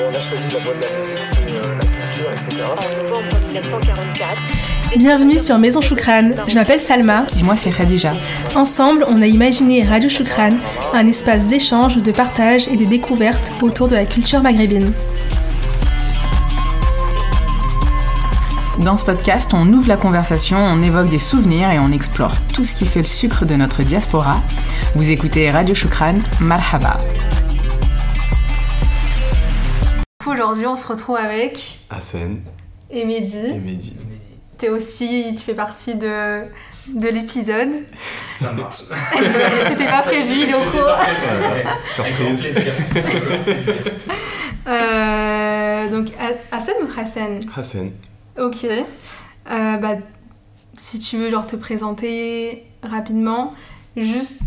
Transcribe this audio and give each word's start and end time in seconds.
On 0.00 0.14
a 0.14 0.20
choisi 0.20 0.48
la 0.52 0.58
voie 0.58 0.74
de 0.74 0.80
la 0.82 0.90
musique, 0.98 1.18
c'est 1.24 1.38
euh, 1.38 1.74
la 1.78 1.84
culture, 1.86 2.30
etc. 2.30 2.64
En 2.76 3.02
novembre 3.02 3.38
1944, 3.46 4.98
Bienvenue 4.98 5.38
sur 5.38 5.58
Maison 5.58 5.80
Choukran, 5.80 6.32
je 6.46 6.54
m'appelle 6.54 6.80
Salma. 6.80 7.24
Et 7.38 7.42
moi, 7.42 7.56
c'est 7.56 7.70
Khadija. 7.70 8.12
Ensemble, 8.54 9.06
on 9.08 9.22
a 9.22 9.26
imaginé 9.26 9.84
Radio 9.84 10.10
Choukran, 10.10 10.52
un 10.92 11.06
espace 11.06 11.46
d'échange, 11.46 11.96
de 11.96 12.12
partage 12.12 12.68
et 12.68 12.76
de 12.76 12.84
découverte 12.84 13.50
autour 13.62 13.88
de 13.88 13.94
la 13.94 14.04
culture 14.04 14.42
maghrébine. 14.42 14.92
Dans 18.88 18.96
ce 18.96 19.04
podcast, 19.04 19.50
on 19.52 19.70
ouvre 19.70 19.86
la 19.86 19.98
conversation, 19.98 20.56
on 20.56 20.80
évoque 20.80 21.10
des 21.10 21.18
souvenirs 21.18 21.68
et 21.70 21.78
on 21.78 21.92
explore 21.92 22.32
tout 22.54 22.64
ce 22.64 22.74
qui 22.74 22.86
fait 22.86 23.00
le 23.00 23.04
sucre 23.04 23.44
de 23.44 23.54
notre 23.54 23.82
diaspora. 23.82 24.42
Vous 24.94 25.10
écoutez 25.10 25.50
Radio 25.50 25.74
Choukran, 25.74 26.14
marhaba. 26.40 26.96
Aujourd'hui, 30.26 30.64
on 30.66 30.74
se 30.74 30.86
retrouve 30.86 31.16
avec 31.16 31.80
Hassan 31.90 32.40
et 32.90 33.04
Mehdi. 33.04 33.52
Mehdi. 33.62 33.94
T'es 34.56 34.70
aussi, 34.70 35.34
tu 35.36 35.44
fais 35.44 35.52
partie 35.52 35.94
de, 35.94 36.44
de 36.88 37.08
l'épisode. 37.08 37.84
Ça 38.40 38.52
marche. 38.52 38.84
C'était 39.68 39.84
pas 39.84 40.00
prévu, 40.00 40.32
il 40.34 40.48
est 40.48 40.54
au 40.54 40.70
cours. 40.70 40.96
Surprise. 41.94 42.58
Euh, 44.66 45.88
donc, 45.90 46.06
Ha- 46.18 46.56
Hassan 46.56 46.74
ou 46.82 46.98
Hassan? 46.98 47.40
Hassan. 47.54 47.90
Ok. 48.38 48.64
Euh, 48.64 49.76
bah, 49.78 49.96
si 50.76 50.98
tu 50.98 51.16
veux 51.16 51.30
genre 51.30 51.46
te 51.46 51.56
présenter 51.56 52.64
rapidement, 52.82 53.54
juste, 53.96 54.40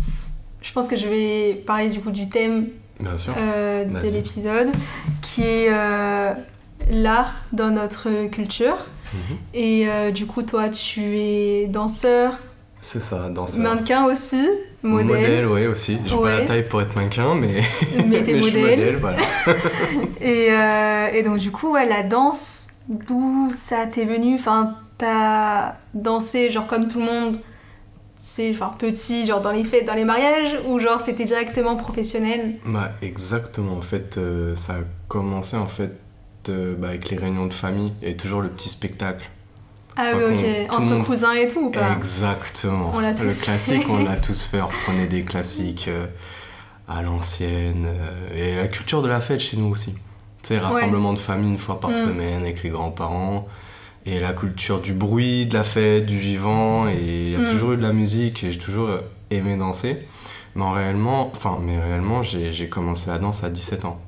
je 0.62 0.72
pense 0.72 0.88
que 0.88 0.96
je 0.96 1.08
vais 1.08 1.54
parler 1.66 1.88
du 1.88 2.00
coup 2.00 2.10
du 2.10 2.28
thème 2.28 2.68
Bien 3.00 3.16
sûr. 3.16 3.34
euh, 3.36 3.84
de 3.84 4.08
l'épisode, 4.08 4.68
qui 5.20 5.42
est 5.42 5.66
euh, 5.70 6.32
l'art 6.90 7.34
dans 7.52 7.70
notre 7.70 8.28
culture. 8.28 8.76
Mhm. 9.12 9.36
Et 9.54 9.86
du 10.12 10.24
coup, 10.26 10.42
toi, 10.42 10.70
tu 10.70 11.18
es 11.18 11.66
danseur, 11.66 12.38
C'est 12.80 13.00
ça, 13.00 13.28
dans 13.28 13.46
ça. 13.46 13.60
mannequin 13.60 14.06
aussi, 14.06 14.48
modèle, 14.82 15.06
Modèle, 15.06 15.46
ouais, 15.48 15.66
aussi. 15.66 15.98
J'ai 16.06 16.14
pas 16.16 16.22
Ouais. 16.22 16.38
la 16.40 16.46
taille 16.46 16.66
pour 16.66 16.80
être 16.80 16.96
mannequin, 16.96 17.34
mais, 17.34 17.60
mais 18.08 18.22
t'es 18.22 18.32
mais 18.34 18.40
je 18.42 18.48
suis 18.48 18.58
modèle. 18.60 18.78
modèle, 18.78 18.96
voilà. 18.96 19.18
Et, 20.22 21.18
et 21.18 21.22
donc, 21.24 21.36
du 21.38 21.50
coup, 21.50 21.72
ouais, 21.72 21.86
la 21.86 22.02
danse, 22.02 22.68
d'où 22.88 23.50
ça 23.50 23.86
t'est 23.86 24.04
venu? 24.04 24.34
Enfin, 24.34 24.76
t'as 24.98 25.74
dansé, 25.94 26.50
genre 26.50 26.66
comme 26.66 26.88
tout 26.88 26.98
le 27.00 27.04
monde, 27.06 27.38
c'est 28.16 28.50
enfin 28.52 28.72
petit, 28.78 29.26
genre 29.26 29.40
dans 29.40 29.50
les 29.52 29.64
fêtes, 29.64 29.86
dans 29.86 29.94
les 29.94 30.04
mariages, 30.04 30.58
ou 30.66 30.78
genre 30.78 31.00
c'était 31.00 31.24
directement 31.24 31.76
professionnel? 31.76 32.58
Bah, 32.64 32.92
exactement. 33.02 33.74
En 33.74 33.82
fait, 33.82 34.16
euh, 34.18 34.54
ça 34.56 34.74
a 34.74 34.80
commencé 35.08 35.56
en 35.56 35.66
fait 35.66 35.92
euh, 36.48 36.74
bah, 36.76 36.88
avec 36.88 37.08
les 37.10 37.16
réunions 37.16 37.46
de 37.46 37.54
famille 37.54 37.92
et 38.02 38.16
toujours 38.16 38.40
le 38.42 38.48
petit 38.48 38.68
spectacle. 38.68 39.28
Ah 39.96 40.12
oui, 40.16 40.22
ok. 40.34 40.70
Entre 40.72 40.86
monde- 40.86 41.04
cousins 41.04 41.34
et 41.34 41.48
tout, 41.48 41.60
ou 41.66 41.70
pas? 41.70 41.92
Exactement. 41.96 42.92
On 42.94 42.98
l'a 43.00 43.10
le 43.12 43.42
classique, 43.42 43.84
on 43.90 44.02
l'a 44.04 44.16
tous 44.16 44.44
fait. 44.46 44.60
On 44.62 44.68
prenait 44.84 45.06
des 45.06 45.22
classiques 45.22 45.88
euh, 45.88 46.06
à 46.88 47.02
l'ancienne. 47.02 47.88
et 48.34 48.56
la 48.56 48.68
culture 48.68 49.02
de 49.02 49.08
la 49.08 49.20
fête 49.20 49.40
chez 49.40 49.56
nous 49.56 49.66
aussi. 49.66 49.94
Tu 50.42 50.48
sais, 50.48 50.58
rassemblement 50.58 51.12
de 51.12 51.18
famille 51.18 51.50
une 51.50 51.58
fois 51.58 51.78
par 51.80 51.90
Mm. 51.90 51.94
semaine 51.94 52.42
avec 52.42 52.62
les 52.62 52.70
grands-parents. 52.70 53.46
Et 54.04 54.18
la 54.18 54.32
culture 54.32 54.80
du 54.80 54.92
bruit, 54.94 55.46
de 55.46 55.54
la 55.54 55.62
fête, 55.64 56.06
du 56.06 56.18
vivant. 56.18 56.88
Et 56.88 56.96
il 57.26 57.30
y 57.30 57.34
a 57.36 57.38
Mm. 57.38 57.50
toujours 57.52 57.72
eu 57.72 57.76
de 57.76 57.82
la 57.82 57.92
musique 57.92 58.42
et 58.42 58.50
j'ai 58.52 58.58
toujours 58.58 58.88
euh, 58.88 59.00
aimé 59.30 59.56
danser. 59.56 60.06
Mais 60.56 60.64
en 60.64 60.72
réellement, 60.72 61.30
enfin, 61.34 61.58
mais 61.62 61.78
réellement, 61.80 62.22
j'ai 62.22 62.68
commencé 62.68 63.08
la 63.08 63.18
danse 63.18 63.42
à 63.44 63.48
17 63.50 63.84
ans. 63.84 64.00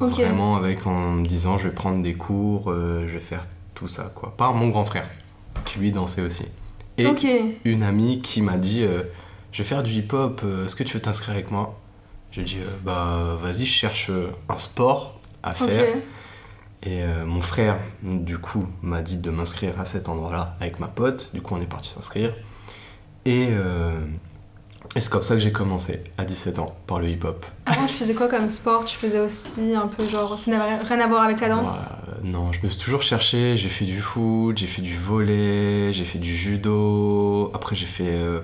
Vraiment 0.00 0.56
avec 0.56 0.86
en 0.86 1.12
me 1.12 1.26
disant 1.26 1.56
je 1.58 1.68
vais 1.68 1.74
prendre 1.74 2.02
des 2.02 2.14
cours, 2.14 2.70
euh, 2.70 3.06
je 3.06 3.12
vais 3.14 3.20
faire 3.20 3.42
tout 3.74 3.86
ça 3.88 4.10
quoi. 4.14 4.34
Par 4.36 4.52
mon 4.52 4.68
grand 4.68 4.84
frère 4.84 5.06
qui 5.64 5.78
lui 5.78 5.92
dansait 5.92 6.20
aussi. 6.22 6.44
Et 6.98 7.06
une 7.64 7.82
amie 7.84 8.20
qui 8.20 8.42
m'a 8.42 8.56
dit 8.58 8.82
euh, 8.82 9.02
je 9.52 9.62
vais 9.62 9.68
faire 9.68 9.82
du 9.84 9.92
hip-hop, 9.92 10.40
euh, 10.44 10.64
est-ce 10.66 10.74
que 10.76 10.82
tu 10.82 10.94
veux 10.94 11.00
t'inscrire 11.00 11.34
avec 11.36 11.50
moi? 11.52 11.78
J'ai 12.32 12.42
dit 12.42 12.56
bah 12.84 13.38
vas-y, 13.40 13.64
je 13.66 13.72
cherche 13.72 14.10
un 14.48 14.56
sport 14.56 15.20
à 15.44 15.52
faire. 15.52 15.96
Et 16.82 17.02
euh, 17.02 17.24
mon 17.24 17.40
frère, 17.40 17.78
du 18.02 18.38
coup, 18.38 18.66
m'a 18.82 19.02
dit 19.02 19.16
de 19.16 19.30
m'inscrire 19.30 19.80
à 19.80 19.86
cet 19.86 20.08
endroit-là 20.08 20.56
avec 20.60 20.80
ma 20.80 20.88
pote. 20.88 21.30
Du 21.32 21.40
coup, 21.40 21.54
on 21.54 21.60
est 21.60 21.66
parti 21.66 21.88
s'inscrire. 21.88 22.34
Et, 23.24 23.48
euh, 23.50 24.00
et 24.94 25.00
c'est 25.00 25.10
comme 25.10 25.22
ça 25.22 25.34
que 25.34 25.40
j'ai 25.40 25.52
commencé, 25.52 26.04
à 26.18 26.26
17 26.26 26.58
ans, 26.58 26.76
par 26.86 27.00
le 27.00 27.08
hip-hop. 27.08 27.46
Avant, 27.64 27.86
tu 27.86 27.94
faisais 27.94 28.12
quoi 28.12 28.28
comme 28.28 28.48
sport? 28.48 28.84
Tu 28.84 28.98
faisais 28.98 29.18
aussi 29.18 29.74
un 29.74 29.86
peu 29.86 30.06
genre. 30.06 30.38
Ça 30.38 30.50
n'avait 30.50 30.84
rien 30.84 31.00
à 31.00 31.06
voir 31.06 31.22
avec 31.22 31.40
la 31.40 31.48
danse? 31.48 31.94
Non, 32.22 32.52
je 32.52 32.60
me 32.62 32.68
suis 32.68 32.80
toujours 32.80 33.02
cherché. 33.02 33.56
J'ai 33.56 33.70
fait 33.70 33.86
du 33.86 34.00
foot, 34.00 34.58
j'ai 34.58 34.66
fait 34.66 34.82
du 34.82 34.94
volley, 34.94 35.94
j'ai 35.94 36.04
fait 36.04 36.18
du 36.18 36.36
judo. 36.36 37.50
Après, 37.54 37.74
j'ai 37.74 37.86
fait 37.86 38.12
euh, 38.12 38.40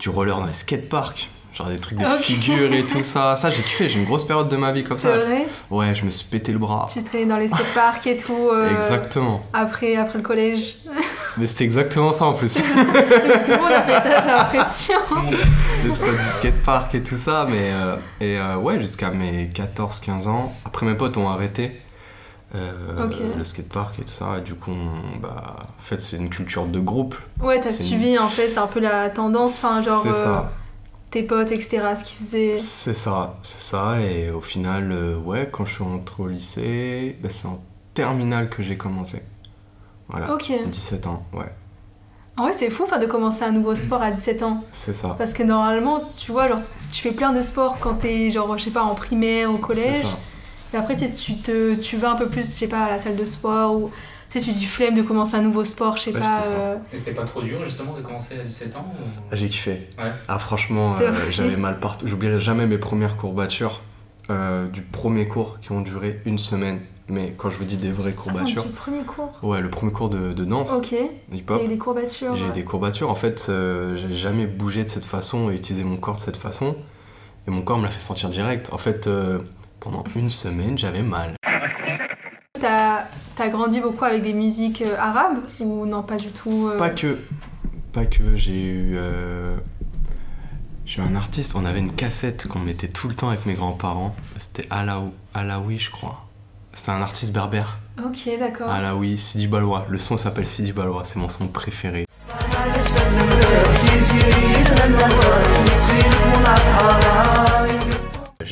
du 0.00 0.08
roller 0.08 0.36
dans 0.36 0.46
les 0.46 0.52
skateparks. 0.52 1.30
Genre 1.54 1.66
des 1.68 1.76
trucs 1.78 1.98
de 1.98 2.04
Ok. 2.06 2.20
figures 2.22 2.72
et 2.72 2.84
tout 2.86 3.02
ça. 3.02 3.36
Ça, 3.36 3.50
j'ai 3.50 3.62
kiffé. 3.62 3.86
J'ai 3.88 3.98
une 3.98 4.06
grosse 4.06 4.24
période 4.26 4.48
de 4.48 4.56
ma 4.56 4.72
vie 4.72 4.84
comme 4.84 4.98
C'est 4.98 5.08
ça. 5.10 5.18
vrai 5.18 5.46
Ouais, 5.70 5.94
je 5.94 6.04
me 6.06 6.10
suis 6.10 6.24
pété 6.26 6.50
le 6.50 6.58
bras. 6.58 6.86
Tu 6.90 7.02
traînais 7.02 7.26
dans 7.26 7.36
les 7.36 7.48
skateparks 7.48 8.06
et 8.06 8.16
tout 8.16 8.48
euh, 8.50 8.74
Exactement. 8.74 9.42
après, 9.52 9.96
après 9.96 10.16
le 10.18 10.24
collège. 10.24 10.76
Mais 11.36 11.46
c'était 11.46 11.64
exactement 11.64 12.12
ça 12.14 12.24
en 12.24 12.32
plus. 12.32 12.54
tout 12.54 12.62
le 12.64 13.56
monde 13.58 13.70
a 13.70 13.82
fait 13.82 14.08
ça, 14.08 14.20
j'ai 14.22 14.28
l'impression. 14.28 14.94
les 15.84 15.92
spots 15.92 16.06
du 16.06 16.26
skatepark 16.36 16.94
et 16.94 17.02
tout 17.02 17.16
ça. 17.18 17.46
Mais 17.48 17.70
euh, 17.72 17.96
et 18.20 18.38
euh, 18.38 18.56
ouais, 18.56 18.80
jusqu'à 18.80 19.10
mes 19.10 19.50
14-15 19.54 20.28
ans. 20.28 20.50
Après, 20.64 20.86
mes 20.86 20.94
potes 20.94 21.18
ont 21.18 21.28
arrêté. 21.28 21.80
euh, 22.54 23.06
Ok. 23.06 23.16
le 23.36 23.44
skatepark 23.44 23.98
et 23.98 24.02
tout 24.04 24.08
ça, 24.10 24.36
et 24.38 24.40
du 24.42 24.54
coup, 24.54 24.70
on- 24.72 25.18
bah, 25.20 25.56
en 25.78 25.82
fait, 25.82 25.98
c'est 26.00 26.16
une 26.18 26.28
culture 26.30 26.66
de 26.66 26.80
groupe. 26.80 27.14
Ouais, 27.42 27.60
t'as 27.60 27.72
suivi 27.72 28.18
en 28.18 28.28
fait 28.28 28.56
un 28.58 28.66
peu 28.66 28.80
la 28.80 29.08
tendance, 29.10 29.64
enfin 29.64 29.82
genre 29.82 30.02
C'est 30.02 30.08
euh, 30.10 30.12
ça. 30.12 30.52
Tes 31.12 31.22
potes, 31.22 31.52
etc. 31.52 31.82
Ce 31.96 32.02
qu'ils 32.04 32.18
faisaient. 32.18 32.58
C'est 32.58 32.94
ça, 32.94 33.36
c'est 33.44 33.60
ça. 33.60 34.00
Et 34.00 34.30
au 34.30 34.40
final, 34.40 34.90
euh, 34.90 35.16
ouais, 35.16 35.48
quand 35.52 35.64
je 35.64 35.74
suis 35.74 35.84
entré 35.84 36.22
au 36.24 36.26
lycée, 36.26 37.16
bah, 37.22 37.28
c'est 37.30 37.46
en 37.46 37.60
terminale 37.94 38.50
que 38.50 38.62
j'ai 38.62 38.76
commencé. 38.76 39.22
Voilà. 40.08 40.34
Ok. 40.34 40.52
17 40.66 41.06
ans, 41.06 41.24
ouais, 41.32 41.46
En 42.36 42.42
vrai, 42.44 42.52
c'est 42.52 42.70
fou 42.70 42.84
de 43.00 43.06
commencer 43.06 43.44
un 43.44 43.52
nouveau 43.52 43.74
sport 43.74 44.02
à 44.02 44.10
17 44.10 44.42
ans. 44.42 44.64
c'est 44.72 44.94
ça. 44.94 45.14
Parce 45.16 45.32
que 45.32 45.42
normalement, 45.42 46.02
tu 46.18 46.32
vois, 46.32 46.48
genre, 46.48 46.60
tu 46.90 47.02
fais 47.02 47.12
plein 47.12 47.32
de 47.32 47.40
sports 47.40 47.76
quand 47.80 47.94
t'es, 47.94 48.30
genre, 48.30 48.58
je 48.58 48.64
sais 48.64 48.70
pas, 48.70 48.82
en 48.82 48.94
primaire, 48.94 49.50
au 49.50 49.56
C'est 49.56 49.60
collège. 49.60 50.02
ça. 50.02 50.18
Et 50.74 50.76
après, 50.78 50.94
tu 50.96 51.06
sais, 51.06 51.14
tu, 51.14 51.36
te, 51.36 51.74
tu 51.74 51.96
vas 51.98 52.12
un 52.12 52.16
peu 52.16 52.28
plus, 52.28 52.42
je 52.42 52.46
sais 52.50 52.66
pas, 52.68 52.84
à 52.84 52.90
la 52.90 52.98
salle 52.98 53.16
de 53.16 53.24
sport 53.24 53.74
ou. 53.74 53.90
Tu 54.32 54.40
sais, 54.40 54.44
tu 54.46 54.50
dis 54.52 54.64
flemme 54.64 54.94
de 54.94 55.02
commencer 55.02 55.34
un 55.36 55.42
nouveau 55.42 55.62
sport, 55.64 55.96
je 55.98 56.04
sais 56.04 56.12
Ouais, 56.14 56.20
pas. 56.20 56.42
euh, 56.46 56.76
Et 56.94 56.96
c'était 56.98 57.12
pas 57.12 57.24
trop 57.24 57.42
dur 57.42 57.62
justement 57.64 57.92
de 57.94 58.00
commencer 58.00 58.38
à 58.40 58.42
17 58.44 58.74
ans 58.76 58.94
ou- 58.98 59.02
Ah, 59.30 59.36
J'ai 59.36 59.48
kiffé. 59.48 59.88
Ouais. 59.98 60.12
Ah, 60.26 60.38
franchement, 60.38 60.96
euh, 61.00 61.12
j'avais 61.30 61.56
mal 61.58 61.78
partout. 61.80 62.06
J'oublierai 62.08 62.40
jamais 62.40 62.66
mes 62.66 62.78
premières 62.78 63.16
courbatures 63.16 63.82
euh, 64.30 64.68
du 64.68 64.80
premier 64.82 65.28
cours 65.28 65.60
qui 65.60 65.72
ont 65.72 65.82
duré 65.82 66.20
une 66.24 66.38
semaine. 66.38 66.80
Mais 67.08 67.34
quand 67.36 67.50
je 67.50 67.58
vous 67.58 67.64
dis 67.64 67.76
des 67.76 67.90
vraies 67.90 68.10
Attends, 68.12 68.22
courbatures, 68.22 68.64
du 68.64 68.70
premier 68.70 69.02
cours? 69.02 69.38
ouais, 69.42 69.60
le 69.60 69.68
premier 69.68 69.92
cours 69.92 70.08
de, 70.08 70.32
de 70.32 70.44
danse, 70.44 70.70
Ok. 70.72 70.94
hip-hop, 71.32 71.58
T'as 71.58 71.64
eu 71.64 71.68
des 71.68 71.76
courbatures. 71.76 72.34
J'ai 72.36 72.46
eu 72.46 72.52
des 72.52 72.64
courbatures. 72.64 73.10
En 73.10 73.14
fait, 73.14 73.46
euh, 73.50 73.96
j'ai 73.96 74.14
jamais 74.14 74.46
bougé 74.46 74.84
de 74.84 74.88
cette 74.88 75.04
façon 75.04 75.50
et 75.50 75.56
utilisé 75.56 75.84
mon 75.84 75.96
corps 75.98 76.16
de 76.16 76.20
cette 76.22 76.36
façon. 76.38 76.74
Et 77.46 77.50
mon 77.50 77.60
corps 77.60 77.76
me 77.76 77.84
l'a 77.84 77.90
fait 77.90 78.00
sentir 78.00 78.30
direct. 78.30 78.70
En 78.72 78.78
fait, 78.78 79.08
euh, 79.08 79.40
pendant 79.80 80.04
une 80.16 80.30
semaine, 80.30 80.78
j'avais 80.78 81.02
mal. 81.02 81.34
T'as 82.60 83.06
as 83.42 83.48
grandi 83.48 83.80
beaucoup 83.80 84.04
avec 84.04 84.22
des 84.22 84.32
musiques 84.32 84.82
euh, 84.82 84.96
arabes 84.98 85.38
ou 85.60 85.84
non, 85.86 86.02
pas 86.02 86.16
du 86.16 86.28
tout 86.28 86.68
euh, 86.72 86.78
Pas 86.78 86.90
que. 86.90 87.18
Pas 87.92 88.06
que. 88.06 88.36
J'ai 88.36 88.62
eu. 88.64 88.92
euh, 88.96 89.56
J'ai 90.86 91.02
eu 91.02 91.04
un 91.04 91.14
artiste. 91.16 91.54
On 91.56 91.64
avait 91.64 91.80
une 91.80 91.92
cassette 91.92 92.46
qu'on 92.48 92.60
mettait 92.60 92.88
tout 92.88 93.08
le 93.08 93.14
temps 93.14 93.28
avec 93.28 93.44
mes 93.46 93.54
grands-parents. 93.54 94.14
C'était 94.38 94.66
Alaou, 94.70 95.12
Alaoui, 95.34 95.78
je 95.78 95.90
crois. 95.90 96.26
C'est 96.74 96.90
un 96.90 97.02
artiste 97.02 97.32
berbère. 97.32 97.78
Ok, 98.02 98.28
d'accord. 98.38 98.70
Alaoui, 98.70 99.18
Sidi 99.18 99.46
Balois. 99.46 99.84
Le 99.90 99.98
son 99.98 100.16
s'appelle 100.16 100.46
Sidi 100.46 100.72
Balois. 100.72 101.02
C'est 101.04 101.18
mon 101.18 101.28
son 101.28 101.48
préféré. 101.48 102.06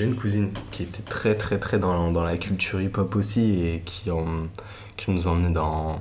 J'ai 0.00 0.06
une 0.06 0.16
cousine 0.16 0.50
qui 0.70 0.84
était 0.84 1.02
très 1.02 1.34
très 1.34 1.58
très 1.58 1.78
dans, 1.78 2.10
dans 2.10 2.22
la 2.24 2.38
culture 2.38 2.80
hip-hop 2.80 3.14
aussi 3.16 3.60
et 3.66 3.82
qui, 3.84 4.10
en- 4.10 4.46
qui 4.96 5.10
nous 5.10 5.26
emmenait 5.26 5.50
dans... 5.52 6.00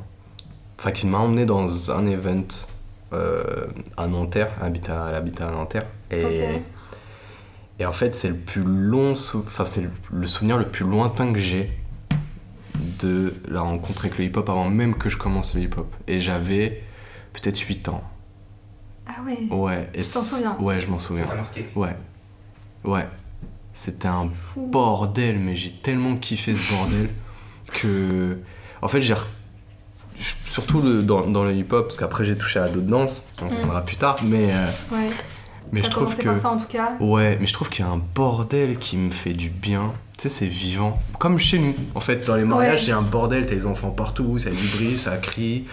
Enfin 0.79 0.91
qui 0.93 1.05
m'a 1.05 1.17
emmené 1.17 1.45
dans 1.45 1.91
un 1.91 2.07
event 2.07 2.45
euh, 3.11 3.67
à 3.97 4.07
Nanterre, 4.07 4.51
elle 4.61 4.67
habite 4.67 4.87
à, 4.89 5.07
elle 5.09 5.15
habite 5.15 5.41
à 5.41 5.51
Nanterre. 5.51 5.85
Et, 6.11 6.61
et 7.79 7.85
en 7.85 7.91
fait 7.91 8.13
c'est 8.13 8.29
le 8.29 8.37
plus 8.37 8.61
long... 8.63 9.15
sou- 9.15 9.43
Enfin 9.45 9.65
c'est 9.65 9.81
le, 9.81 9.91
le 10.13 10.27
souvenir 10.27 10.57
le 10.57 10.69
plus 10.69 10.85
lointain 10.85 11.33
que 11.33 11.39
j'ai 11.39 11.69
de 13.01 13.33
la 13.49 13.59
rencontre 13.59 14.05
avec 14.05 14.17
le 14.17 14.23
hip-hop 14.23 14.47
avant 14.49 14.69
même 14.69 14.95
que 14.95 15.09
je 15.09 15.17
commence 15.17 15.55
le 15.55 15.61
hip-hop. 15.63 15.93
Et 16.07 16.21
j'avais 16.21 16.83
peut-être 17.33 17.59
8 17.59 17.89
ans. 17.89 18.01
Ah 19.05 19.21
ouais. 19.25 19.39
Ouais. 19.53 19.89
Et 19.93 20.03
Tu 20.03 20.09
t'en 20.13 20.21
souviens? 20.21 20.55
Ouais, 20.57 20.79
je 20.79 20.89
m'en 20.89 20.99
Ça 20.99 21.07
souviens. 21.07 21.25
t'a 21.25 21.35
marqué? 21.35 21.67
Ouais. 21.75 21.97
Ouais. 22.85 23.05
C'était 23.81 24.09
un 24.09 24.29
bordel, 24.57 25.39
mais 25.39 25.55
j'ai 25.55 25.71
tellement 25.71 26.17
kiffé 26.17 26.53
ce 26.53 26.73
bordel 26.73 27.09
que. 27.71 28.37
En 28.81 28.89
fait, 28.89 28.99
j'ai. 29.01 29.13
re- 29.13 29.25
Surtout 30.45 30.81
le- 30.81 31.01
dans, 31.01 31.21
dans 31.29 31.45
le 31.45 31.55
hip-hop, 31.55 31.85
parce 31.87 31.95
qu'après 31.97 32.25
j'ai 32.25 32.37
touché 32.37 32.59
à 32.59 32.67
d'autres 32.67 32.87
danses, 32.87 33.23
on 33.41 33.45
en 33.69 33.79
Mm. 33.79 33.85
plus 33.85 33.95
tard, 33.95 34.17
mais, 34.27 34.53
euh, 34.53 34.65
Ouais. 34.91 35.07
Mais 35.71 35.83
je 35.83 35.89
trouve 35.89 36.15
que. 36.15 36.23
par 36.23 36.37
ça 36.37 36.49
en 36.49 36.57
tout 36.57 36.67
cas. 36.67 36.93
Ouais, 36.99 37.37
mais 37.39 37.47
je 37.47 37.53
trouve 37.53 37.69
qu'il 37.69 37.85
y 37.85 37.87
a 37.87 37.91
un 37.91 38.01
bordel 38.15 38.77
qui 38.77 38.97
me 38.97 39.11
fait 39.11 39.33
du 39.33 39.49
bien. 39.49 39.93
Tu 40.17 40.23
sais, 40.23 40.29
c'est 40.39 40.47
vivant. 40.47 40.99
Comme 41.17 41.39
chez 41.39 41.59
nous. 41.59 41.73
En 41.95 42.01
fait, 42.01 42.27
dans 42.27 42.35
les 42.35 42.43
mariages, 42.43 42.81
Ouais. 42.81 42.85
il 42.87 42.89
y 42.89 42.91
a 42.91 42.97
un 42.97 43.01
bordel, 43.01 43.45
t'as 43.45 43.55
les 43.55 43.65
enfants 43.65 43.89
partout, 43.91 44.37
ça 44.37 44.49
bruit, 44.49 44.97
ça 44.97 45.15
crie. 45.15 45.63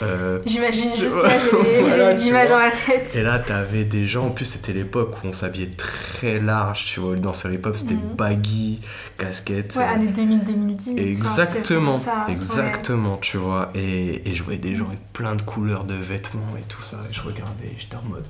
euh, 0.00 0.38
J'imagine 0.46 0.90
juste 0.96 1.16
là, 1.16 1.30
j'ai 1.40 1.72
des, 1.74 1.80
voilà, 1.82 2.14
des 2.14 2.26
images 2.28 2.46
vois. 2.46 2.56
dans 2.58 2.62
la 2.64 2.70
tête. 2.70 3.16
Et 3.16 3.22
là, 3.24 3.40
t'avais 3.40 3.82
des 3.84 4.06
gens, 4.06 4.26
en 4.26 4.30
plus, 4.30 4.44
c'était 4.44 4.72
l'époque 4.72 5.16
où 5.24 5.26
on 5.26 5.32
s'habillait 5.32 5.72
très 5.76 6.38
large, 6.38 6.84
tu 6.84 7.00
vois. 7.00 7.16
Dans 7.16 7.32
ce 7.32 7.48
hip-hop, 7.48 7.74
c'était 7.74 7.94
Mhm. 7.94 8.14
baggy, 8.16 8.80
casquette. 9.18 9.74
Ouais, 9.76 9.82
euh, 9.82 9.94
années 9.94 10.06
2000-2010. 10.12 10.92
enfin, 10.92 10.94
c'est 10.94 11.02
Exactement, 11.02 11.92
vraiment 11.94 11.98
ça. 12.04 12.24
Ouais. 12.28 12.32
exactement, 12.34 13.16
tu 13.16 13.38
vois. 13.38 13.70
Et, 13.74 14.28
et 14.30 14.34
je 14.36 14.42
voyais 14.44 14.60
des 14.60 14.76
gens 14.76 14.86
avec 14.86 15.00
plein 15.12 15.34
de 15.34 15.42
couleurs 15.42 15.82
de 15.82 15.94
vêtements 15.94 16.46
et 16.56 16.62
tout 16.68 16.82
ça. 16.82 16.98
Et 17.10 17.12
je 17.12 17.22
regardais, 17.22 17.74
j'étais 17.76 17.96
en 17.96 18.08
mode, 18.08 18.24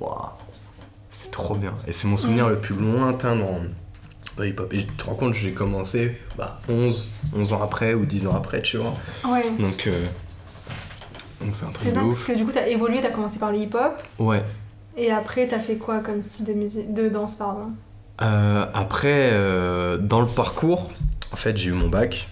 waouh, 0.00 0.16
c'est 1.10 1.30
trop 1.30 1.54
bien. 1.54 1.74
Et 1.86 1.92
c'est 1.92 2.06
mon 2.08 2.16
souvenir 2.16 2.46
Mm. 2.46 2.50
le 2.50 2.58
plus 2.58 2.74
lointain 2.74 3.36
dans 3.36 3.60
le 4.38 4.48
hip-hop. 4.48 4.72
Et 4.72 4.86
tu 4.86 4.92
te 4.94 5.04
rends 5.04 5.14
compte, 5.14 5.34
j'ai 5.34 5.52
commencé 5.52 6.16
bah, 6.38 6.60
11, 6.68 7.04
11 7.36 7.52
ans 7.52 7.62
après 7.62 7.94
ou 7.94 8.06
10 8.06 8.26
ans 8.26 8.34
après, 8.36 8.62
tu 8.62 8.76
vois. 8.78 8.94
Ouais. 9.28 9.44
Donc, 9.58 9.86
euh, 9.86 10.04
donc 11.40 11.54
c'est 11.54 11.64
un 11.66 11.70
truc 11.70 11.88
de 11.88 11.94
dingue 11.94 12.06
parce 12.08 12.24
que 12.24 12.32
du 12.36 12.44
coup, 12.44 12.52
t'as 12.52 12.66
évolué, 12.68 13.00
t'as 13.00 13.10
commencé 13.10 13.38
par 13.38 13.52
le 13.52 13.58
hip-hop. 13.58 14.02
Ouais. 14.18 14.42
Et 14.96 15.10
après, 15.10 15.46
t'as 15.48 15.60
fait 15.60 15.76
quoi 15.76 16.00
comme 16.00 16.20
style 16.22 16.44
de, 16.46 16.52
musique, 16.52 16.92
de 16.94 17.08
danse 17.08 17.34
pardon? 17.34 17.70
Euh, 18.22 18.66
après, 18.74 19.30
euh, 19.32 19.96
dans 19.98 20.20
le 20.20 20.26
parcours, 20.26 20.90
en 21.32 21.36
fait, 21.36 21.56
j'ai 21.56 21.70
eu 21.70 21.72
mon 21.72 21.88
bac. 21.88 22.28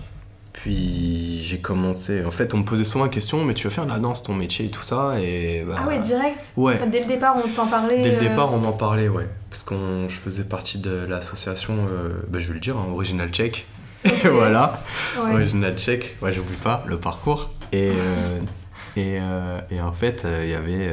Puis 0.59 1.41
j'ai 1.45 1.59
commencé. 1.59 2.25
En 2.25 2.33
fait, 2.33 2.53
on 2.53 2.59
me 2.59 2.65
posait 2.65 2.85
souvent 2.85 3.05
la 3.05 3.11
question, 3.11 3.45
mais 3.45 3.55
tu 3.55 3.69
veux 3.69 3.73
faire 3.73 3.85
de 3.85 3.91
la 3.91 4.01
danse 4.01 4.25
ton 4.25 4.35
métier 4.35 4.67
et 4.67 4.71
tout 4.71 4.83
ça 4.83 5.15
Et 5.21 5.63
bah, 5.65 5.77
Ah 5.79 5.87
ouais, 5.87 6.01
direct 6.01 6.41
ouais. 6.57 6.81
Dès 6.91 6.99
le 6.99 7.07
départ, 7.07 7.37
on 7.37 7.49
t'en 7.49 7.69
parlait. 7.69 8.03
Dès 8.03 8.11
le 8.11 8.17
euh, 8.17 8.29
départ, 8.29 8.53
on 8.53 8.59
m'en 8.59 8.73
parlait, 8.73 9.09
ouais. 9.09 9.29
Parce 9.51 9.63
que 9.63 9.77
je 10.09 10.15
faisais 10.17 10.43
partie 10.43 10.79
de 10.79 11.07
l'association, 11.09 11.75
euh, 11.89 12.09
bah, 12.27 12.41
je 12.41 12.49
vais 12.49 12.55
le 12.55 12.61
dire, 12.61 12.77
hein, 12.77 12.87
Original 12.91 13.29
Check. 13.29 13.67
Voilà, 14.25 14.83
Ouais. 15.23 15.33
Original 15.35 15.79
Check. 15.79 16.17
Ouais, 16.21 16.35
j'oublie 16.35 16.57
pas 16.57 16.83
le 16.89 16.99
parcours. 16.99 17.51
Et, 17.71 17.91
euh, 17.91 18.39
et, 18.97 19.19
euh, 19.21 19.61
et 19.71 19.81
en 19.81 19.93
fait, 19.93 20.27
il 20.43 20.51
y 20.51 20.55
avait, 20.55 20.93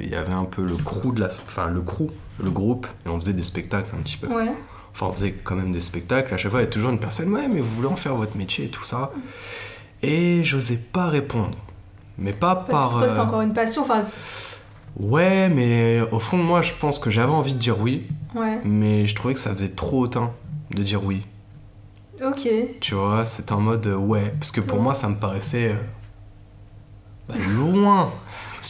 il 0.00 0.08
y 0.08 0.14
avait 0.14 0.32
un 0.32 0.44
peu 0.44 0.62
le 0.62 0.76
crew 0.76 1.12
de 1.12 1.18
la, 1.18 1.26
enfin 1.26 1.68
le 1.68 1.80
crew, 1.80 2.12
le 2.40 2.50
groupe, 2.50 2.86
et 3.04 3.08
on 3.08 3.18
faisait 3.18 3.32
des 3.32 3.42
spectacles 3.42 3.90
un 3.98 4.02
petit 4.02 4.18
peu. 4.18 4.28
Ouais. 4.28 4.52
Enfin, 5.00 5.10
on 5.10 5.14
faisait 5.14 5.32
quand 5.32 5.56
même 5.56 5.72
des 5.72 5.80
spectacles. 5.80 6.34
À 6.34 6.36
chaque 6.36 6.50
fois, 6.50 6.60
il 6.60 6.64
y 6.64 6.66
a 6.66 6.70
toujours 6.70 6.90
une 6.90 6.98
personne, 7.00 7.32
ouais, 7.32 7.48
mais 7.48 7.60
vous 7.60 7.74
voulez 7.74 7.88
en 7.88 7.96
faire 7.96 8.14
votre 8.14 8.36
métier 8.36 8.66
et 8.66 8.68
tout 8.68 8.84
ça. 8.84 9.12
Et 10.02 10.44
j'osais 10.44 10.76
pas 10.76 11.06
répondre. 11.06 11.56
Mais 12.18 12.32
pas 12.32 12.54
Parce 12.54 12.66
que 12.66 12.70
par. 12.70 12.90
pour 12.90 12.98
toi, 12.98 13.08
c'était 13.08 13.20
euh, 13.20 13.24
encore 13.24 13.40
une 13.40 13.54
passion. 13.54 13.82
Enfin, 13.82 14.04
Ouais, 14.98 15.48
mais 15.48 16.00
au 16.10 16.18
fond 16.18 16.36
de 16.36 16.42
moi, 16.42 16.60
je 16.60 16.72
pense 16.78 16.98
que 16.98 17.10
j'avais 17.10 17.32
envie 17.32 17.54
de 17.54 17.58
dire 17.58 17.80
oui, 17.80 18.08
ouais. 18.34 18.58
mais 18.64 19.06
je 19.06 19.14
trouvais 19.14 19.34
que 19.34 19.40
ça 19.40 19.52
faisait 19.52 19.70
trop 19.70 20.00
hautain 20.00 20.32
de 20.74 20.82
dire 20.82 21.02
oui. 21.04 21.22
Ok. 22.22 22.48
Tu 22.80 22.94
vois, 22.94 23.24
c'était 23.24 23.52
en 23.52 23.60
mode 23.60 23.86
euh, 23.86 23.96
ouais, 23.96 24.34
parce 24.38 24.50
que 24.52 24.60
pour 24.60 24.80
moi, 24.80 24.92
ça 24.92 25.08
me 25.08 25.14
paraissait 25.16 25.70
euh, 25.70 25.74
bah, 27.28 27.36
loin. 27.56 28.12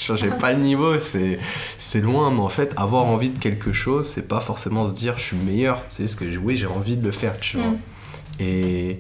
Je 0.01 0.17
J'avais 0.17 0.37
pas 0.37 0.53
le 0.53 0.61
niveau, 0.61 0.99
c'est 0.99 2.01
loin, 2.01 2.31
mais 2.31 2.41
en 2.41 2.49
fait, 2.49 2.73
avoir 2.77 3.05
envie 3.05 3.29
de 3.29 3.39
quelque 3.39 3.73
chose, 3.73 4.07
c'est 4.07 4.29
pas 4.29 4.41
forcément 4.41 4.89
se 4.89 4.95
dire 4.95 5.19
je 5.19 5.23
suis 5.23 5.37
meilleur, 5.37 5.85
c'est 5.89 6.05
juste 6.05 6.19
que 6.19 6.25
oui, 6.39 6.57
j'ai 6.57 6.67
envie 6.67 6.97
de 6.97 7.05
le 7.05 7.13
faire, 7.13 7.39
tu 7.39 7.59
vois. 7.59 7.67
Mm. 7.67 7.79
Et, 8.41 8.99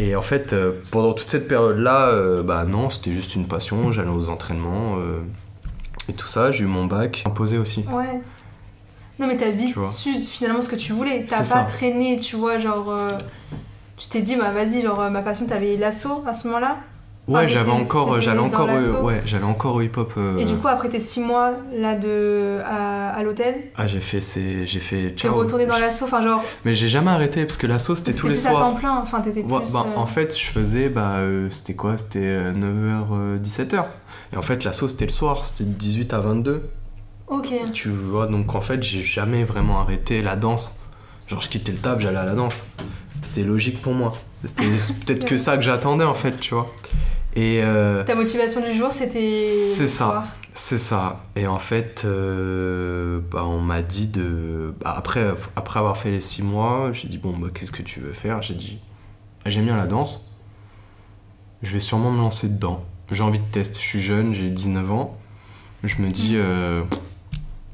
et 0.00 0.16
en 0.16 0.22
fait, 0.22 0.52
euh, 0.52 0.72
pendant 0.90 1.12
toute 1.12 1.28
cette 1.28 1.46
période-là, 1.46 2.08
euh, 2.08 2.42
bah 2.42 2.64
non, 2.64 2.90
c'était 2.90 3.12
juste 3.12 3.36
une 3.36 3.46
passion, 3.46 3.92
j'allais 3.92 4.08
aux 4.08 4.28
entraînements 4.28 4.96
euh, 4.98 5.20
et 6.08 6.14
tout 6.14 6.26
ça, 6.26 6.50
j'ai 6.50 6.64
eu 6.64 6.66
mon 6.66 6.86
bac 6.86 7.22
imposé 7.26 7.56
aussi. 7.56 7.84
Ouais. 7.88 8.20
Non, 9.20 9.28
mais 9.28 9.36
t'as 9.36 9.52
vite 9.52 9.76
su 9.86 10.20
finalement 10.20 10.60
ce 10.60 10.68
que 10.68 10.74
tu 10.74 10.92
voulais. 10.92 11.24
T'as 11.28 11.38
pas 11.38 11.44
ça. 11.44 11.62
traîné, 11.62 12.18
tu 12.18 12.34
vois, 12.34 12.58
genre. 12.58 12.92
Tu 13.96 14.08
t'es 14.08 14.22
dit, 14.22 14.34
bah 14.34 14.50
vas-y, 14.50 14.82
genre, 14.82 15.08
ma 15.08 15.22
passion, 15.22 15.46
t'avais 15.46 15.76
l'assaut 15.76 16.24
à 16.26 16.34
ce 16.34 16.48
moment-là? 16.48 16.78
Ouais, 17.26 17.38
Enfin, 17.40 17.46
j'avais 17.46 17.70
t'étais- 17.70 17.82
encore, 17.82 18.08
t'étais 18.10 18.20
j'allais 18.22 18.38
encore, 18.40 18.68
euh, 18.68 19.00
ouais, 19.00 19.22
j'allais 19.24 19.44
encore 19.44 19.76
au 19.76 19.80
hip-hop. 19.80 20.12
euh, 20.18 20.36
Et 20.36 20.44
du 20.44 20.56
coup, 20.56 20.68
après 20.68 20.90
tes 20.90 21.00
6 21.00 21.20
mois 21.20 21.52
là 21.74 21.94
de, 21.94 22.58
à, 22.66 23.10
à 23.10 23.22
l'hôtel, 23.22 23.54
ah, 23.76 23.86
j'ai 23.86 24.00
fait, 24.00 24.20
ces- 24.20 24.66
j'ai 24.66 24.80
fait. 24.80 25.14
t'es 25.16 25.28
retourné 25.28 25.64
dans 25.64 25.78
l'assaut. 25.78 26.04
Enfin, 26.04 26.22
genre. 26.22 26.42
Mais 26.66 26.74
j'ai 26.74 26.88
jamais 26.90 27.10
arrêté 27.10 27.44
parce 27.46 27.56
que 27.56 27.66
l'assaut 27.66 27.96
c'était 27.96 28.12
tous 28.12 28.26
les 28.28 28.34
plus 28.34 28.46
à 28.46 28.50
temps 28.50 28.56
soirs. 28.58 28.74
plein. 28.76 28.98
Enfin, 29.00 29.22
t'étais 29.22 29.42
plus. 29.42 29.50
Ouais, 29.50 29.62
bah, 29.72 29.86
euh, 29.96 29.98
En 29.98 30.06
fait, 30.06 30.38
je 30.38 30.44
faisais, 30.46 30.90
bah, 30.90 31.12
euh, 31.16 31.48
c'était 31.48 31.72
quoi? 31.74 31.96
C'était 31.96 32.52
9h, 32.52 33.38
17h. 33.40 33.86
Et 34.34 34.36
en 34.36 34.42
fait, 34.42 34.62
l'assaut 34.62 34.88
c'était 34.88 35.06
le 35.06 35.10
soir, 35.10 35.46
c'était 35.46 35.64
de 35.64 35.70
18 35.72 36.12
à 36.12 36.18
22. 36.20 36.68
Ok. 37.28 37.48
Tu 37.72 37.88
vois, 37.88 38.26
donc 38.26 38.54
en 38.54 38.60
fait, 38.60 38.82
j'ai 38.82 39.00
jamais 39.02 39.44
vraiment 39.44 39.80
arrêté 39.80 40.20
la 40.20 40.36
danse. 40.36 40.76
Genre, 41.26 41.40
je 41.40 41.48
quittais 41.48 41.72
le 41.72 41.78
taf, 41.78 42.00
j'allais 42.00 42.18
à 42.18 42.26
la 42.26 42.34
danse. 42.34 42.64
C'était 43.22 43.44
logique 43.44 43.80
pour 43.80 43.94
moi. 43.94 44.12
C'était 44.44 44.64
peut-être 45.06 45.24
que 45.24 45.38
ça 45.38 45.56
que 45.56 45.62
j'attendais 45.62 46.04
en 46.04 46.12
fait, 46.12 46.38
tu 46.38 46.52
vois. 46.52 46.70
Et. 47.34 47.60
euh, 47.62 48.04
Ta 48.04 48.14
motivation 48.14 48.60
du 48.60 48.74
jour, 48.76 48.92
c'était. 48.92 49.50
C'est 49.74 49.88
ça. 49.88 50.26
C'est 50.56 50.78
ça. 50.78 51.24
Et 51.34 51.48
en 51.48 51.58
fait, 51.58 52.02
euh, 52.04 53.20
bah, 53.30 53.44
on 53.44 53.60
m'a 53.60 53.82
dit 53.82 54.06
de. 54.06 54.72
bah, 54.80 54.94
après, 54.96 55.34
après 55.56 55.78
avoir 55.80 55.96
fait 55.96 56.10
les 56.12 56.20
six 56.20 56.42
mois, 56.42 56.90
j'ai 56.92 57.08
dit 57.08 57.18
bon, 57.18 57.36
bah, 57.36 57.48
qu'est-ce 57.52 57.72
que 57.72 57.82
tu 57.82 58.00
veux 58.00 58.12
faire? 58.12 58.40
J'ai 58.42 58.54
dit 58.54 58.78
ah, 59.44 59.50
j'aime 59.50 59.64
bien 59.64 59.76
la 59.76 59.86
danse. 59.86 60.38
Je 61.62 61.72
vais 61.72 61.80
sûrement 61.80 62.10
me 62.12 62.18
lancer 62.18 62.48
dedans. 62.48 62.84
J'ai 63.10 63.22
envie 63.22 63.38
de 63.40 63.44
tester. 63.50 63.78
Je 63.80 63.84
suis 63.86 64.00
jeune, 64.00 64.32
j'ai 64.32 64.48
19 64.48 64.92
ans. 64.92 65.18
Je 65.82 66.00
me 66.02 66.08
dis 66.10 66.34
euh, 66.36 66.82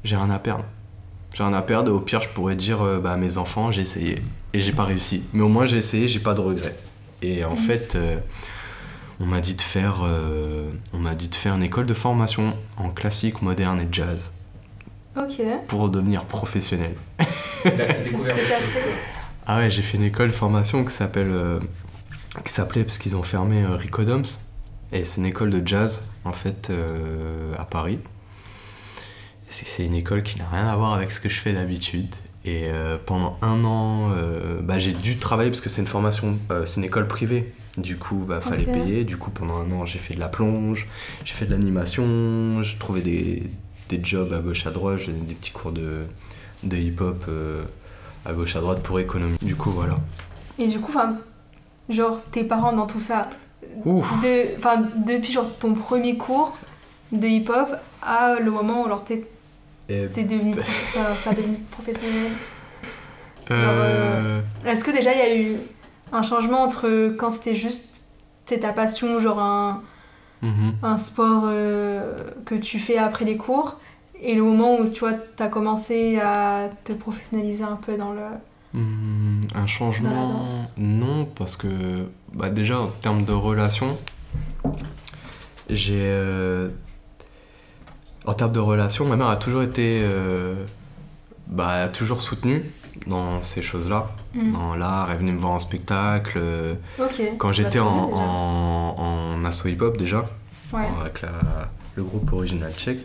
j'ai 0.03 0.15
rien 0.15 0.29
à 0.31 0.39
perdre. 0.39 0.65
J'ai 1.35 1.43
rien 1.43 1.53
à 1.53 1.61
perdre. 1.61 1.93
Au 1.93 1.99
pire, 1.99 2.19
je 2.19 2.29
pourrais 2.29 2.55
dire 2.55 2.79
bah, 3.01 3.13
à 3.13 3.17
mes 3.17 3.37
enfants 3.37 3.71
j'ai 3.71 3.81
essayé. 3.83 4.21
Et 4.53 4.59
j'ai 4.59 4.73
pas 4.73 4.83
réussi. 4.85 5.23
Mais 5.33 5.43
au 5.43 5.47
moins, 5.47 5.65
j'ai 5.65 5.77
essayé, 5.77 6.07
j'ai 6.09 6.19
pas 6.19 6.33
de 6.33 6.41
regrets. 6.41 6.75
Et 7.21 7.45
en 7.45 7.55
fait. 7.57 7.95
On 9.21 9.25
m'a 9.25 9.39
dit 9.39 9.55
de 9.55 9.61
faire 9.61 10.01
euh, 10.03 10.71
on 10.93 10.97
m'a 10.97 11.13
dit 11.13 11.29
de 11.29 11.35
faire 11.35 11.55
une 11.55 11.63
école 11.63 11.85
de 11.85 11.93
formation 11.93 12.57
en 12.77 12.89
classique 12.89 13.41
moderne 13.41 13.79
et 13.79 13.87
jazz. 13.91 14.33
Ok. 15.17 15.41
pour 15.67 15.89
devenir 15.89 16.25
professionnel. 16.25 16.95
Ah 19.47 19.57
ouais 19.57 19.71
j'ai 19.71 19.81
fait 19.81 19.97
une 19.97 20.03
école 20.03 20.27
de 20.27 20.33
formation 20.33 20.85
qui 20.85 20.93
s'appelle 20.93 21.31
euh, 21.31 21.59
qui 22.45 22.51
s'appelait 22.51 22.83
parce 22.83 22.99
qu'ils 22.99 23.15
ont 23.15 23.23
fermé 23.23 23.63
euh, 23.63 23.75
Ricodoms. 23.75 24.23
Et 24.91 25.03
c'est 25.03 25.19
une 25.19 25.25
école 25.25 25.49
de 25.49 25.67
jazz 25.67 26.03
en 26.25 26.31
fait 26.31 26.71
à 27.57 27.65
Paris. 27.65 27.99
C'est 29.49 29.85
une 29.85 29.95
école 29.95 30.23
qui 30.23 30.37
n'a 30.37 30.47
rien 30.49 30.67
à 30.67 30.75
voir 30.75 30.93
avec 30.93 31.11
ce 31.11 31.19
que 31.19 31.29
je 31.29 31.39
fais 31.39 31.53
d'habitude 31.53 32.13
et 32.43 32.63
euh, 32.65 32.97
pendant 33.05 33.37
un 33.41 33.63
an 33.65 34.11
euh, 34.15 34.61
bah, 34.61 34.79
j'ai 34.79 34.93
dû 34.93 35.17
travailler 35.17 35.49
parce 35.51 35.61
que 35.61 35.69
c'est 35.69 35.81
une 35.81 35.87
formation 35.87 36.39
euh, 36.51 36.65
c'est 36.65 36.79
une 36.79 36.85
école 36.85 37.07
privée. 37.07 37.53
Du 37.77 37.97
coup 37.97 38.25
bah 38.27 38.41
fallait 38.41 38.65
payer. 38.65 39.03
Du 39.03 39.17
coup 39.17 39.31
pendant 39.31 39.57
un 39.57 39.71
an 39.71 39.85
j'ai 39.85 39.99
fait 39.99 40.13
de 40.15 40.19
la 40.19 40.27
plonge 40.27 40.87
j'ai 41.23 41.33
fait 41.33 41.45
de 41.45 41.51
l'animation 41.51 42.63
j'ai 42.63 42.77
trouvé 42.77 43.01
des, 43.01 43.43
des 43.89 44.03
jobs 44.03 44.33
à 44.33 44.39
gauche 44.39 44.65
à 44.65 44.71
droite. 44.71 44.99
J'ai 44.99 45.11
donné 45.11 45.25
des 45.25 45.35
petits 45.35 45.51
cours 45.51 45.71
de, 45.71 46.03
de 46.63 46.77
hip 46.77 46.99
hop 46.99 47.29
à 48.25 48.33
gauche 48.33 48.55
à 48.55 48.59
droite 48.59 48.81
pour 48.83 48.99
économie. 48.99 49.37
Du 49.41 49.55
coup 49.55 49.71
voilà. 49.71 49.97
Et 50.57 50.67
du 50.67 50.79
coup, 50.79 50.93
genre, 51.89 52.21
tes 52.31 52.43
parents 52.43 52.73
dans 52.73 52.85
tout 52.85 52.99
ça, 52.99 53.29
de, 53.85 55.07
depuis 55.07 55.33
genre 55.33 55.49
ton 55.57 55.73
premier 55.73 56.17
cours 56.17 56.57
de 57.11 57.27
hip-hop 57.27 57.69
à 58.01 58.35
le 58.39 58.51
moment 58.51 58.83
où 58.83 58.99
t'es 59.03 59.25
Et, 59.91 60.07
c'est 60.13 60.23
devenu, 60.23 60.55
ça, 60.93 61.15
ça 61.15 61.29
a 61.31 61.33
devenu 61.33 61.57
professionnel. 61.71 62.31
euh, 63.51 64.41
Est-ce 64.65 64.83
que 64.83 64.91
déjà 64.91 65.11
il 65.13 65.17
y 65.17 65.21
a 65.21 65.35
eu 65.35 65.57
un 66.11 66.21
changement 66.23 66.63
entre 66.63 67.13
quand 67.17 67.29
c'était 67.29 67.55
juste 67.55 68.01
ta 68.45 68.73
passion, 68.73 69.19
genre 69.21 69.39
un, 69.39 69.81
mhm. 70.41 70.73
un 70.83 70.97
sport 70.97 71.43
euh, 71.45 72.23
que 72.45 72.55
tu 72.55 72.79
fais 72.79 72.97
après 72.97 73.23
les 73.25 73.37
cours, 73.37 73.79
et 74.21 74.35
le 74.35 74.43
moment 74.43 74.77
où 74.77 74.89
tu 74.89 74.99
vois 75.01 75.13
t'as 75.13 75.47
commencé 75.47 76.19
à 76.19 76.69
te 76.83 76.93
professionnaliser 76.93 77.63
un 77.63 77.77
peu 77.77 77.95
dans 77.97 78.11
le. 78.11 78.21
Hmm, 78.73 79.43
un 79.53 79.55
Dans 79.55 79.61
la 79.61 79.67
changement 79.67 80.29
danse? 80.29 80.73
Non, 80.77 81.25
parce 81.25 81.55
que 81.57 81.67
bah 82.33 82.49
déjà 82.49 82.79
en 82.79 82.87
termes 82.87 83.23
de 83.25 83.33
relation, 83.33 83.97
j'ai. 85.69 85.95
euh, 85.99 86.69
en 88.25 88.33
termes 88.33 88.51
de 88.51 88.59
relation, 88.59 89.05
ma 89.05 89.15
mère 89.15 89.27
a 89.29 89.35
toujours 89.37 89.61
été. 89.63 89.99
euh, 90.01 90.55
bah, 91.47 91.71
elle 91.77 91.83
a 91.85 91.89
toujours 91.89 92.21
soutenu 92.21 92.71
dans 93.07 93.41
ces 93.43 93.61
choses-là, 93.61 94.11
Mm. 94.33 94.51
dans 94.53 94.75
l'art. 94.75 95.09
Elle 95.11 95.17
venait 95.17 95.31
me 95.33 95.39
voir 95.39 95.53
en 95.53 95.59
spectacle. 95.59 96.37
euh. 96.41 96.75
Quand 97.37 97.51
j'étais 97.51 97.79
Bah, 97.79 97.85
en, 97.85 98.09
en, 98.13 99.35
en 99.37 99.45
asso 99.45 99.65
hip-hop 99.67 99.97
déjà, 99.97 100.25
déjà. 100.71 100.77
Ouais. 100.77 100.87
avec 101.01 101.21
la- 101.21 101.29
le 101.95 102.03
groupe 102.03 102.31
original 102.31 102.71
tchèque. 102.73 102.99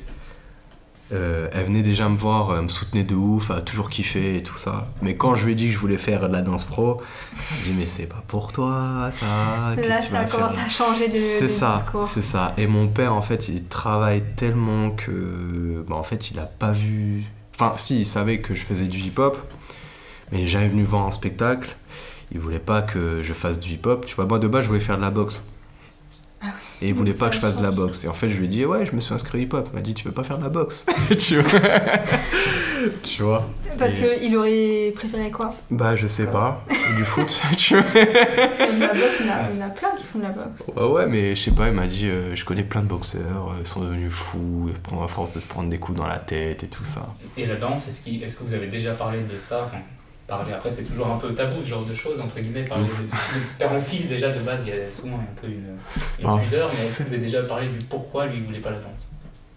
Euh, 1.12 1.48
elle 1.52 1.66
venait 1.66 1.82
déjà 1.82 2.08
me 2.08 2.16
voir, 2.16 2.56
elle 2.56 2.62
me 2.62 2.68
soutenait 2.68 3.04
de 3.04 3.14
ouf, 3.14 3.50
elle 3.50 3.58
a 3.58 3.60
toujours 3.60 3.88
kiffé 3.88 4.38
et 4.38 4.42
tout 4.42 4.56
ça. 4.56 4.88
Mais 5.02 5.16
quand 5.16 5.36
je 5.36 5.46
lui 5.46 5.52
ai 5.52 5.54
dit 5.54 5.66
que 5.66 5.72
je 5.72 5.78
voulais 5.78 5.98
faire 5.98 6.28
de 6.28 6.32
la 6.32 6.42
danse 6.42 6.64
pro, 6.64 7.00
elle 7.32 7.62
dit 7.62 7.74
mais 7.78 7.86
c'est 7.86 8.06
pas 8.06 8.24
pour 8.26 8.52
toi 8.52 9.08
ça. 9.12 9.26
Là, 9.76 10.00
ça 10.00 10.24
commence 10.24 10.58
à 10.58 10.68
changer 10.68 11.08
de, 11.08 11.16
c'est 11.16 11.48
ça, 11.48 11.82
discours. 11.84 12.08
c'est 12.08 12.22
ça. 12.22 12.54
Et 12.58 12.66
mon 12.66 12.88
père, 12.88 13.14
en 13.14 13.22
fait, 13.22 13.48
il 13.48 13.66
travaille 13.66 14.22
tellement 14.34 14.90
que, 14.90 15.84
bah, 15.88 15.94
en 15.94 16.02
fait, 16.02 16.30
il 16.32 16.40
a 16.40 16.46
pas 16.46 16.72
vu. 16.72 17.22
Enfin, 17.54 17.76
si, 17.78 18.00
il 18.00 18.06
savait 18.06 18.40
que 18.40 18.54
je 18.54 18.64
faisais 18.64 18.86
du 18.86 18.98
hip-hop, 18.98 19.38
mais 20.32 20.40
il 20.40 20.44
est 20.46 20.48
jamais 20.48 20.68
venu 20.68 20.82
voir 20.82 21.06
un 21.06 21.12
spectacle. 21.12 21.76
Il 22.32 22.40
voulait 22.40 22.58
pas 22.58 22.82
que 22.82 23.22
je 23.22 23.32
fasse 23.32 23.60
du 23.60 23.74
hip-hop. 23.74 24.04
Tu 24.06 24.16
vois, 24.16 24.26
moi 24.26 24.40
de 24.40 24.48
base, 24.48 24.64
je 24.64 24.68
voulais 24.68 24.80
faire 24.80 24.96
de 24.96 25.02
la 25.02 25.10
boxe. 25.10 25.44
Et 26.82 26.88
il 26.88 26.94
voulait 26.94 27.14
pas 27.14 27.28
que 27.30 27.34
je 27.34 27.40
fasse 27.40 27.56
de 27.58 27.62
la 27.62 27.70
boxe. 27.70 28.04
Et 28.04 28.08
en 28.08 28.12
fait, 28.12 28.28
je 28.28 28.36
lui 28.36 28.44
ai 28.44 28.48
dit, 28.48 28.64
ouais, 28.66 28.84
je 28.84 28.94
me 28.94 29.00
suis 29.00 29.14
inscrit 29.14 29.38
au 29.38 29.40
hip-hop. 29.42 29.68
Il 29.72 29.76
m'a 29.76 29.80
dit, 29.80 29.94
tu 29.94 30.04
veux 30.06 30.12
pas 30.12 30.24
faire 30.24 30.36
de 30.38 30.42
la 30.42 30.50
boxe? 30.50 30.84
Tu 31.18 31.36
vois 31.40 31.60
Tu 33.02 33.22
vois 33.22 33.48
Parce 33.78 33.98
Et- 34.00 34.20
qu'il 34.20 34.36
aurait 34.36 34.92
préféré 34.94 35.30
quoi? 35.30 35.54
Bah, 35.70 35.96
je 35.96 36.06
sais 36.06 36.26
pas. 36.26 36.62
Du 36.96 37.04
foot, 37.04 37.40
tu 37.56 37.74
vois 37.74 37.82
Parce 37.82 38.58
que 38.58 38.78
la 38.80 38.88
boxe, 38.88 39.16
il 39.20 39.26
y 39.26 39.30
en 39.30 39.32
a, 39.32 39.50
il 39.52 39.58
y 39.58 39.62
en 39.62 39.66
a 39.66 39.70
plein 39.70 39.88
qui 39.96 40.04
font 40.04 40.18
de 40.18 40.24
la 40.24 40.30
boxe. 40.30 40.70
Ouais, 40.76 40.84
ouais, 40.86 41.06
mais 41.06 41.34
je 41.34 41.42
sais 41.42 41.50
pas, 41.50 41.66
il 41.68 41.74
m'a 41.74 41.86
dit 41.86 42.06
euh, 42.08 42.34
je 42.36 42.44
connais 42.44 42.62
plein 42.62 42.82
de 42.82 42.86
boxeurs, 42.86 43.50
euh, 43.52 43.60
ils 43.60 43.66
sont 43.66 43.80
devenus 43.80 44.12
fous, 44.12 44.66
ils 44.68 44.74
prennent 44.80 45.02
à 45.02 45.08
force 45.08 45.32
de 45.34 45.40
se 45.40 45.46
prendre 45.46 45.68
des 45.68 45.78
coups 45.78 45.98
dans 45.98 46.06
la 46.06 46.20
tête 46.20 46.62
et 46.62 46.68
tout 46.68 46.84
ça. 46.84 47.14
Et 47.36 47.46
la 47.46 47.56
danse, 47.56 47.88
est-ce 47.88 48.08
est-ce 48.08 48.36
que 48.38 48.44
vous 48.44 48.54
avez 48.54 48.68
déjà 48.68 48.92
parlé 48.94 49.20
de 49.22 49.36
ça? 49.36 49.64
Enfin, 49.66 49.82
parler, 50.26 50.52
après 50.52 50.70
c'est 50.70 50.82
toujours 50.84 51.06
un 51.08 51.16
peu 51.18 51.32
tabou 51.34 51.62
ce 51.62 51.68
genre 51.68 51.84
de 51.84 51.94
choses, 51.94 52.20
entre 52.20 52.40
guillemets, 52.40 52.64
parler 52.64 52.84
de, 52.84 52.90
de 52.90 53.58
père 53.58 53.72
en 53.72 53.80
fils 53.80 54.08
déjà 54.08 54.32
de 54.32 54.40
base, 54.40 54.62
il 54.66 54.68
y 54.68 54.72
a 54.72 54.90
souvent 54.90 55.16
un 55.16 55.40
peu 55.40 55.46
une, 55.46 55.76
une 56.20 56.26
Ah. 56.26 56.38
pudeur, 56.42 56.70
mais 56.78 56.86
est-ce 56.86 56.98
que 56.98 57.02
vous 57.04 57.14
avez 57.14 57.22
déjà 57.22 57.42
parlé 57.42 57.68
du 57.68 57.78
pourquoi 57.78 58.26
lui 58.26 58.38
il 58.38 58.44
voulait 58.44 58.60
pas 58.60 58.70
la 58.70 58.78
danse? 58.80 59.08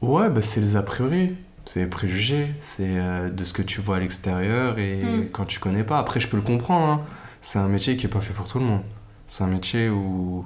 Ouais, 0.01 0.29
bah 0.29 0.41
c'est 0.41 0.61
les 0.61 0.75
a 0.75 0.81
priori, 0.83 1.35
c'est 1.65 1.81
les 1.81 1.87
préjugés, 1.87 2.47
c'est 2.59 2.99
euh, 2.99 3.29
de 3.29 3.43
ce 3.43 3.53
que 3.53 3.61
tu 3.61 3.81
vois 3.81 3.97
à 3.97 3.99
l'extérieur 3.99 4.77
et 4.79 4.97
Mm. 5.03 5.29
quand 5.31 5.45
tu 5.45 5.59
connais 5.59 5.83
pas. 5.83 5.97
Après, 5.99 6.19
je 6.19 6.27
peux 6.27 6.37
le 6.37 6.43
comprendre, 6.43 6.87
hein. 6.87 7.01
c'est 7.41 7.59
un 7.59 7.67
métier 7.67 7.97
qui 7.97 8.05
est 8.05 8.09
pas 8.09 8.21
fait 8.21 8.33
pour 8.33 8.47
tout 8.47 8.59
le 8.59 8.65
monde. 8.65 8.83
C'est 9.27 9.43
un 9.43 9.47
métier 9.47 9.89
où, 9.89 10.45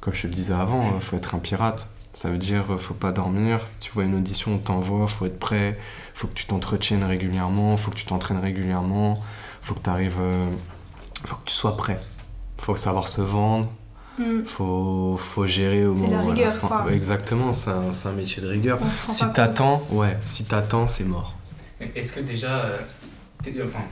comme 0.00 0.14
je 0.14 0.22
te 0.22 0.26
le 0.26 0.32
disais 0.34 0.54
avant, 0.54 0.94
euh, 0.96 1.00
faut 1.00 1.16
être 1.16 1.34
un 1.34 1.38
pirate. 1.38 1.88
Ça 2.14 2.30
veut 2.30 2.38
dire 2.38 2.64
euh, 2.72 2.78
faut 2.78 2.94
pas 2.94 3.12
dormir, 3.12 3.60
tu 3.78 3.90
vois 3.92 4.04
une 4.04 4.14
audition, 4.14 4.54
on 4.54 4.58
t'envoie, 4.58 5.06
faut 5.06 5.26
être 5.26 5.38
prêt, 5.38 5.78
faut 6.14 6.26
que 6.26 6.32
tu 6.34 6.46
t'entretiennes 6.46 7.04
régulièrement, 7.04 7.76
faut 7.76 7.90
que 7.90 7.96
tu 7.96 8.06
t'entraînes 8.06 8.40
régulièrement, 8.40 9.20
faut 9.68 9.74
que 9.74 9.82
tu 9.82 9.90
arrives, 9.90 10.16
faut 11.24 11.36
que 11.36 11.44
tu 11.46 11.54
sois 11.54 11.76
prêt. 11.76 12.00
Faut 12.58 12.74
savoir 12.76 13.06
se 13.08 13.20
vendre, 13.20 13.68
Hmm. 14.18 14.44
faut, 14.46 15.16
faut 15.16 15.46
gérer 15.46 15.86
au 15.86 15.94
moment 15.94 16.26
rigueur, 16.26 16.46
l'instant. 16.46 16.88
Exactement, 16.88 17.52
c'est 17.52 17.70
un, 17.70 18.12
métier 18.12 18.42
de 18.42 18.48
rigueur. 18.48 18.80
Si 19.08 19.24
t'attends, 19.32 19.80
ouais, 19.92 20.16
si 20.24 20.44
t'attends, 20.44 20.88
c'est 20.88 21.04
mort. 21.04 21.36
Est-ce 21.94 22.12
que 22.14 22.20
déjà, 22.20 22.64
euh, 22.64 22.78
t'es- 23.44 23.54
enfin, 23.64 23.84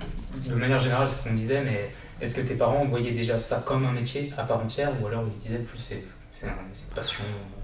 de 0.49 0.55
manière 0.57 0.81
générale, 0.81 1.07
c'est 1.13 1.23
ce 1.23 1.29
qu'on 1.29 1.35
disait, 1.37 1.63
mais 1.63 1.93
est-ce 2.21 2.35
que 2.35 2.41
tes 2.41 2.55
parents 2.57 2.85
voyaient 2.87 3.13
déjà 3.13 3.39
ça 3.39 3.63
comme 3.65 3.85
un 3.87 3.93
métier 3.93 4.33
à 4.37 4.43
part 4.43 4.59
entière, 4.65 4.91
ou 5.01 5.07
alors 5.07 5.23
ils 5.29 5.33
se 5.33 5.47
disaient 5.47 5.59
plus 5.61 5.79
c'est 5.79 6.05
c'est 6.33 6.47
un- 6.49 6.55
c'est 6.73 6.89
une 6.89 6.95
passion 6.95 7.23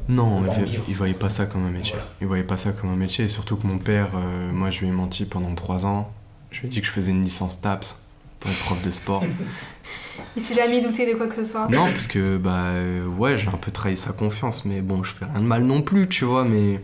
Non, 0.08 0.38
en 0.38 0.44
il, 0.88 0.94
voyait 0.94 1.14
pas 1.14 1.30
ça 1.30 1.46
comme 1.46 1.66
un 1.66 1.70
métier. 1.70 1.94
Voilà. 1.94 2.08
Il 2.20 2.26
voyait 2.28 2.44
pas 2.44 2.56
ça 2.56 2.70
comme 2.72 2.90
un 2.90 2.96
métier, 2.96 3.24
et 3.24 3.28
surtout 3.28 3.56
que 3.56 3.66
mon 3.66 3.78
père, 3.78 4.10
euh, 4.14 4.52
moi 4.52 4.70
je 4.70 4.80
lui 4.82 4.86
ai 4.86 4.92
menti 4.92 5.24
pendant 5.24 5.52
trois 5.56 5.84
ans. 5.84 6.12
Je 6.52 6.60
lui 6.60 6.68
ai 6.68 6.70
dit 6.70 6.80
que 6.80 6.86
je 6.86 6.92
faisais 6.92 7.10
une 7.10 7.24
licence 7.24 7.60
TAPS 7.60 7.96
pour 8.42 8.50
être 8.50 8.58
prof 8.60 8.82
de 8.82 8.90
sport. 8.90 9.24
Il 10.36 10.42
s'est 10.42 10.54
jamais 10.54 10.80
douté 10.80 11.10
de 11.10 11.16
quoi 11.16 11.26
que 11.26 11.34
ce 11.34 11.44
soit. 11.44 11.68
non, 11.68 11.84
parce 11.86 12.06
que, 12.06 12.36
bah, 12.36 12.64
euh, 12.64 13.06
ouais, 13.06 13.38
j'ai 13.38 13.48
un 13.48 13.52
peu 13.56 13.70
trahi 13.70 13.96
sa 13.96 14.12
confiance, 14.12 14.64
mais 14.64 14.80
bon, 14.82 15.02
je 15.02 15.12
fais 15.14 15.24
rien 15.24 15.40
de 15.40 15.46
mal 15.46 15.62
non 15.64 15.82
plus, 15.82 16.08
tu 16.08 16.24
vois, 16.24 16.44
mais 16.44 16.80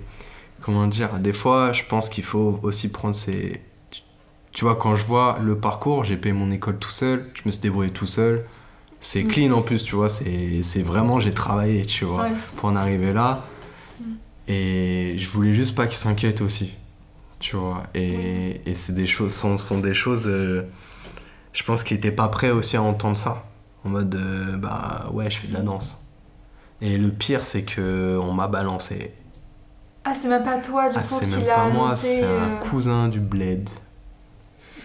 comment 0.62 0.86
dire, 0.86 1.18
des 1.18 1.32
fois, 1.32 1.72
je 1.72 1.82
pense 1.88 2.08
qu'il 2.08 2.24
faut 2.24 2.58
aussi 2.62 2.90
prendre 2.90 3.14
ses. 3.14 3.60
tu- 4.52 4.64
vois, 4.64 4.76
quand 4.76 4.94
je 4.96 5.04
vois 5.06 5.38
le 5.42 5.56
parcours, 5.58 6.04
j'ai 6.04 6.16
payé 6.16 6.32
mon 6.32 6.50
école 6.50 6.78
tout 6.78 6.90
seul, 6.90 7.30
je 7.34 7.42
me 7.46 7.50
suis 7.52 7.60
débrouillé 7.60 7.90
tout 7.90 8.06
seul. 8.06 8.44
C'est 9.00 9.22
Mm. 9.22 9.28
clean 9.28 9.52
en 9.52 9.62
plus, 9.62 9.84
tu 9.84 9.94
vois, 9.94 10.08
c'est 10.08 10.62
c'est 10.62 10.82
vraiment, 10.82 11.20
j'ai 11.20 11.32
travaillé, 11.32 11.86
tu 11.86 12.04
vois. 12.04 12.22
Ouais. 12.24 12.32
pour 12.56 12.68
en 12.68 12.76
arriver 12.76 13.12
là. 13.12 13.44
Et 14.48 15.14
je 15.18 15.28
voulais 15.28 15.52
juste 15.52 15.74
pas 15.74 15.86
qu'il 15.86 15.96
s'inquiète 15.96 16.40
aussi. 16.40 16.72
Tu 17.38 17.54
vois. 17.56 17.84
Et, 17.94 18.60
et 18.66 18.74
c'est 18.74 18.94
des 18.94 19.06
choses, 19.06 19.34
sont, 19.34 19.58
sont 19.58 19.78
des 19.78 19.94
choses, 19.94 20.24
euh, 20.26 20.62
je 21.52 21.62
pense 21.64 21.82
qu'il 21.84 21.96
était 21.96 22.12
pas 22.12 22.28
prêt 22.28 22.50
aussi 22.50 22.76
à 22.76 22.82
entendre 22.82 23.16
ça. 23.16 23.44
En 23.84 23.90
mode, 23.90 24.14
euh, 24.14 24.56
bah 24.56 25.08
ouais, 25.12 25.30
je 25.30 25.38
fais 25.38 25.46
de 25.48 25.54
la 25.54 25.60
danse. 25.62 25.98
Et 26.80 26.98
le 26.98 27.10
pire, 27.10 27.42
c'est 27.44 27.62
que 27.62 28.18
on 28.20 28.32
m'a 28.32 28.48
balancé. 28.48 29.12
Ah, 30.04 30.14
c'est 30.14 30.28
même 30.28 30.44
pas 30.44 30.58
toi, 30.58 30.88
du 30.88 30.96
Ah, 30.96 31.00
coup, 31.00 31.06
c'est 31.06 31.24
qui 31.26 31.30
même 31.32 31.46
l'a 31.46 31.54
pas 31.54 31.68
moi, 31.70 31.96
c'est 31.96 32.22
un 32.22 32.26
euh, 32.26 32.58
cousin 32.58 33.08
du 33.08 33.20
bled. 33.20 33.68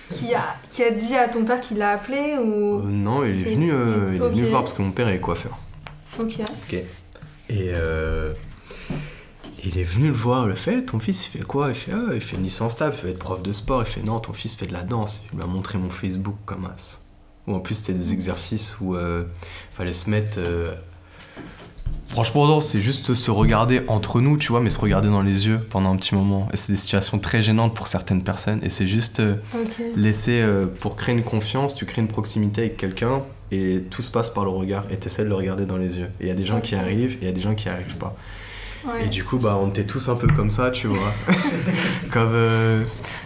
qui, 0.09 0.33
a, 0.33 0.55
qui 0.69 0.83
a 0.83 0.91
dit 0.91 1.15
à 1.15 1.27
ton 1.27 1.43
père 1.45 1.61
qu'il 1.61 1.77
l'a 1.77 1.91
appelé 1.91 2.35
ou... 2.37 2.79
Euh, 2.79 2.83
non, 2.83 3.23
il 3.23 3.31
est 3.31 3.53
venu, 3.53 3.71
euh, 3.71 4.11
il 4.15 4.21
est 4.21 4.29
venu 4.29 4.43
Ok. 4.43 4.49
voir 4.49 4.61
parce 4.63 4.73
que 4.73 4.81
mon 4.81 4.91
père 4.91 5.07
est 5.07 5.19
coiffeur. 5.19 5.57
Ok. 6.19 6.39
Et 7.49 7.71
euh, 7.73 8.33
il 9.65 9.77
est 9.79 9.83
venu 9.83 10.07
le 10.07 10.13
voir, 10.13 10.47
le 10.47 10.55
fait, 10.55 10.83
ton 10.85 10.99
fils 10.99 11.27
il 11.27 11.37
fait 11.37 11.43
quoi? 11.43 11.69
Il 11.69 11.75
fait 11.75 11.91
ah, 11.93 12.13
il 12.13 12.21
fait 12.21 12.35
une 12.35 12.43
licence 12.43 12.75
TAP, 12.77 12.95
il 12.97 13.03
veut 13.05 13.09
être 13.11 13.19
prof 13.19 13.41
de 13.43 13.51
sport, 13.51 13.81
il 13.81 13.87
fait 13.87 14.03
non, 14.03 14.19
ton 14.19 14.33
fils 14.33 14.55
fait 14.55 14.67
de 14.67 14.73
la 14.73 14.83
danse. 14.83 15.21
Il 15.31 15.37
m'a 15.39 15.45
montré 15.45 15.77
mon 15.77 15.89
Facebook 15.89 16.35
comme 16.45 16.65
as. 16.65 16.99
Où 17.47 17.55
en 17.55 17.59
plus 17.59 17.75
c'était 17.75 17.93
des 17.97 18.13
exercices 18.13 18.77
où 18.79 18.95
euh, 18.95 19.23
fallait 19.71 19.93
se 19.93 20.09
mettre. 20.09 20.37
euh, 20.37 20.73
Franchement, 22.07 22.45
non, 22.47 22.61
c'est 22.61 22.79
juste 22.79 23.15
se 23.15 23.31
regarder 23.31 23.81
entre 23.87 24.21
nous, 24.21 24.37
tu 24.37 24.49
vois, 24.49 24.61
mais 24.61 24.69
se 24.69 24.77
regarder 24.79 25.09
dans 25.09 25.23
les 25.23 25.47
yeux 25.47 25.59
pendant 25.71 25.91
un 25.91 25.95
petit 25.95 26.13
moment. 26.13 26.47
Et 26.53 26.57
c'est 26.57 26.71
des 26.71 26.77
situations 26.77 27.17
très 27.17 27.41
gênantes 27.41 27.73
pour 27.73 27.87
certaines 27.87 28.23
personnes. 28.23 28.59
Et 28.61 28.69
c'est 28.69 28.85
juste 28.85 29.19
euh, 29.19 29.37
laisser, 29.95 30.41
euh, 30.41 30.67
pour 30.67 30.95
créer 30.95 31.15
une 31.15 31.23
confiance, 31.23 31.73
tu 31.73 31.85
crées 31.87 32.01
une 32.01 32.07
proximité 32.07 32.61
avec 32.61 32.77
quelqu'un 32.77 33.23
et 33.51 33.83
tout 33.89 34.03
se 34.03 34.11
passe 34.11 34.29
par 34.29 34.43
le 34.43 34.51
regard 34.51 34.85
et 34.91 34.99
tu 34.99 35.07
essaies 35.07 35.23
de 35.23 35.29
le 35.29 35.35
regarder 35.35 35.65
dans 35.65 35.77
les 35.77 35.97
yeux. 35.97 36.09
Et 36.19 36.25
il 36.25 36.27
y 36.27 36.31
a 36.31 36.35
des 36.35 36.45
gens 36.45 36.61
qui 36.61 36.75
arrivent 36.75 37.13
et 37.15 37.19
il 37.23 37.25
y 37.25 37.29
a 37.29 37.33
des 37.33 37.41
gens 37.41 37.55
qui 37.55 37.67
arrivent 37.67 37.97
pas. 37.97 38.15
Ouais. 38.85 39.05
Et 39.05 39.09
du 39.09 39.23
coup, 39.23 39.37
bah, 39.37 39.57
on 39.61 39.69
était 39.69 39.85
tous 39.85 40.09
un 40.09 40.15
peu 40.15 40.27
comme 40.35 40.51
ça, 40.51 40.71
tu 40.71 40.87
vois. 40.87 41.11
comme. 42.11 42.31
euh, 42.33 42.83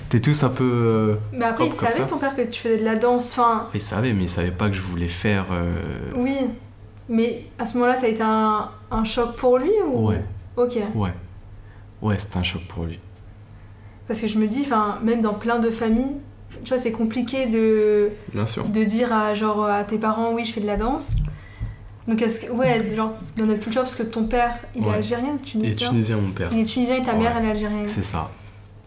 T'es 0.09 0.21
tous 0.21 0.41
un 0.43 0.49
peu. 0.49 0.63
euh, 0.63 1.15
Mais 1.33 1.43
après, 1.45 1.65
Hop, 1.65 1.71
il 1.73 1.79
savait 1.79 1.97
ça. 1.99 2.05
ton 2.05 2.17
père 2.17 2.33
que 2.35 2.41
tu 2.43 2.61
faisais 2.61 2.77
de 2.77 2.85
la 2.85 2.95
danse, 2.95 3.31
enfin... 3.37 3.67
Il 3.73 3.81
savait, 3.81 4.13
mais 4.13 4.23
il 4.23 4.29
savait 4.29 4.51
pas 4.51 4.69
que 4.69 4.75
je 4.75 4.81
voulais 4.81 5.09
faire. 5.09 5.47
euh, 5.51 5.71
Oui. 6.15 6.37
Mais 7.09 7.43
à 7.59 7.65
ce 7.65 7.75
moment-là, 7.77 7.95
ça 7.97 8.05
a 8.05 8.09
été 8.09 8.21
un, 8.23 8.69
un 8.89 9.03
choc 9.03 9.35
pour 9.35 9.57
lui 9.57 9.71
ou... 9.85 10.07
Ouais, 10.07 10.23
Ok. 10.55 10.77
ouais. 10.95 11.13
Ouais, 12.01 12.17
c'était 12.19 12.37
un 12.37 12.43
choc 12.43 12.61
pour 12.69 12.85
lui. 12.85 12.99
Parce 14.07 14.21
que 14.21 14.27
je 14.27 14.39
me 14.39 14.47
dis, 14.47 14.61
enfin, 14.65 14.99
même 15.03 15.21
dans 15.21 15.33
plein 15.33 15.59
de 15.59 15.69
familles, 15.69 16.15
tu 16.63 16.69
vois, 16.69 16.77
c'est 16.77 16.91
compliqué 16.93 17.45
de, 17.47 18.09
Bien 18.33 18.45
sûr. 18.45 18.63
de 18.63 18.83
dire 18.85 19.11
à, 19.11 19.33
genre, 19.33 19.65
à 19.65 19.83
tes 19.83 19.97
parents, 19.97 20.31
oui, 20.33 20.45
je 20.45 20.53
fais 20.53 20.61
de 20.61 20.67
la 20.67 20.77
danse. 20.77 21.17
Donc, 22.07 22.21
est-ce 22.21 22.39
que, 22.39 22.51
ouais, 22.51 22.95
genre, 22.95 23.13
dans 23.35 23.45
notre 23.45 23.61
culture, 23.61 23.81
parce 23.81 23.95
que 23.95 24.03
ton 24.03 24.23
père, 24.23 24.55
il 24.75 24.85
est 24.85 24.89
algérien, 24.93 25.37
Et 25.41 25.45
tunisien. 25.45 25.89
tunisien, 25.89 26.15
mon 26.17 26.31
père. 26.31 26.49
Il 26.53 26.59
est 26.59 26.63
tunisien 26.63 26.95
et 26.95 27.03
ta 27.03 27.13
mère, 27.13 27.35
elle 27.37 27.45
est 27.45 27.51
algérienne. 27.51 27.87
C'est 27.87 28.05
ça. 28.05 28.29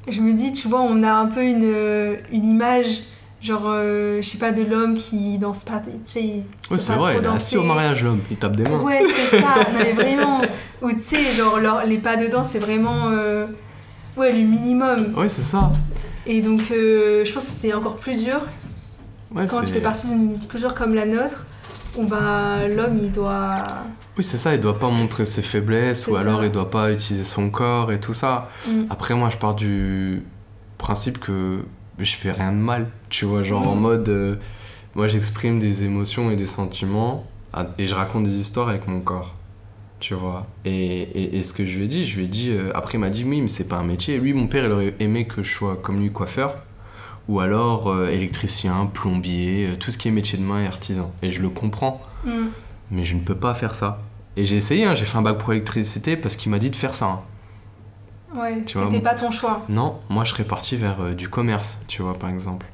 Je 0.09 0.21
me 0.23 0.33
dis, 0.33 0.53
tu 0.53 0.69
vois, 0.69 0.81
on 0.81 1.03
a 1.03 1.13
un 1.13 1.27
peu 1.27 1.45
une, 1.45 2.17
une 2.33 2.45
image, 2.47 3.03
genre, 3.43 3.65
euh, 3.67 4.23
je 4.23 4.29
sais 4.29 4.39
pas, 4.39 4.53
de 4.53 4.63
l'homme 4.63 4.95
qui 4.95 5.37
danse 5.37 5.65
pas, 5.65 5.81
tu 5.85 5.91
sais, 6.05 6.23
il- 6.23 6.43
Ouais, 6.71 6.79
c'est 6.79 6.95
vrai, 6.95 7.17
il 7.19 7.25
est 7.25 7.29
assis 7.29 7.59
au 7.59 7.63
mariage, 7.63 8.03
l'homme. 8.03 8.21
Il 8.31 8.37
tape 8.39 8.57
des 8.57 8.63
mains. 8.63 8.81
Ouais, 8.81 9.03
c'est 9.13 9.41
ça, 9.43 9.55
non 9.73 9.79
mais 9.79 9.93
vraiment. 9.93 10.41
Ou 10.81 10.91
tu 10.93 11.01
sais, 11.01 11.25
genre, 11.37 11.59
leur- 11.61 11.85
les 11.85 11.99
pas 11.99 12.17
de 12.17 12.27
danse, 12.29 12.49
c'est 12.51 12.59
vraiment. 12.59 13.09
euh, 13.11 13.47
ouais, 14.17 14.33
le 14.33 14.39
minimum. 14.41 15.13
Ouais, 15.15 15.29
c'est 15.29 15.43
ça. 15.43 15.71
Et 16.27 16.41
donc, 16.41 16.63
euh, 16.71 17.25
je 17.27 17.33
pense 17.35 17.45
que 17.45 17.51
c'est 17.53 17.75
encore 17.75 17.97
plus 17.97 18.25
dur 18.25 18.41
Ouais, 19.35 19.45
quand 19.49 19.61
tu 19.61 19.67
fais 19.67 19.81
partie 19.81 20.09
d'une 20.09 20.39
culture 20.49 20.75
comme 20.75 20.95
la 20.95 21.05
nôtre, 21.07 21.45
l'homme, 21.99 22.99
il 23.03 23.13
doit. 23.13 23.55
Oui, 24.17 24.25
c'est 24.25 24.37
ça, 24.37 24.55
il 24.55 24.61
doit 24.61 24.79
pas 24.79 24.91
montrer 24.91 25.25
ses 25.25 25.43
faiblesses 25.43 26.07
ou 26.07 26.15
ça. 26.15 26.21
alors 26.21 26.45
il 26.45 26.51
doit 26.51 26.71
pas 26.71 26.93
utiliser 26.93 27.25
son 27.25 27.51
corps 27.51 27.93
et 27.93 28.01
tout 28.01 28.15
ça. 28.15 28.49
Mm. 28.69 28.83
Après, 28.91 29.15
moi, 29.15 29.31
je 29.31 29.37
pars 29.37 29.55
du 29.55 30.23
principe 30.79 31.19
que 31.19 31.61
je 31.99 32.17
fais 32.17 32.33
rien 32.33 32.53
de 32.53 32.59
mal, 32.59 32.89
tu 33.09 33.25
vois, 33.25 33.43
genre 33.43 33.69
en 33.69 33.77
mode. 33.77 34.09
euh, 34.09 34.37
moi, 34.95 35.07
j'exprime 35.09 35.59
des 35.59 35.85
émotions 35.85 36.31
et 36.31 36.37
des 36.37 36.47
sentiments 36.47 37.27
à- 37.53 37.67
et 37.79 37.87
je 37.87 37.95
raconte 37.95 38.25
des 38.25 38.41
histoires 38.41 38.69
avec 38.69 38.87
mon 38.89 39.01
corps, 39.01 39.35
tu 40.01 40.15
vois. 40.15 40.47
Et, 40.65 40.73
et- 41.03 41.37
et 41.39 41.43
ce 41.43 41.53
que 41.53 41.65
je 41.65 41.77
lui 41.79 41.85
ai 41.85 41.89
dit, 41.89 42.05
je 42.07 42.17
lui 42.19 42.25
ai 42.25 42.29
dit. 42.29 42.51
euh, 42.51 42.71
après, 42.75 42.99
il 42.99 43.01
m'a 43.01 43.11
dit 43.11 43.25
oui, 43.25 43.41
mais 43.41 43.49
c'est 43.49 43.69
pas 43.69 43.77
un 43.77 43.85
métier. 43.85 44.19
Lui, 44.19 44.33
mon 44.35 44.47
père, 44.49 44.65
il 44.65 44.73
aurait 44.73 44.95
aimé 45.01 45.27
que 45.27 45.43
je 45.43 45.53
sois 45.55 45.77
comme 45.77 46.01
lui 46.01 46.11
coiffeur 46.11 46.57
ou 47.31 47.41
alors 47.41 47.89
euh, 47.89 48.09
électricien, 48.11 48.87
plombier, 48.93 49.69
euh, 49.69 49.77
tout 49.77 49.91
ce 49.91 49.99
qui 49.99 50.09
est 50.09 50.11
métier 50.11 50.37
de 50.39 50.43
main 50.43 50.63
et 50.63 50.67
artisan. 50.67 51.13
Et 51.23 51.31
je 51.31 51.41
le 51.41 51.49
comprends 51.49 52.03
Mm. 52.25 52.49
mais 52.91 53.05
je 53.05 53.15
ne 53.15 53.21
peux 53.21 53.35
pas 53.37 53.55
faire 53.55 53.75
ça. 53.75 54.03
Et 54.37 54.45
j'ai 54.45 54.57
essayé, 54.57 54.85
hein, 54.85 54.95
j'ai 54.95 55.07
fait 55.07 55.17
un 55.17 55.23
bac 55.23 55.39
pro 55.39 55.53
électricité 55.53 56.17
parce 56.17 56.37
qu'il 56.37 56.51
m'a 56.51 56.59
dit 56.59 56.69
de 56.71 56.77
faire 56.77 56.95
ça. 56.95 57.07
hein. 57.07 57.21
Ouais, 58.39 58.63
c'était 58.67 59.01
pas 59.01 59.15
ton 59.15 59.31
choix. 59.31 59.65
Non, 59.69 59.99
moi 60.09 60.25
je 60.25 60.31
serais 60.31 60.45
parti 60.45 60.77
vers 60.77 61.01
euh, 61.01 61.15
du 61.15 61.29
commerce, 61.29 61.79
tu 61.89 62.03
vois, 62.03 62.15
par 62.19 62.31
exemple. 62.31 62.67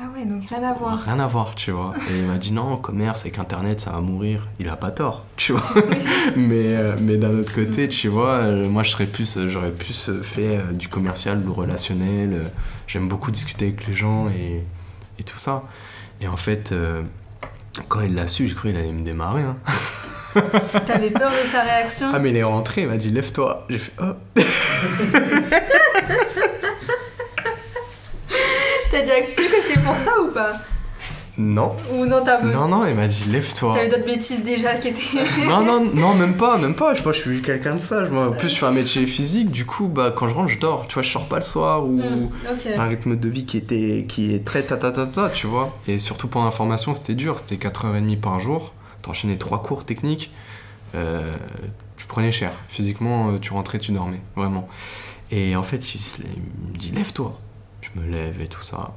Ah 0.00 0.06
ouais, 0.14 0.24
donc 0.24 0.44
rien 0.48 0.62
à 0.62 0.74
voir. 0.74 1.02
Rien 1.02 1.18
à 1.18 1.26
voir, 1.26 1.54
tu 1.56 1.72
vois. 1.72 1.92
Et 2.10 2.18
il 2.18 2.26
m'a 2.26 2.36
dit 2.38 2.52
non, 2.52 2.76
commerce 2.76 3.22
avec 3.22 3.38
internet, 3.40 3.80
ça 3.80 3.90
va 3.90 4.00
mourir. 4.00 4.46
Il 4.60 4.68
a 4.68 4.76
pas 4.76 4.92
tort, 4.92 5.24
tu 5.36 5.52
vois. 5.52 5.64
mais 6.36 6.76
euh, 6.76 6.94
mais 7.00 7.16
d'un 7.16 7.36
autre 7.36 7.52
côté, 7.52 7.88
tu 7.88 8.06
vois, 8.08 8.34
euh, 8.36 8.68
moi 8.68 8.84
je 8.84 8.90
serais 8.92 9.06
plus, 9.06 9.36
euh, 9.36 9.50
j'aurais 9.50 9.72
plus 9.72 10.10
fait 10.22 10.58
du 10.72 10.86
commercial, 10.88 11.42
du 11.42 11.48
relationnel. 11.48 12.52
J'aime 12.86 13.08
beaucoup 13.08 13.32
discuter 13.32 13.66
avec 13.66 13.88
les 13.88 13.94
gens 13.94 14.28
et, 14.28 14.62
et 15.18 15.22
tout 15.24 15.38
ça. 15.38 15.64
Et 16.20 16.28
en 16.28 16.36
fait, 16.36 16.72
quand 17.88 18.00
il 18.00 18.14
l'a 18.14 18.28
su, 18.28 18.46
j'ai 18.48 18.54
cru 18.54 18.68
qu'il 18.70 18.78
allait 18.78 18.92
me 18.92 19.04
démarrer. 19.04 19.42
hein. 19.42 19.56
T'avais 20.86 21.10
peur 21.10 21.30
de 21.32 21.48
sa 21.50 21.62
réaction? 21.62 22.08
Ah 22.14 22.18
mais 22.20 22.30
il 22.30 22.36
est 22.36 22.42
rentré, 22.44 22.82
il 22.82 22.88
m'a 22.88 22.96
dit 22.98 23.10
lève-toi. 23.10 23.66
J'ai 23.68 23.78
fait 23.78 23.92
oh. 24.00 24.12
T'as 28.90 29.02
direct 29.02 29.28
su 29.30 29.42
que 29.42 29.62
c'était 29.66 29.80
pour 29.80 29.96
ça 29.96 30.10
ou 30.22 30.32
pas 30.32 30.52
Non, 31.36 31.76
Ou 31.92 32.06
non, 32.06 32.22
t'as 32.24 32.40
non, 32.42 32.68
non, 32.68 32.86
il 32.86 32.94
m'a 32.94 33.06
dit 33.06 33.24
lève-toi. 33.30 33.74
T'avais 33.74 33.88
d'autres 33.88 34.06
bêtises 34.06 34.44
déjà 34.44 34.74
qui 34.76 34.88
étaient. 34.88 35.02
non, 35.46 35.62
non, 35.62 35.80
non, 35.94 36.14
même 36.14 36.36
pas, 36.36 36.56
même 36.56 36.74
pas. 36.74 36.94
Je 36.94 36.98
sais 36.98 37.04
pas, 37.04 37.12
je 37.12 37.20
suis 37.20 37.42
quelqu'un 37.42 37.74
de 37.74 37.80
sage. 37.80 38.08
Moi, 38.08 38.28
en 38.28 38.32
plus, 38.32 38.48
je 38.48 38.56
fais 38.56 38.66
un 38.66 38.70
métier 38.70 39.06
physique. 39.06 39.50
Du 39.50 39.66
coup, 39.66 39.88
bah, 39.88 40.12
quand 40.16 40.26
je 40.28 40.34
rentre, 40.34 40.48
je 40.50 40.58
dors. 40.58 40.88
Tu 40.88 40.94
vois, 40.94 41.02
je 41.02 41.10
sors 41.10 41.26
pas 41.28 41.36
le 41.36 41.42
soir 41.42 41.84
ou 41.84 41.98
Hmm, 41.98 42.30
un 42.76 42.84
rythme 42.84 43.16
de 43.16 43.28
vie 43.28 43.44
qui 43.44 43.58
était, 43.58 44.06
qui 44.08 44.34
est 44.34 44.44
très 44.44 44.62
ta 44.62 44.76
ta 44.78 44.90
ta 44.90 45.28
tu 45.28 45.46
vois. 45.46 45.72
Et 45.86 45.98
surtout 45.98 46.28
pour 46.28 46.42
l'information, 46.42 46.94
c'était 46.94 47.14
dur. 47.14 47.38
C'était 47.38 47.56
4h30 47.56 48.18
par 48.20 48.40
jour. 48.40 48.72
T'enchaînais 49.02 49.36
trois 49.36 49.62
cours 49.62 49.84
techniques. 49.84 50.32
Euh, 50.94 51.34
tu 51.98 52.06
prenais 52.06 52.32
cher. 52.32 52.52
Physiquement, 52.70 53.28
euh, 53.32 53.38
tu 53.38 53.52
rentrais, 53.52 53.78
tu 53.78 53.92
dormais, 53.92 54.20
vraiment. 54.34 54.66
Et 55.30 55.54
en 55.56 55.62
fait, 55.62 55.94
il 55.94 56.00
me 56.72 56.76
dit 56.78 56.90
lève-toi. 56.90 57.38
Je 57.94 58.00
me 58.00 58.06
lève 58.06 58.40
et 58.40 58.48
tout 58.48 58.62
ça. 58.62 58.94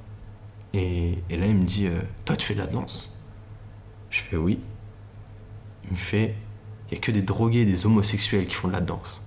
Et, 0.73 1.17
et 1.29 1.37
là, 1.37 1.45
il 1.45 1.55
me 1.55 1.65
dit 1.65 1.87
euh, 1.87 2.01
toi, 2.25 2.35
tu 2.35 2.45
fais 2.45 2.53
de 2.53 2.59
la 2.59 2.67
danse? 2.67 3.21
Je 4.09 4.21
fais 4.21 4.37
oui. 4.37 4.59
Il 5.85 5.91
me 5.91 5.95
fait 5.95 6.35
il 6.89 6.95
y 6.95 6.97
a 6.97 7.01
que 7.01 7.11
des 7.11 7.21
drogués, 7.21 7.63
des 7.63 7.85
homosexuels 7.85 8.45
qui 8.45 8.53
font 8.53 8.67
de 8.67 8.73
la 8.73 8.81
danse. 8.81 9.23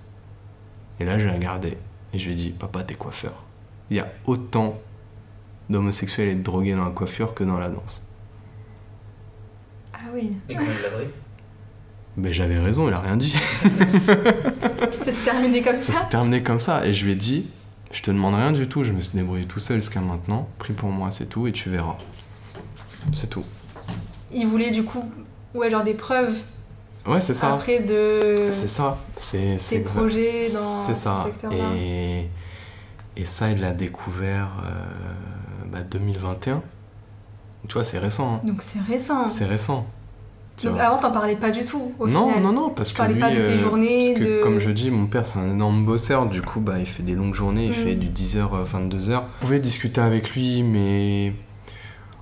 Et 0.99 1.05
là, 1.05 1.17
j'ai 1.19 1.29
regardé 1.29 1.77
et 2.13 2.19
je 2.19 2.25
lui 2.27 2.33
ai 2.33 2.35
dit 2.35 2.49
papa, 2.51 2.83
t'es 2.83 2.93
coiffeur. 2.93 3.43
Il 3.89 3.97
y 3.97 3.99
a 3.99 4.07
autant 4.25 4.79
d'homosexuels 5.69 6.29
et 6.29 6.35
de 6.35 6.43
drogués 6.43 6.75
dans 6.75 6.85
la 6.85 6.91
coiffure 6.91 7.33
que 7.33 7.43
dans 7.43 7.57
la 7.57 7.69
danse. 7.69 8.03
Ah 9.93 9.97
oui. 10.13 10.31
Et 10.47 10.55
comment 10.55 10.69
il 10.69 10.81
l'a 10.83 10.89
pris? 10.89 11.07
Mais 12.17 12.33
j'avais 12.33 12.59
raison, 12.59 12.87
il 12.87 12.93
a 12.93 12.99
rien 12.99 13.17
dit. 13.17 13.31
Ça 14.91 15.11
s'est 15.11 15.23
terminé 15.23 15.61
comme 15.61 15.79
Ça 15.79 15.93
ça? 15.93 15.99
s'est 16.01 16.09
terminé 16.09 16.43
comme 16.43 16.59
ça. 16.59 16.85
Et 16.87 16.93
je 16.93 17.03
lui 17.05 17.11
ai 17.13 17.15
dit, 17.15 17.51
je 17.95 18.01
te 18.01 18.11
demande 18.11 18.35
rien 18.35 18.51
du 18.51 18.67
tout, 18.67 18.83
je 18.83 18.91
me 18.91 18.99
suis 18.99 19.17
débrouillé 19.17 19.45
tout 19.45 19.59
seul 19.59 19.77
jusqu'à 19.77 20.01
maintenant. 20.01 20.47
Pris 20.59 20.73
pour 20.73 20.89
moi, 20.89 21.11
c'est 21.11 21.27
tout, 21.27 21.47
et 21.47 21.51
tu 21.53 21.69
verras. 21.69 21.95
C'est 23.13 23.29
tout. 23.29 23.43
Il 24.33 24.47
voulait 24.47 24.71
du 24.71 24.83
coup, 24.83 25.03
ouais, 25.53 25.69
genre 25.69 25.83
des 25.83 25.93
preuves 25.93 26.35
Ouais, 27.07 27.21
c'est 27.21 27.33
ça. 27.35 27.53
après 27.53 27.79
de 27.81 28.47
C'est 28.49 28.67
ça. 28.67 28.97
C'est 29.15 29.59
c'est 29.59 29.79
projets 29.81 30.41
dans 30.51 30.59
C'est 30.85 30.95
ça. 30.95 31.27
ce. 31.41 31.55
Et, 31.55 32.29
et 33.15 33.23
ça, 33.25 33.51
il 33.51 33.61
l'a 33.61 33.71
découvert 33.73 34.49
euh, 34.65 34.71
bah, 35.71 35.83
2021. 35.83 36.61
Tu 37.67 37.73
vois, 37.73 37.83
c'est 37.83 37.99
récent. 37.99 38.35
hein. 38.35 38.41
Donc 38.43 38.61
c'est 38.61 38.79
récent. 38.81 39.29
C'est 39.29 39.45
récent. 39.45 39.85
Tu 40.57 40.67
Donc 40.67 40.75
vois. 40.75 40.85
avant, 40.85 40.97
t'en 40.97 41.11
parlais 41.11 41.35
pas 41.35 41.51
du 41.51 41.65
tout 41.65 41.93
au 41.99 42.07
non, 42.07 42.27
final. 42.29 42.43
non, 42.43 42.53
non, 42.53 42.69
parce 42.69 42.89
Tu 42.89 42.93
que 42.95 42.99
parlais 42.99 43.13
lui, 43.15 43.19
pas 43.19 43.29
de 43.29 43.35
tes 43.35 43.41
euh, 43.41 43.57
journées, 43.59 44.13
parce 44.13 44.25
que, 44.25 44.37
de- 44.37 44.43
comme 44.43 44.59
je 44.59 44.69
dis, 44.71 44.89
mon 44.89 45.05
père 45.07 45.25
c'est 45.25 45.39
un 45.39 45.49
énorme 45.51 45.83
bosseur, 45.85 46.27
du 46.27 46.41
coup 46.41 46.61
bah 46.61 46.79
il 46.79 46.85
fait 46.85 47.03
des 47.03 47.13
longues 47.15 47.33
journées, 47.33 47.65
il 47.65 47.71
Mm. 47.71 47.73
fait 47.73 47.95
du 47.95 48.07
10h, 48.07 48.63
22h. 48.63 49.23
Je 49.41 49.45
pouvais 49.45 49.59
discuter 49.59 49.99
avec 49.99 50.31
lui, 50.31 50.63
mais 50.63 51.33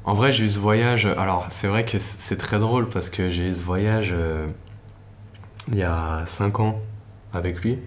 en 0.03 0.15
vrai 0.15 0.31
j'ai 0.31 0.45
eu 0.45 0.49
ce 0.49 0.57
voyage, 0.59 1.05
alors 1.05 1.45
c'est 1.49 1.67
vrai 1.67 1.85
que 1.85 1.97
c'est 1.99 2.37
très 2.37 2.59
drôle 2.59 2.89
parce 2.89 3.09
que 3.11 3.29
j'ai 3.29 3.43
eu 3.49 3.53
ce 3.53 3.63
voyage 3.63 4.09
euh, 4.13 4.47
il 5.71 5.77
y 5.77 5.83
a 5.83 6.23
5 6.25 6.59
ans 6.59 6.79
avec 7.33 7.61
lui 7.61 7.77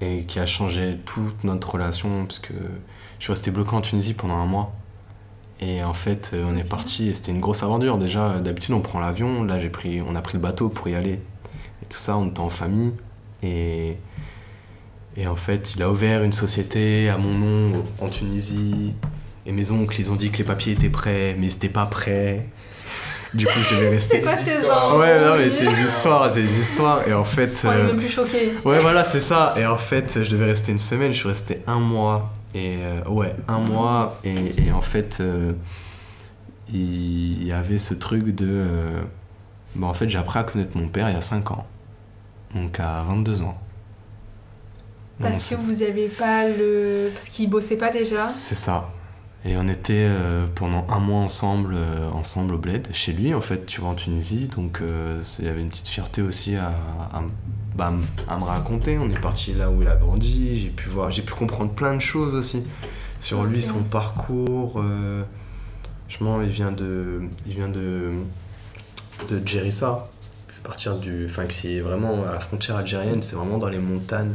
et 0.00 0.24
qui 0.24 0.38
a 0.38 0.46
changé 0.46 0.98
toute 1.06 1.42
notre 1.44 1.70
relation 1.72 2.24
parce 2.26 2.38
que 2.38 2.54
je 3.18 3.24
suis 3.24 3.32
resté 3.32 3.50
bloqué 3.50 3.74
en 3.74 3.80
Tunisie 3.80 4.14
pendant 4.14 4.36
un 4.36 4.46
mois. 4.46 4.72
Et 5.64 5.84
en 5.84 5.94
fait, 5.94 6.32
euh, 6.34 6.44
on 6.52 6.56
est 6.56 6.68
parti 6.68 7.08
et 7.08 7.14
c'était 7.14 7.30
une 7.30 7.38
grosse 7.38 7.62
aventure. 7.62 7.96
Déjà, 7.96 8.40
d'habitude, 8.40 8.74
on 8.74 8.80
prend 8.80 8.98
l'avion. 8.98 9.44
Là, 9.44 9.60
j'ai 9.60 9.68
pris, 9.68 10.02
on 10.02 10.16
a 10.16 10.20
pris 10.20 10.34
le 10.34 10.40
bateau 10.40 10.68
pour 10.68 10.88
y 10.88 10.96
aller. 10.96 11.12
Et 11.12 11.86
tout 11.88 11.98
ça, 11.98 12.16
on 12.16 12.28
était 12.28 12.40
en 12.40 12.48
famille. 12.48 12.92
Et, 13.44 13.96
et 15.16 15.26
en 15.28 15.36
fait, 15.36 15.74
il 15.76 15.82
a 15.84 15.90
ouvert 15.90 16.24
une 16.24 16.32
société 16.32 17.08
à 17.08 17.16
mon 17.16 17.38
nom 17.38 17.84
en 18.00 18.08
Tunisie. 18.08 18.94
Et 19.46 19.52
mes 19.52 19.70
oncles, 19.70 20.00
ils 20.00 20.10
ont 20.10 20.16
dit 20.16 20.30
que 20.30 20.38
les 20.38 20.44
papiers 20.44 20.72
étaient 20.72 20.90
prêts, 20.90 21.36
mais 21.38 21.46
ils 21.46 21.52
n'étaient 21.52 21.68
pas 21.68 21.86
prêts. 21.86 22.48
Du 23.32 23.46
coup, 23.46 23.52
je 23.70 23.76
devais 23.76 23.88
rester. 23.90 24.16
C'est 24.16 24.22
quoi 24.22 24.36
ces 24.36 24.58
histoires. 24.58 24.96
ans 24.96 24.98
Ouais, 24.98 25.20
non, 25.20 25.36
mais 25.36 25.48
c'est 25.48 25.64
des 25.64 25.82
histoires, 25.82 26.28
c'est 26.32 26.42
des 26.42 26.60
histoires. 26.60 27.06
Et 27.06 27.14
en 27.14 27.24
fait. 27.24 27.62
On 27.64 27.70
est 27.70 27.76
euh, 27.76 27.86
même 27.86 27.98
plus 27.98 28.08
choqués. 28.08 28.52
Ouais, 28.64 28.80
voilà, 28.80 29.04
c'est 29.04 29.20
ça. 29.20 29.54
Et 29.56 29.64
en 29.64 29.78
fait, 29.78 30.24
je 30.24 30.30
devais 30.30 30.46
rester 30.46 30.72
une 30.72 30.78
semaine, 30.78 31.12
je 31.12 31.18
suis 31.18 31.28
resté 31.28 31.60
un 31.68 31.78
mois. 31.78 32.32
Et 32.54 32.78
euh, 32.80 33.02
ouais, 33.08 33.34
un 33.48 33.58
mois. 33.60 34.18
Et, 34.24 34.66
et 34.66 34.72
en 34.72 34.82
fait, 34.82 35.18
euh, 35.20 35.52
il 36.72 37.44
y 37.44 37.52
avait 37.52 37.78
ce 37.78 37.94
truc 37.94 38.34
de. 38.34 38.46
euh, 38.48 39.02
bah, 39.74 39.86
en 39.86 39.94
fait, 39.94 40.08
j'ai 40.08 40.18
appris 40.18 40.38
à 40.38 40.44
connaître 40.44 40.76
mon 40.76 40.88
père 40.88 41.08
il 41.08 41.14
y 41.14 41.18
a 41.18 41.22
5 41.22 41.50
ans. 41.52 41.66
Donc 42.54 42.78
à 42.80 43.02
22 43.04 43.42
ans. 43.42 43.58
Parce 45.20 45.48
que 45.50 45.54
Donc, 45.54 45.64
vous 45.64 45.82
avez 45.82 46.08
pas 46.08 46.48
le. 46.48 47.10
Parce 47.14 47.28
qu'il 47.28 47.48
bossait 47.48 47.76
pas 47.76 47.90
déjà. 47.90 48.22
C'est 48.22 48.54
ça. 48.54 48.90
Et 49.44 49.56
on 49.56 49.66
était 49.66 50.06
euh, 50.08 50.46
pendant 50.54 50.86
un 50.88 51.00
mois 51.00 51.20
ensemble, 51.20 51.74
euh, 51.74 52.08
ensemble 52.12 52.54
au 52.54 52.58
bled, 52.58 52.86
chez 52.92 53.12
lui 53.12 53.34
en 53.34 53.40
fait, 53.40 53.66
tu 53.66 53.80
vois, 53.80 53.90
en 53.90 53.94
Tunisie. 53.96 54.48
Donc 54.54 54.80
euh, 54.80 55.20
il 55.40 55.44
y 55.44 55.48
avait 55.48 55.60
une 55.60 55.68
petite 55.68 55.88
fierté 55.88 56.22
aussi 56.22 56.54
à, 56.54 56.68
à, 56.68 57.22
bah, 57.74 57.92
à 58.28 58.38
me 58.38 58.44
raconter. 58.44 58.98
On 58.98 59.10
est 59.10 59.20
parti 59.20 59.52
là 59.52 59.68
où 59.68 59.82
il 59.82 59.88
a 59.88 59.96
grandi, 59.96 60.60
j'ai 60.60 60.70
pu 60.70 60.88
voir, 60.88 61.10
j'ai 61.10 61.22
pu 61.22 61.32
comprendre 61.32 61.72
plein 61.72 61.94
de 61.94 62.00
choses 62.00 62.36
aussi 62.36 62.62
sur 63.18 63.44
lui, 63.44 63.62
son 63.62 63.82
parcours. 63.82 64.80
Euh, 64.80 65.24
franchement, 66.08 66.40
il 66.42 66.48
vient 66.50 66.70
de, 66.70 67.22
il 67.46 67.54
vient 67.54 67.68
de, 67.68 68.22
de 69.28 69.42
Djerissa. 69.44 70.08
Il 70.48 70.54
fait 70.54 70.62
partir 70.62 70.96
du, 70.98 71.24
enfin 71.24 71.46
que 71.46 71.54
c'est 71.54 71.80
vraiment 71.80 72.24
à 72.24 72.34
la 72.34 72.40
frontière 72.40 72.76
algérienne, 72.76 73.22
c'est 73.22 73.34
vraiment 73.34 73.58
dans 73.58 73.68
les 73.68 73.78
montagnes. 73.78 74.34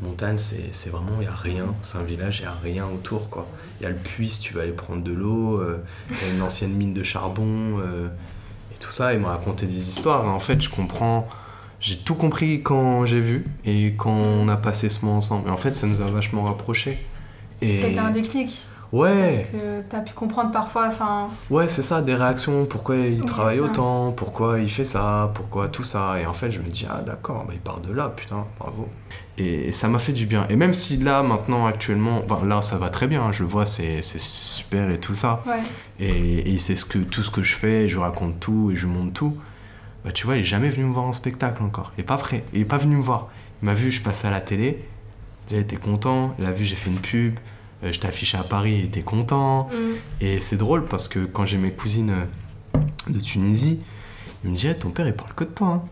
Montagne, 0.00 0.36
c'est 0.38 0.90
vraiment, 0.90 1.12
il 1.16 1.20
n'y 1.20 1.26
a 1.26 1.34
rien. 1.34 1.74
C'est 1.80 1.98
un 1.98 2.02
village, 2.02 2.40
il 2.40 2.42
n'y 2.42 2.48
a 2.48 2.56
rien 2.62 2.86
autour, 2.86 3.30
quoi. 3.30 3.46
Il 3.80 3.84
y 3.84 3.86
a 3.86 3.90
le 3.90 3.96
puits 3.96 4.38
tu 4.40 4.52
veux 4.54 4.60
aller 4.60 4.72
prendre 4.72 5.02
de 5.02 5.12
l'eau, 5.12 5.62
il 6.10 6.16
y 6.16 6.30
a 6.30 6.34
une 6.34 6.42
ancienne 6.42 6.72
mine 6.72 6.92
de 6.92 7.02
charbon, 7.02 7.78
euh, 7.78 8.08
et 8.74 8.78
tout 8.78 8.90
ça. 8.90 9.14
Il 9.14 9.20
m'a 9.20 9.28
raconté 9.28 9.66
des 9.66 9.88
histoires. 9.88 10.26
En 10.26 10.40
fait, 10.40 10.60
je 10.60 10.68
comprends, 10.68 11.28
j'ai 11.80 11.96
tout 11.96 12.14
compris 12.14 12.62
quand 12.62 13.06
j'ai 13.06 13.20
vu 13.20 13.46
et 13.64 13.94
quand 13.96 14.12
on 14.12 14.48
a 14.48 14.56
passé 14.56 14.88
ce 14.88 15.04
mois 15.04 15.14
ensemble. 15.14 15.48
En 15.48 15.56
fait, 15.56 15.70
ça 15.70 15.86
nous 15.86 16.00
a 16.02 16.06
vachement 16.06 16.44
rapprochés. 16.44 16.98
Et... 17.62 17.82
C'était 17.82 17.98
un 17.98 18.10
déclic. 18.10 18.66
Ouais, 18.96 19.46
Parce 19.52 19.62
que 19.62 19.80
t'as 19.90 20.00
pu 20.00 20.12
comprendre 20.14 20.50
parfois, 20.52 20.88
enfin. 20.88 21.28
ouais, 21.50 21.68
c'est 21.68 21.82
ça, 21.82 22.00
des 22.02 22.14
réactions. 22.14 22.66
Pourquoi 22.66 22.96
il 22.96 23.20
Oui, 23.20 23.26
travaille 23.26 23.56
c'est 23.56 23.60
autant? 23.62 24.12
Pourquoi 24.12 24.58
il 24.60 24.70
fait 24.70 24.84
ça? 24.84 25.30
Pourquoi 25.34 25.68
tout 25.68 25.84
ça? 25.84 26.20
Et 26.20 26.26
en 26.26 26.32
fait, 26.32 26.50
je 26.50 26.60
me 26.60 26.68
dis, 26.68 26.86
ah 26.88 27.02
d'accord, 27.02 27.44
bah, 27.46 27.52
il 27.54 27.60
part 27.60 27.80
de 27.80 27.92
là, 27.92 28.12
putain, 28.14 28.46
bravo. 28.58 28.88
Et 29.38 29.70
ça 29.72 29.88
m'a 29.88 29.98
fait 29.98 30.12
du 30.12 30.24
bien. 30.24 30.46
Et 30.48 30.56
même 30.56 30.72
si 30.72 30.96
là, 30.96 31.22
maintenant, 31.22 31.66
actuellement, 31.66 32.22
enfin, 32.28 32.46
là, 32.46 32.62
ça 32.62 32.78
va 32.78 32.88
très 32.88 33.06
bien, 33.06 33.22
hein, 33.22 33.32
je 33.32 33.42
le 33.42 33.48
vois, 33.48 33.66
c'est 33.66 34.00
c'est 34.00 34.20
super 34.20 34.88
et 34.90 34.98
tout 34.98 35.14
ça. 35.14 35.42
Ouais. 35.46 35.60
Et, 36.00 36.54
et 36.54 36.58
sait 36.58 36.76
ce 36.76 36.86
que, 36.86 36.98
tout 36.98 37.22
ce 37.22 37.30
que 37.30 37.42
je 37.42 37.54
fais, 37.54 37.88
je 37.88 37.98
raconte 37.98 38.40
tout 38.40 38.70
et 38.72 38.76
je 38.76 38.86
lui 38.86 38.94
montre 38.94 39.12
tout. 39.12 39.36
Bah, 40.04 40.12
tu 40.12 40.24
vois, 40.24 40.36
il 40.36 40.40
est 40.40 40.44
jamais 40.44 40.70
venu 40.70 40.86
me 40.86 40.92
voir 40.92 41.04
en 41.04 41.12
spectacle 41.12 41.62
encore. 41.62 41.92
Il 41.98 42.00
est 42.00 42.04
pas 42.04 42.16
prêt, 42.16 42.44
il 42.54 42.62
est 42.62 42.64
pas 42.64 42.78
venu 42.78 42.96
me 42.96 43.02
voir. 43.02 43.28
Il 43.62 43.66
m'a 43.66 43.74
vu, 43.74 43.90
je 43.90 44.00
passais 44.00 44.26
à 44.28 44.30
la 44.30 44.40
télé, 44.40 44.82
j'ai 45.50 45.58
été 45.58 45.76
content. 45.76 46.34
Il 46.38 46.46
a 46.46 46.52
vu, 46.52 46.64
j'ai 46.64 46.76
fait 46.76 46.88
une 46.90 46.98
pub, 47.00 47.34
je 47.92 48.00
t'ai 48.00 48.08
affiché 48.08 48.36
à 48.36 48.44
Paris, 48.44 48.84
était 48.84 49.02
content. 49.02 49.68
Mm. 49.72 50.24
Et 50.24 50.40
c'est 50.40 50.56
drôle 50.56 50.84
parce 50.84 51.08
que 51.08 51.20
quand 51.20 51.46
j'ai 51.46 51.58
mes 51.58 51.72
cousines 51.72 52.10
euh, 52.10 52.80
de 53.10 53.20
Tunisie, 53.20 53.80
ils 54.44 54.50
me 54.50 54.54
disaient 54.54 54.74
ton 54.74 54.90
père 54.90 55.06
il 55.06 55.14
parle 55.14 55.34
que 55.34 55.44
de 55.44 55.50
toi. 55.50 55.68
Hein. 55.68 55.82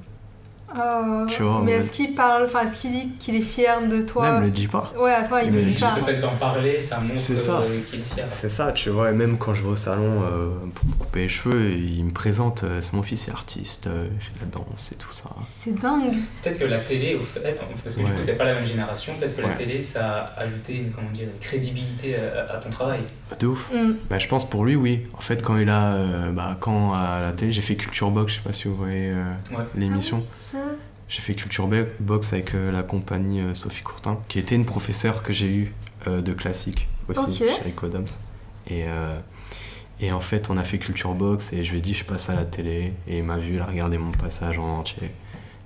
Oh, 0.76 1.24
Tu 1.28 1.42
vois, 1.42 1.62
mais 1.64 1.72
est-ce 1.72 1.90
qu'il 1.92 2.14
parle, 2.14 2.44
enfin, 2.44 2.62
est-ce 2.62 2.76
qu'il 2.76 2.90
dit 2.90 3.08
qu'il 3.20 3.36
est 3.36 3.40
fier 3.42 3.86
de 3.88 4.02
toi 4.02 4.24
Là, 4.24 4.34
il 4.36 4.40
me 4.40 4.44
le 4.46 4.50
dit 4.50 4.66
pas. 4.66 4.92
Ouais, 4.98 5.12
à 5.12 5.22
toi, 5.22 5.42
il 5.42 5.46
Il 5.48 5.52
me 5.52 5.58
me 5.60 5.64
le 5.64 5.70
dit 5.70 5.78
pas. 5.78 5.94
Le 5.96 6.02
fait 6.02 6.20
d'en 6.20 6.36
parler, 6.36 6.80
ça 6.80 6.98
montre 6.98 7.12
euh, 7.30 7.62
qu'il 7.90 8.00
est 8.00 8.14
fier. 8.14 8.26
C'est 8.30 8.48
ça, 8.48 8.72
tu 8.72 8.90
vois, 8.90 9.10
et 9.10 9.14
même 9.14 9.38
quand 9.38 9.54
je 9.54 9.62
vais 9.62 9.68
au 9.68 9.76
salon 9.76 10.22
euh, 10.22 10.48
pour 10.74 10.86
me 10.86 10.92
couper 10.94 11.20
les 11.20 11.28
cheveux, 11.28 11.70
il 11.72 12.04
me 12.04 12.10
présente, 12.10 12.64
euh, 12.64 12.80
c'est 12.80 12.92
mon 12.92 13.02
fils 13.02 13.28
est 13.28 13.30
artiste, 13.30 13.86
euh, 13.86 14.08
il 14.14 14.20
fait 14.20 14.34
de 14.34 14.40
la 14.40 14.46
danse 14.58 14.90
et 14.92 14.96
tout 14.96 15.12
ça. 15.12 15.30
C'est 15.46 15.78
dingue. 15.78 16.12
Peut-être 16.42 16.58
que 16.58 16.64
la 16.64 16.78
télé, 16.78 17.14
au 17.14 17.22
fait, 17.22 17.40
parce 17.84 17.94
que 17.96 18.00
du 18.00 18.06
Ouais. 18.06 18.12
coup 18.12 18.20
c'est 18.20 18.36
pas 18.36 18.44
la 18.44 18.54
même 18.54 18.66
génération, 18.66 19.12
peut-être 19.18 19.36
que 19.36 19.42
la 19.42 19.50
télé 19.50 19.80
ça 19.80 20.32
a 20.36 20.40
ajouté 20.42 20.76
une, 20.78 20.90
comment 20.90 21.10
dire, 21.10 21.28
une 21.32 21.38
crédibilité 21.40 22.16
à, 22.16 22.54
à 22.54 22.56
ton 22.58 22.70
travail. 22.70 23.00
De 23.38 23.46
ouf. 23.46 23.70
Mm. 23.72 23.94
Bah, 24.10 24.18
je 24.18 24.26
pense 24.28 24.48
pour 24.48 24.64
lui, 24.64 24.74
oui. 24.76 25.06
En 25.16 25.20
fait, 25.20 25.42
quand 25.42 25.56
il 25.56 25.68
a. 25.68 25.94
euh, 25.94 26.30
bah, 26.32 26.56
quand 26.60 26.92
à 26.94 27.20
la 27.20 27.32
télé, 27.32 27.52
j'ai 27.52 27.62
fait 27.62 27.76
Culture 27.76 28.10
Box, 28.10 28.32
je 28.32 28.38
sais 28.38 28.44
pas 28.44 28.52
si 28.52 28.68
vous 28.68 28.74
voyez 28.76 29.10
euh, 29.10 29.24
Ouais. 29.56 29.64
l'émission. 29.76 30.24
Ça. 30.32 30.58
J'ai 31.14 31.20
fait 31.20 31.34
Culture 31.34 31.68
Box 32.00 32.32
avec 32.32 32.56
euh, 32.56 32.72
la 32.72 32.82
compagnie 32.82 33.40
euh, 33.40 33.54
Sophie 33.54 33.84
Courtin, 33.84 34.18
qui 34.26 34.40
était 34.40 34.56
une 34.56 34.64
professeure 34.64 35.22
que 35.22 35.32
j'ai 35.32 35.46
eue 35.46 35.72
euh, 36.08 36.20
de 36.22 36.32
classique 36.32 36.88
aussi, 37.08 37.20
Ok. 37.20 37.34
chez 37.36 37.62
Rico 37.64 37.86
Adams. 37.86 38.08
Et, 38.68 38.82
Et 40.00 40.10
en 40.10 40.18
fait, 40.18 40.50
on 40.50 40.58
a 40.58 40.64
fait 40.64 40.78
Culture 40.78 41.14
Box 41.14 41.52
et 41.52 41.62
je 41.62 41.70
lui 41.70 41.78
ai 41.78 41.80
dit, 41.80 41.94
je 41.94 42.04
passe 42.04 42.30
à 42.30 42.34
la 42.34 42.44
télé. 42.44 42.94
Et 43.06 43.18
il 43.18 43.22
m'a 43.24 43.36
vu, 43.38 43.54
il 43.54 43.60
a 43.60 43.66
regardé 43.66 43.96
mon 43.96 44.10
passage 44.10 44.58
en 44.58 44.64
entier. 44.78 45.08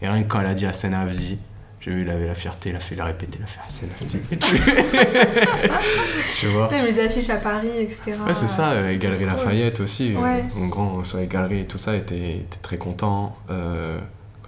Et 0.03 0.09
rien 0.09 0.23
que 0.23 0.29
quand 0.29 0.41
elle 0.41 0.49
a 0.49 0.55
dit 0.55 0.67
Hassan 0.67 0.93
Avdi, 0.93 1.39
j'ai 1.81 1.93
vu, 1.93 2.03
il 2.03 2.11
avait 2.11 2.27
la 2.27 2.35
fierté, 2.35 2.69
il 2.69 2.77
a 2.77 2.81
fait 2.81 2.95
la 2.95 3.07
répéter, 3.07 3.39
il 3.39 3.45
a 3.45 3.47
fait 3.47 3.61
Hassan 3.67 3.89
Avdi. 4.03 4.19
tu 6.41 6.47
vois 6.49 6.69
Même 6.71 6.85
les 6.85 7.01
affiches 7.01 7.31
à 7.31 7.37
Paris, 7.37 7.71
etc. 7.79 8.13
Ouais, 8.27 8.35
c'est 8.35 8.51
ça, 8.51 8.73
euh, 8.73 8.99
Galerie 8.99 9.25
Lafayette 9.25 9.81
aussi. 9.81 10.15
euh. 10.15 10.41
Mon 10.57 10.67
grand 10.67 11.03
sur 11.05 11.17
les 11.19 11.27
galeries 11.27 11.61
et 11.61 11.67
tout 11.67 11.79
ça, 11.79 11.97
était, 11.97 12.37
était 12.37 12.59
très 12.61 12.77
content. 12.77 13.35
Euh, 13.51 13.99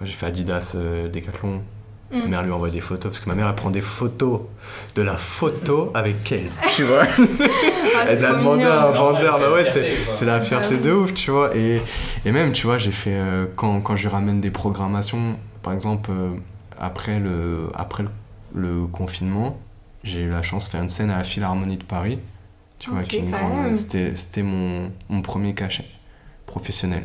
j'ai 0.03 0.13
fait 0.13 0.25
Adidas 0.27 0.73
euh, 0.75 1.07
Decathlon, 1.09 1.61
ma 2.11 2.17
Mm. 2.17 2.27
mère 2.29 2.43
lui 2.43 2.51
envoie 2.51 2.69
des 2.69 2.81
photos 2.81 3.09
parce 3.11 3.19
que 3.23 3.29
ma 3.29 3.35
mère 3.35 3.47
elle 3.47 3.55
prend 3.55 3.69
des 3.69 3.79
photos 3.79 4.41
de 4.95 5.01
la 5.01 5.15
photo 5.15 5.91
avec 5.93 6.29
elle, 6.33 6.49
tu 6.75 6.83
vois. 6.83 7.03
Ah, 7.03 8.03
c'est 8.05 8.13
elle 8.13 8.25
a 8.25 8.33
demandé 8.33 8.63
à 8.63 8.83
un 8.87 8.91
vendeur, 8.91 9.35
c'est 9.35 9.39
bah 9.41 9.47
la 9.47 9.53
ouais, 9.53 9.63
fierté, 9.63 9.93
c'est 10.11 10.25
la 10.25 10.41
fierté 10.41 10.75
Bah 10.75 10.83
de 10.87 10.91
ouf, 10.91 11.13
tu 11.13 11.31
vois. 11.31 11.55
Et, 11.55 11.81
et 12.25 12.31
même, 12.33 12.51
tu 12.51 12.65
vois, 12.67 12.77
j'ai 12.77 12.91
fait, 12.91 13.13
euh, 13.13 13.45
quand, 13.55 13.79
quand 13.81 13.95
je 13.95 14.01
lui 14.03 14.09
ramène 14.09 14.41
des 14.41 14.51
programmations, 14.51 15.37
par 15.63 15.71
exemple, 15.71 16.09
euh, 16.11 16.31
après, 16.77 17.19
le, 17.19 17.69
après 17.75 18.03
le, 18.03 18.09
le 18.53 18.87
confinement, 18.87 19.57
j'ai 20.03 20.21
eu 20.23 20.29
la 20.29 20.41
chance 20.41 20.65
de 20.65 20.71
faire 20.71 20.83
une 20.83 20.89
scène 20.89 21.11
à 21.11 21.17
la 21.19 21.23
Philharmonie 21.23 21.77
de 21.77 21.83
Paris, 21.85 22.19
tu 22.77 22.89
vois, 22.89 22.99
Ok, 23.01 23.07
qui 23.07 23.15
est 23.17 23.19
une 23.19 23.31
quand 23.31 23.37
grande- 23.47 23.63
même. 23.67 23.75
C'était 23.77 24.17
c'était 24.17 24.43
mon, 24.43 24.91
mon 25.07 25.21
premier 25.21 25.53
cachet 25.53 25.85
professionnel. 26.45 27.03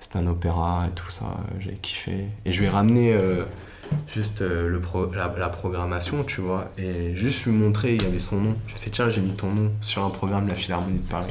C'était 0.00 0.18
un 0.18 0.26
opéra 0.26 0.86
et 0.88 0.94
tout 0.94 1.08
ça, 1.10 1.24
euh, 1.24 1.56
j'ai 1.60 1.72
kiffé. 1.74 2.26
Et 2.44 2.52
je 2.52 2.60
lui 2.60 2.66
ai 2.66 2.70
ramené 2.70 3.12
euh, 3.12 3.44
juste 4.14 4.42
euh, 4.42 4.68
le 4.68 4.80
pro- 4.80 5.12
la, 5.12 5.34
la 5.38 5.48
programmation, 5.48 6.22
tu 6.24 6.40
vois, 6.40 6.70
et 6.78 7.16
juste 7.16 7.44
lui 7.46 7.52
montrer, 7.52 7.94
il 7.94 8.02
y 8.02 8.06
avait 8.06 8.18
son 8.18 8.36
nom. 8.36 8.56
J'ai 8.68 8.74
fait, 8.76 8.90
tiens, 8.90 9.08
j'ai 9.08 9.20
mis 9.20 9.32
ton 9.32 9.48
nom 9.48 9.72
sur 9.80 10.04
un 10.04 10.10
programme 10.10 10.44
de 10.44 10.50
la 10.50 10.54
Philharmonie 10.54 10.98
de 11.00 11.08
Paris. 11.08 11.30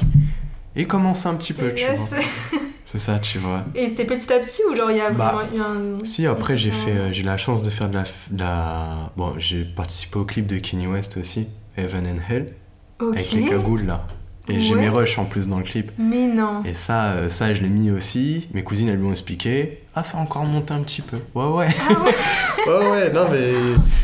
Et 0.74 0.86
commencer 0.86 1.28
un 1.28 1.34
petit 1.36 1.52
peu, 1.54 1.72
tu 1.74 1.84
vois. 1.94 2.18
C'est 2.92 2.98
ça, 2.98 3.18
tu 3.18 3.38
vois. 3.38 3.64
Et 3.74 3.88
c'était 3.88 4.04
petit 4.04 4.32
à 4.32 4.38
petit 4.38 4.62
ou 4.70 4.76
genre 4.76 4.90
il 4.90 4.96
y 4.98 5.00
a 5.00 5.10
Bah, 5.10 5.32
vraiment 5.50 5.56
eu 5.56 5.96
un. 6.00 6.04
Si, 6.04 6.24
après, 6.26 6.56
j'ai 6.56 6.70
fait, 6.70 6.90
euh, 6.92 7.12
j'ai 7.12 7.22
eu 7.22 7.24
la 7.24 7.36
chance 7.36 7.62
de 7.62 7.70
faire 7.70 7.88
de 7.88 7.94
la, 7.94 8.02
de 8.30 8.38
la... 8.40 9.10
Bon, 9.16 9.34
j'ai 9.38 9.64
participé 9.64 10.18
au 10.18 10.24
clip 10.24 10.46
de 10.46 10.58
Kanye 10.58 10.86
West 10.86 11.16
aussi, 11.16 11.48
Heaven 11.76 12.06
and 12.06 12.20
Hell, 12.28 12.54
avec 13.00 13.32
les 13.32 13.42
cagoules, 13.48 13.84
là. 13.86 14.06
Et 14.48 14.60
j'ai 14.60 14.74
mes 14.74 14.88
rushs 14.88 15.18
en 15.18 15.24
plus 15.24 15.48
dans 15.48 15.58
le 15.58 15.64
clip. 15.64 15.90
Mais 15.98 16.26
non. 16.26 16.62
Et 16.64 16.74
ça, 16.74 17.06
euh, 17.12 17.30
ça 17.30 17.52
je 17.54 17.62
l'ai 17.62 17.68
mis 17.68 17.90
aussi. 17.90 18.48
Mes 18.52 18.62
cousines, 18.62 18.88
elles 18.88 18.98
lui 18.98 19.06
ont 19.06 19.10
expliqué. 19.10 19.80
Ah, 19.94 20.04
ça 20.04 20.18
a 20.18 20.20
encore 20.20 20.44
monté 20.44 20.72
un 20.74 20.82
petit 20.82 21.02
peu. 21.02 21.18
Ouais, 21.34 21.46
ouais. 21.46 21.68
Ah 21.88 21.92
ouais, 22.02 22.72
ouais, 22.78 22.90
ouais, 22.90 23.12
non, 23.12 23.26
mais. 23.30 23.52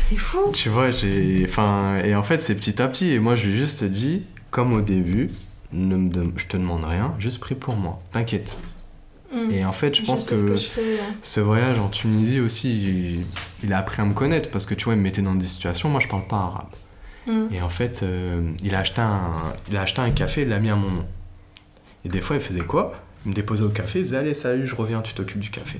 c'est 0.01 0.15
fou. 0.17 0.51
Tu 0.53 0.69
vois, 0.69 0.91
j'ai. 0.91 1.45
Enfin, 1.47 1.97
et 2.03 2.15
en 2.15 2.23
fait, 2.23 2.39
c'est 2.39 2.55
petit 2.55 2.81
à 2.81 2.87
petit. 2.87 3.11
Et 3.11 3.19
moi, 3.19 3.35
je 3.35 3.47
lui 3.47 3.53
ai 3.55 3.57
juste 3.59 3.83
dit, 3.83 4.23
comme 4.51 4.73
au 4.73 4.81
début, 4.81 5.29
ne 5.71 5.95
me 5.95 6.09
dem- 6.09 6.33
je 6.35 6.47
te 6.47 6.57
demande 6.57 6.83
rien, 6.85 7.13
juste 7.19 7.39
prie 7.39 7.55
pour 7.55 7.75
moi. 7.75 7.99
T'inquiète. 8.11 8.57
Mm. 9.33 9.51
Et 9.51 9.65
en 9.65 9.73
fait, 9.73 9.95
je 9.95 10.03
pense 10.03 10.25
sais 10.25 10.37
ce 10.37 10.43
que, 10.43 10.55
je 10.55 10.63
fais, 10.65 10.91
là. 10.97 11.03
ce 11.23 11.39
voyage 11.39 11.79
en 11.79 11.87
Tunisie 11.89 12.39
aussi, 12.39 12.69
il, 12.83 13.25
il 13.63 13.73
a 13.73 13.79
appris 13.79 14.01
à 14.01 14.05
me 14.05 14.13
connaître 14.13 14.51
parce 14.51 14.65
que 14.65 14.75
tu 14.75 14.85
vois, 14.85 14.93
il 14.93 14.97
me 14.97 15.03
mettait 15.03 15.21
dans 15.23 15.33
des 15.35 15.47
situations, 15.47 15.89
moi, 15.89 15.99
je 15.99 16.07
parle 16.07 16.27
pas 16.27 16.35
arabe. 16.37 16.67
Mm. 17.27 17.53
Et 17.53 17.61
en 17.61 17.69
fait, 17.69 18.03
euh, 18.03 18.51
il, 18.63 18.75
a 18.75 18.79
acheté 18.79 19.01
un, 19.01 19.31
il 19.69 19.77
a 19.77 19.81
acheté 19.81 20.01
un 20.01 20.11
café, 20.11 20.41
il 20.41 20.49
l'a 20.49 20.59
mis 20.59 20.69
à 20.69 20.75
mon 20.75 20.89
nom. 20.91 21.05
Et 22.05 22.09
des 22.09 22.21
fois, 22.21 22.35
il 22.35 22.41
faisait 22.41 22.61
quoi? 22.65 22.93
Il 23.25 23.29
me 23.29 23.33
déposait 23.35 23.63
au 23.63 23.69
café, 23.69 23.99
il 23.99 24.05
faisait 24.05 24.17
Allez, 24.17 24.33
salut, 24.33 24.67
je 24.67 24.75
reviens, 24.75 25.01
tu 25.01 25.13
t'occupes 25.13 25.39
du 25.39 25.49
café. 25.49 25.79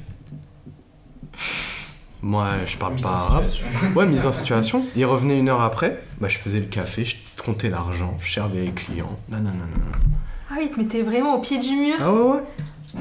Moi, 2.21 2.47
je 2.65 2.77
parle 2.77 2.93
Mise 2.93 3.03
pas 3.03 3.09
arabe. 3.09 3.47
situation. 3.49 3.67
Ouais, 3.95 4.05
mise 4.05 4.25
en 4.25 4.31
situation. 4.31 4.85
Il 4.95 5.05
revenait 5.05 5.37
une 5.37 5.49
heure 5.49 5.61
après, 5.61 6.01
bah, 6.21 6.29
je 6.29 6.37
faisais 6.37 6.59
le 6.59 6.65
café, 6.67 7.03
je 7.03 7.17
comptais 7.43 7.69
l'argent, 7.69 8.15
je 8.21 8.31
servais 8.33 8.61
les 8.61 8.71
clients. 8.71 9.17
Nanana. 9.27 9.51
Ah 10.49 10.53
oui, 10.57 10.67
il 10.69 10.71
te 10.73 10.79
mettais 10.79 11.01
vraiment 11.01 11.35
au 11.35 11.41
pied 11.41 11.59
du 11.59 11.75
mur. 11.75 11.95
Ah 11.99 12.13
ouais, 12.13 12.21
ouais. 12.21 12.41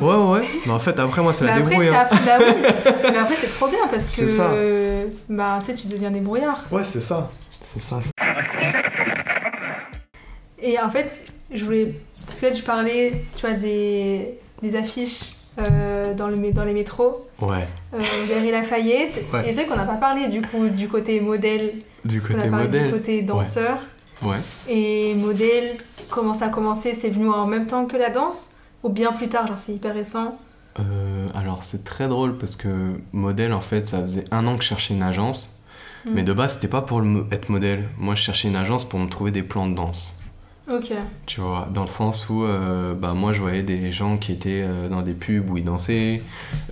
Ouais, 0.00 0.40
ouais. 0.40 0.48
Mais 0.66 0.72
en 0.72 0.78
fait, 0.80 0.98
après, 0.98 1.22
moi, 1.22 1.32
c'est 1.34 1.44
la 1.44 1.60
débrouille. 1.60 1.88
hein. 1.88 2.08
bah 2.10 2.38
oui. 2.40 2.62
Mais 3.12 3.18
après, 3.18 3.36
c'est 3.36 3.50
trop 3.54 3.68
bien 3.68 3.86
parce 3.90 4.16
que. 4.16 4.22
Euh, 4.26 5.06
Bah, 5.28 5.58
tu 5.60 5.66
sais, 5.66 5.74
tu 5.74 5.86
deviens 5.86 6.10
débrouillard. 6.10 6.64
Ouais, 6.72 6.82
c'est 6.82 7.02
ça. 7.02 7.30
C'est 7.60 7.78
ça. 7.80 8.00
Et 10.62 10.78
en 10.80 10.90
fait, 10.90 11.10
je 11.52 11.64
voulais. 11.64 11.94
Parce 12.26 12.40
que 12.40 12.46
là, 12.46 12.52
tu 12.52 12.62
parlais, 12.62 13.24
tu 13.34 13.46
vois, 13.46 13.54
des, 13.56 14.38
des 14.62 14.76
affiches 14.76 15.32
euh, 15.58 16.14
dans, 16.14 16.28
le, 16.28 16.52
dans 16.52 16.64
les 16.64 16.72
métros, 16.74 17.26
Ouais. 17.40 17.66
euh, 17.94 17.98
Galerie 18.28 18.52
Lafayette. 18.52 19.24
Ouais. 19.32 19.40
Et 19.48 19.52
c'est 19.52 19.64
vrai 19.64 19.66
qu'on 19.66 19.76
n'a 19.76 19.84
pas 19.84 19.96
parlé 19.96 20.28
du 20.28 20.40
coup 20.40 20.68
du 20.68 20.88
côté 20.88 21.20
modèle, 21.20 21.74
Du 22.04 22.20
côté 22.20 22.48
modèle. 22.48 22.86
du 22.86 22.92
côté 22.92 23.22
danseur. 23.22 23.78
Ouais. 24.22 24.36
Et 24.68 25.14
modèle, 25.14 25.78
comment 26.08 26.32
ça 26.32 26.46
a 26.46 26.48
commencé 26.48 26.94
C'est 26.94 27.08
venu 27.10 27.28
en 27.28 27.46
même 27.46 27.66
temps 27.66 27.86
que 27.86 27.96
la 27.96 28.10
danse 28.10 28.50
Ou 28.84 28.88
bien 28.88 29.12
plus 29.12 29.28
tard, 29.28 29.48
genre 29.48 29.58
c'est 29.58 29.72
hyper 29.72 29.94
récent? 29.94 30.38
Euh, 30.78 31.26
alors, 31.34 31.64
c'est 31.64 31.82
très 31.84 32.06
drôle 32.08 32.38
parce 32.38 32.54
que 32.56 32.68
modèle, 33.12 33.52
en 33.52 33.60
fait, 33.60 33.84
ça 33.86 34.00
faisait 34.00 34.24
un 34.30 34.46
an 34.46 34.56
que 34.56 34.62
je 34.62 34.68
cherchais 34.68 34.94
une 34.94 35.02
agence. 35.02 35.64
Mm. 36.06 36.10
Mais 36.14 36.22
de 36.22 36.32
base, 36.32 36.54
c'était 36.54 36.68
pas 36.68 36.82
pour 36.82 37.02
être 37.32 37.48
modèle. 37.48 37.88
Moi, 37.98 38.14
je 38.14 38.22
cherchais 38.22 38.46
une 38.48 38.56
agence 38.56 38.88
pour 38.88 39.00
me 39.00 39.08
trouver 39.08 39.32
des 39.32 39.42
plans 39.42 39.68
de 39.68 39.74
danse. 39.74 40.18
Ok. 40.72 40.92
Tu 41.26 41.40
vois, 41.40 41.68
dans 41.74 41.82
le 41.82 41.88
sens 41.88 42.28
où 42.30 42.44
euh, 42.44 42.94
bah, 42.94 43.12
moi 43.12 43.32
je 43.32 43.40
voyais 43.40 43.62
des 43.62 43.92
gens 43.92 44.16
qui 44.16 44.32
étaient 44.32 44.62
euh, 44.62 44.88
dans 44.88 45.02
des 45.02 45.12
pubs 45.12 45.50
où 45.50 45.56
ils 45.58 45.64
dansaient, 45.64 46.22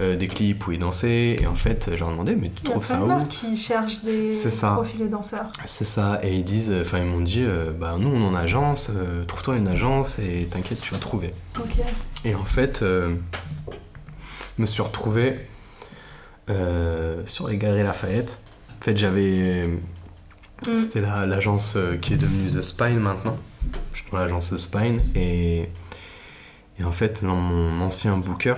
euh, 0.01 0.17
des 0.17 0.27
clips 0.29 0.67
où 0.67 0.73
ils 0.73 0.79
dansaient, 0.79 1.37
et 1.41 1.47
en 1.47 1.55
fait 1.55 1.91
je 1.93 1.99
leur 1.99 2.11
demandais 2.11 2.35
mais 2.35 2.51
tu 2.55 2.63
trouves 2.63 2.85
ça 2.85 3.03
où? 3.05 3.27
qui 3.27 3.57
cherchent 3.57 4.01
des 4.03 4.33
C'est 4.33 4.51
ça. 4.51 4.73
profils 4.73 5.01
de 5.01 5.07
danseurs. 5.09 5.53
C'est 5.67 5.85
ça, 5.85 6.19
et 6.23 6.35
ils 6.37 6.45
disent, 6.45 6.73
enfin 6.81 6.99
ils 6.99 7.05
m'ont 7.05 7.21
dit, 7.21 7.45
bah 7.79 7.97
nous 7.99 8.09
on 8.09 8.23
en 8.23 8.35
agence, 8.35 8.91
trouve-toi 9.27 9.57
une 9.57 9.69
agence 9.69 10.19
et 10.19 10.49
t'inquiète 10.51 10.81
tu 10.81 10.95
vas 10.95 11.01
trouver. 11.01 11.35
Ok. 11.59 11.81
Et 12.25 12.35
en 12.35 12.45
fait, 12.45 12.79
je 12.81 13.17
me 14.59 14.67
suis 14.67 14.83
retrouvé 14.83 15.47
sur 17.27 17.49
les 17.49 17.57
Galeries 17.59 17.83
Lafayette. 17.83 18.39
En 18.81 18.85
fait 18.85 18.97
j'avais, 18.97 19.69
Mm. 20.67 20.81
c'était 20.81 21.01
la- 21.01 21.25
l'agence 21.27 21.77
qui 22.03 22.13
est 22.15 22.17
devenue 22.19 22.49
The 22.51 22.61
Spine 22.63 22.99
maintenant. 22.99 23.37
Je 23.93 23.99
suis 23.99 24.11
dans 24.11 24.19
l'agence 24.19 24.57
Spine 24.57 25.01
et, 25.15 25.69
et 26.79 26.85
en 26.85 26.93
fait 26.93 27.23
dans 27.25 27.37
mon 27.37 27.81
ancien 27.83 28.17
booker 28.19 28.55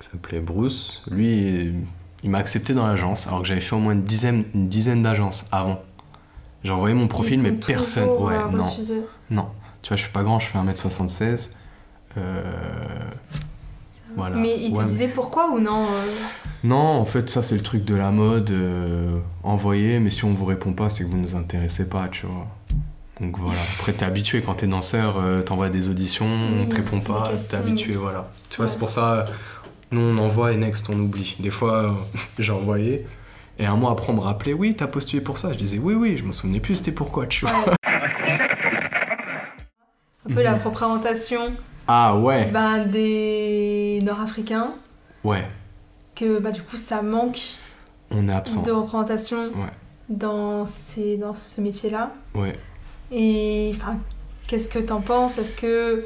qui 0.00 0.08
s'appelait 0.08 0.40
Bruce, 0.40 1.02
lui 1.10 1.72
il 2.22 2.30
m'a 2.30 2.38
accepté 2.38 2.74
dans 2.74 2.86
l'agence 2.86 3.26
alors 3.26 3.42
que 3.42 3.46
j'avais 3.48 3.60
fait 3.60 3.76
au 3.76 3.78
moins 3.78 3.92
une 3.92 4.02
dizaine, 4.04 4.44
une 4.54 4.68
dizaine 4.68 5.02
d'agences 5.02 5.46
avant. 5.52 5.82
J'ai 6.64 6.72
envoyé 6.72 6.94
mon 6.94 7.08
profil 7.08 7.42
mais 7.42 7.52
personne. 7.52 8.08
Ouais, 8.18 8.38
non, 8.50 8.64
refusé. 8.70 8.94
non. 9.30 9.50
Tu 9.82 9.88
vois, 9.88 9.98
je 9.98 10.02
suis 10.04 10.12
pas 10.12 10.22
grand, 10.22 10.40
je 10.40 10.46
fais 10.46 10.58
1m76. 10.58 11.50
Euh, 12.16 12.42
voilà. 14.16 14.36
Mais 14.36 14.58
ils 14.58 14.72
te 14.72 14.78
Ouais, 14.78 14.84
disaient 14.86 15.08
pourquoi 15.08 15.50
ou 15.50 15.58
non 15.60 15.82
euh, 15.84 16.06
Non, 16.62 16.76
en 16.78 17.04
fait, 17.04 17.28
ça 17.28 17.42
c'est 17.42 17.56
le 17.56 17.62
truc 17.62 17.84
de 17.84 17.94
la 17.94 18.10
mode. 18.10 18.50
euh, 18.50 19.18
envoyer, 19.42 19.98
mais 20.00 20.08
si 20.10 20.24
on 20.24 20.32
vous 20.32 20.46
répond 20.46 20.72
pas, 20.72 20.88
c'est 20.88 21.04
que 21.04 21.10
vous 21.10 21.18
nous 21.18 21.34
intéressez 21.36 21.86
pas, 21.88 22.08
tu 22.08 22.24
vois. 22.26 22.46
Donc 23.20 23.38
voilà. 23.38 23.60
Après, 23.78 23.92
t'es 23.92 24.04
habitué 24.04 24.42
quand 24.42 24.54
t'es 24.54 24.66
danseur, 24.66 25.16
euh, 25.18 25.42
t'envoies 25.42 25.68
des 25.70 25.88
auditions, 25.88 26.26
on 26.26 26.66
te 26.66 26.74
répond 26.76 27.00
pas, 27.00 27.30
t'es 27.48 27.56
habitué, 27.56 27.94
voilà. 27.94 28.30
Tu 28.50 28.56
vois, 28.56 28.66
Ouais. 28.66 28.72
c'est 28.72 28.78
pour 28.78 28.88
ça, 28.88 29.12
euh, 29.14 29.24
nous 29.92 30.00
on 30.00 30.18
envoie 30.18 30.52
et 30.52 30.56
next 30.56 30.88
on 30.90 30.98
oublie. 30.98 31.36
Des 31.38 31.50
fois, 31.52 31.74
euh, 31.84 31.90
j'ai 32.38 32.52
envoyé. 32.52 33.06
Et 33.60 33.66
un 33.66 33.76
mois 33.76 33.92
après, 33.92 34.12
on 34.12 34.16
me 34.16 34.20
rappelait, 34.20 34.52
oui, 34.52 34.74
t'as 34.76 34.88
postulé 34.88 35.22
pour 35.22 35.38
ça. 35.38 35.52
Je 35.52 35.58
disais, 35.58 35.78
oui, 35.78 35.94
oui, 35.94 36.16
je 36.16 36.24
me 36.24 36.32
souvenais 36.32 36.58
plus, 36.58 36.74
c'était 36.76 36.90
pourquoi, 36.90 37.28
tu 37.28 37.46
vois. 37.46 37.54
ouais. 37.66 37.74
Un 40.28 40.34
peu 40.34 40.42
la 40.42 40.56
Mhm. 40.56 40.62
représentation 40.64 41.40
Ah 41.86 42.16
ouais, 42.16 42.46
ben, 42.46 42.86
des 42.86 44.00
Nord-Africains, 44.02 44.74
ouais, 45.22 45.46
que 46.16 46.38
bah, 46.38 46.50
du 46.50 46.62
coup 46.62 46.76
ça 46.78 47.02
manque 47.02 47.38
on 48.10 48.26
est 48.28 48.32
absent. 48.32 48.62
de 48.62 48.70
représentation 48.70 49.36
Ouais. 49.54 49.70
dans, 50.08 50.64
ces, 50.64 51.18
dans 51.18 51.34
ce 51.34 51.60
métier-là. 51.60 52.12
Ouais. 52.34 52.58
Et 53.12 53.72
enfin, 53.74 53.96
qu'est-ce 54.46 54.68
que 54.70 54.78
t'en 54.78 55.00
penses? 55.00 55.38
Est-ce 55.38 55.56
que 55.56 56.04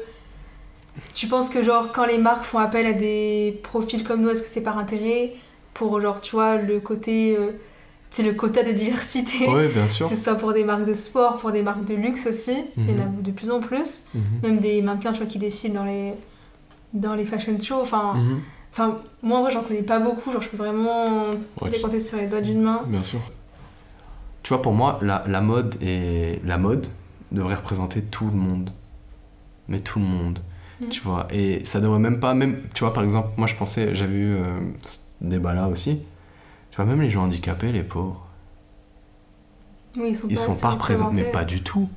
tu 1.13 1.27
penses 1.27 1.49
que 1.49 1.63
genre 1.63 1.91
quand 1.93 2.05
les 2.05 2.17
marques 2.17 2.43
font 2.43 2.57
appel 2.59 2.85
à 2.85 2.93
des 2.93 3.59
profils 3.63 4.03
comme 4.03 4.21
nous, 4.21 4.29
est-ce 4.29 4.43
que 4.43 4.49
c'est 4.49 4.63
par 4.63 4.77
intérêt 4.77 5.33
pour 5.73 6.01
genre 6.01 6.19
tu 6.21 6.35
vois 6.35 6.55
le 6.57 6.79
côté, 6.79 7.35
euh, 7.37 7.51
c'est 8.11 8.23
le 8.23 8.33
quota 8.33 8.63
de 8.63 8.71
diversité, 8.71 9.47
Ouais, 9.47 9.69
bien 9.69 9.85
que 9.85 9.91
sûr. 9.91 10.07
ce 10.09 10.15
soit 10.15 10.35
pour 10.35 10.51
des 10.53 10.63
marques 10.63 10.85
de 10.85 10.93
sport, 10.93 11.37
pour 11.37 11.51
des 11.51 11.61
marques 11.61 11.85
de 11.85 11.95
luxe 11.95 12.27
aussi, 12.27 12.57
il 12.77 12.89
y 12.89 12.93
en 12.95 13.03
a 13.03 13.05
de 13.05 13.31
plus 13.31 13.49
en 13.51 13.59
plus, 13.61 14.05
Mhm. 14.13 14.21
même 14.43 14.59
des 14.59 14.81
mannequins 14.81 15.13
tu 15.13 15.19
vois 15.19 15.27
qui 15.27 15.39
défilent 15.39 15.73
dans 15.73 15.85
les 15.85 16.13
dans 16.91 17.13
les 17.13 17.23
fashion 17.23 17.57
shows, 17.59 17.81
enfin, 17.83 18.15
Mhm. 18.15 18.41
enfin 18.73 18.97
moi 19.21 19.37
en 19.37 19.41
vrai 19.43 19.51
j'en 19.51 19.61
connais 19.61 19.83
pas 19.83 19.99
beaucoup, 19.99 20.31
genre 20.31 20.41
je 20.41 20.49
peux 20.49 20.57
vraiment 20.57 21.05
Ouais, 21.61 21.69
les 21.71 21.79
compter 21.79 21.99
sur 21.99 22.17
les 22.17 22.25
doigts 22.25 22.41
d'une 22.41 22.61
main. 22.61 22.81
Bien 22.87 23.03
sûr. 23.03 23.19
Tu 24.43 24.49
vois, 24.49 24.61
pour 24.61 24.73
moi, 24.73 24.99
la, 25.01 25.23
la 25.27 25.41
mode 25.41 25.75
et 25.81 26.39
la 26.45 26.57
mode 26.57 26.87
devrait 27.31 27.55
représenter 27.55 28.01
tout 28.01 28.25
le 28.27 28.37
monde. 28.37 28.71
Mais 29.67 29.79
tout 29.79 29.99
le 29.99 30.05
monde. 30.05 30.39
Mm. 30.81 30.89
Tu 30.89 31.01
vois, 31.01 31.27
et 31.31 31.63
ça 31.65 31.79
devrait 31.81 31.99
même 31.99 32.19
pas, 32.19 32.33
même, 32.33 32.61
tu 32.73 32.83
vois, 32.83 32.93
par 32.93 33.03
exemple, 33.03 33.29
moi 33.37 33.47
je 33.47 33.55
pensais, 33.55 33.93
j'avais 33.95 34.15
eu 34.15 34.33
euh, 34.35 34.43
ce 34.81 34.99
débat-là 35.21 35.67
aussi. 35.67 36.01
Tu 36.71 36.75
vois, 36.77 36.85
même 36.85 37.01
les 37.01 37.09
gens 37.09 37.23
handicapés, 37.23 37.71
les 37.71 37.83
pauvres, 37.83 38.25
Oui, 39.97 40.09
ils 40.11 40.17
sont 40.17 40.27
ils 40.29 40.35
pas, 40.35 40.41
sont 40.41 40.55
pas 40.55 40.69
représentés, 40.71 41.15
mais 41.15 41.23
pas 41.23 41.43
du 41.45 41.61
tout. 41.61 41.89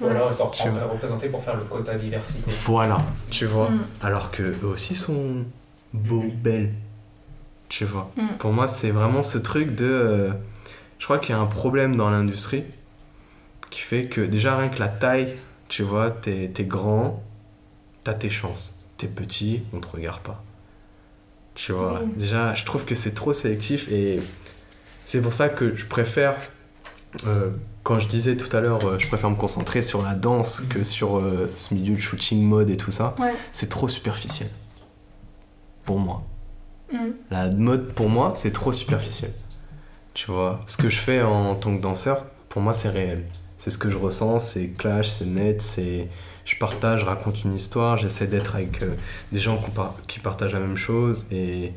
Ou 0.00 0.06
alors 0.06 0.30
ils 0.30 0.34
sont 0.34 0.46
représentés 0.92 1.28
pour 1.28 1.42
faire 1.42 1.56
le 1.56 1.64
quota 1.64 1.96
diversité. 1.96 2.50
Voilà, 2.66 3.00
tu 3.30 3.46
vois. 3.46 3.70
Mm. 3.70 3.80
Alors 4.02 4.30
que 4.30 4.42
eux 4.42 4.66
aussi 4.66 4.94
sont 4.94 5.44
beaux, 5.92 6.22
Mhm. 6.22 6.30
belles. 6.30 6.74
Tu 7.68 7.84
vois. 7.84 8.10
Mm. 8.16 8.36
Pour 8.38 8.52
moi, 8.52 8.68
c'est 8.68 8.90
vraiment 8.90 9.22
ce 9.22 9.38
truc 9.38 9.74
de. 9.74 10.30
Je 11.00 11.04
crois 11.04 11.18
qu'il 11.18 11.34
y 11.34 11.38
a 11.38 11.40
un 11.40 11.46
problème 11.46 11.96
dans 11.96 12.10
l'industrie 12.10 12.62
qui 13.70 13.80
fait 13.80 14.04
que 14.04 14.20
déjà 14.20 14.56
rien 14.56 14.68
que 14.68 14.78
la 14.78 14.88
taille, 14.88 15.34
tu 15.68 15.82
vois, 15.82 16.10
t'es 16.10 16.52
grand, 16.60 17.22
t'as 18.04 18.12
tes 18.14 18.30
chances. 18.30 18.86
T'es 18.98 19.06
petit, 19.06 19.62
on 19.72 19.80
te 19.80 19.88
regarde 19.88 20.20
pas. 20.20 20.44
Tu 21.54 21.72
vois. 21.72 22.02
Déjà, 22.16 22.54
je 22.54 22.64
trouve 22.66 22.84
que 22.84 22.94
c'est 22.94 23.14
trop 23.14 23.32
sélectif 23.32 23.90
et 23.90 24.20
c'est 25.06 25.22
pour 25.22 25.32
ça 25.32 25.48
que 25.48 25.74
je 25.74 25.86
préfère. 25.86 26.36
euh, 27.26 27.50
quand 27.82 27.98
je 27.98 28.06
disais 28.08 28.36
tout 28.36 28.54
à 28.54 28.60
l'heure, 28.60 28.84
euh, 28.84 28.98
je 28.98 29.08
préfère 29.08 29.30
me 29.30 29.36
concentrer 29.36 29.80
sur 29.80 30.02
la 30.02 30.14
danse 30.14 30.60
que 30.68 30.84
sur 30.84 31.16
euh, 31.16 31.50
ce 31.56 31.72
milieu 31.72 31.94
de 31.94 32.00
shooting 32.00 32.42
mode 32.42 32.68
et 32.68 32.76
tout 32.76 32.90
ça. 32.90 33.16
Ouais. 33.18 33.32
C'est 33.52 33.70
trop 33.70 33.88
superficiel. 33.88 34.50
Pour 35.84 35.98
moi. 35.98 36.22
Mm. 36.92 36.98
La 37.30 37.50
mode, 37.50 37.92
pour 37.94 38.10
moi, 38.10 38.34
c'est 38.36 38.52
trop 38.52 38.74
superficiel. 38.74 39.32
Tu 40.14 40.26
vois, 40.30 40.60
ce 40.66 40.76
que 40.76 40.88
je 40.88 40.98
fais 40.98 41.22
en 41.22 41.54
tant 41.54 41.76
que 41.76 41.80
danseur, 41.82 42.26
pour 42.48 42.62
moi, 42.62 42.74
c'est 42.74 42.88
réel. 42.88 43.24
C'est 43.58 43.70
ce 43.70 43.78
que 43.78 43.90
je 43.90 43.96
ressens, 43.96 44.40
c'est 44.40 44.70
clash, 44.76 45.08
c'est 45.08 45.26
net, 45.26 45.62
c'est. 45.62 46.08
Je 46.44 46.56
partage, 46.56 47.00
je 47.00 47.04
raconte 47.06 47.44
une 47.44 47.54
histoire, 47.54 47.96
j'essaie 47.98 48.26
d'être 48.26 48.56
avec 48.56 48.82
euh, 48.82 48.96
des 49.32 49.38
gens 49.38 49.58
qui 49.62 49.70
par- 49.70 49.94
qui 50.08 50.18
partagent 50.18 50.52
la 50.54 50.58
même 50.60 50.76
chose 50.76 51.26
et 51.30 51.72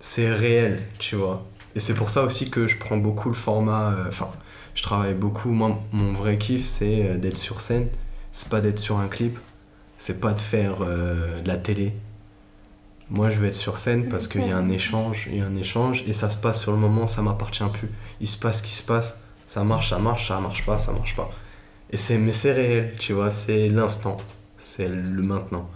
c'est 0.00 0.30
réel, 0.32 0.82
tu 0.98 1.16
vois. 1.16 1.44
Et 1.76 1.80
c'est 1.80 1.94
pour 1.94 2.10
ça 2.10 2.22
aussi 2.24 2.50
que 2.50 2.68
je 2.68 2.78
prends 2.78 2.96
beaucoup 2.98 3.28
le 3.30 3.34
format. 3.34 3.92
euh, 3.94 4.08
Enfin, 4.08 4.28
je 4.74 4.82
travaille 4.82 5.14
beaucoup. 5.14 5.50
Moi, 5.50 5.78
mon 5.92 6.12
vrai 6.12 6.38
kiff, 6.38 6.64
c'est 6.64 7.10
euh, 7.10 7.16
d'être 7.18 7.36
sur 7.38 7.60
scène. 7.60 7.88
C'est 8.32 8.48
pas 8.48 8.60
d'être 8.60 8.78
sur 8.80 8.98
un 8.98 9.08
clip. 9.08 9.38
C'est 9.98 10.20
pas 10.20 10.32
de 10.34 10.40
faire 10.40 10.80
de 10.80 11.46
la 11.48 11.56
télé. 11.58 11.94
Moi, 13.08 13.30
je 13.30 13.38
veux 13.38 13.46
être 13.46 13.54
sur 13.54 13.78
scène 13.78 14.08
parce 14.08 14.26
qu'il 14.26 14.46
y 14.46 14.50
a 14.50 14.56
un 14.56 14.68
échange, 14.68 15.28
il 15.30 15.38
y 15.38 15.40
a 15.40 15.44
un 15.46 15.54
échange 15.54 16.02
et 16.08 16.12
ça 16.12 16.28
se 16.28 16.36
passe 16.36 16.60
sur 16.60 16.72
le 16.72 16.78
moment, 16.78 17.06
ça 17.06 17.22
m'appartient 17.22 17.62
plus. 17.72 17.88
Il 18.20 18.26
se 18.28 18.36
passe 18.36 18.58
ce 18.58 18.62
qui 18.64 18.74
se 18.74 18.82
passe, 18.82 19.16
ça 19.46 19.62
marche, 19.62 19.90
ça 19.90 19.98
marche, 19.98 20.26
ça 20.28 20.40
marche 20.40 20.66
pas, 20.66 20.76
ça 20.76 20.92
marche 20.92 21.14
pas. 21.14 21.30
Et 21.90 21.96
c'est 21.96 22.18
mais 22.18 22.32
c'est 22.32 22.52
réel, 22.52 22.94
tu 22.98 23.12
vois, 23.12 23.30
c'est 23.30 23.68
l'instant, 23.68 24.16
c'est 24.58 24.88
le 24.88 25.22
maintenant. 25.22 25.70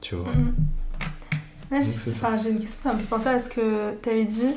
Tu 0.00 0.14
vois. 0.14 0.32
Mm. 0.32 0.54
Là, 1.70 1.80
j'ai 1.82 2.10
enfin, 2.10 2.38
une 2.38 2.58
question, 2.60 2.90
ça 2.90 2.92
me 2.94 2.98
fait 3.00 3.08
penser 3.08 3.28
à 3.28 3.38
ce 3.38 3.48
que 3.50 3.92
tu 4.02 4.08
avais 4.08 4.24
dit. 4.24 4.54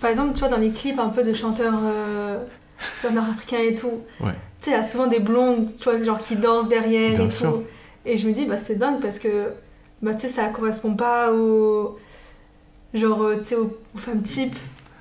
Par 0.00 0.10
exemple, 0.10 0.32
tu 0.32 0.40
vois, 0.40 0.48
dans 0.48 0.56
les 0.58 0.70
clips 0.70 0.98
un 0.98 1.08
peu 1.10 1.22
de 1.22 1.32
chanteurs 1.34 1.78
euh, 1.84 2.38
nord-africains 3.12 3.58
et 3.60 3.74
tout, 3.74 4.04
Ouais. 4.20 4.32
tu 4.62 4.66
sais, 4.66 4.70
il 4.70 4.74
y 4.74 4.76
a 4.76 4.82
souvent 4.82 5.06
des 5.06 5.20
blondes, 5.20 5.70
tu 5.76 5.84
vois, 5.84 6.00
genre 6.02 6.18
qui 6.18 6.36
dansent 6.36 6.68
derrière 6.68 7.16
Bien 7.16 7.26
et 7.26 7.30
sûr. 7.30 7.52
tout. 7.52 7.62
Et 8.06 8.16
je 8.16 8.26
me 8.28 8.32
dis, 8.34 8.46
bah, 8.46 8.56
c'est 8.56 8.76
dingue 8.76 9.00
parce 9.00 9.18
que, 9.18 9.52
bah, 10.02 10.14
tu 10.14 10.20
sais, 10.22 10.28
ça 10.28 10.48
correspond 10.48 10.94
pas 10.94 11.32
aux. 11.32 11.98
Genre, 12.94 13.22
euh, 13.22 13.36
tu 13.38 13.44
sais, 13.46 13.54
aux, 13.56 13.76
aux 13.94 13.98
femmes 13.98 14.22
types. 14.22 14.56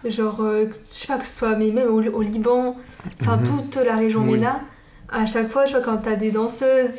Genre, 0.05 0.41
euh, 0.41 0.65
je 0.71 0.77
sais 0.89 1.07
pas, 1.07 1.17
que 1.17 1.25
ce 1.25 1.37
soit, 1.37 1.55
mais 1.55 1.71
même 1.71 1.87
au, 1.89 2.01
au 2.01 2.21
Liban, 2.21 2.75
enfin, 3.21 3.37
Mhm. 3.37 3.43
toute 3.45 3.75
la 3.77 3.95
région 3.95 4.21
Oui. 4.21 4.33
MENA, 4.37 4.61
à 5.09 5.25
chaque 5.25 5.49
fois, 5.49 5.65
tu 5.65 5.73
vois, 5.73 5.81
quand 5.81 5.97
t'as 5.97 6.15
des 6.15 6.31
danseuses, 6.31 6.97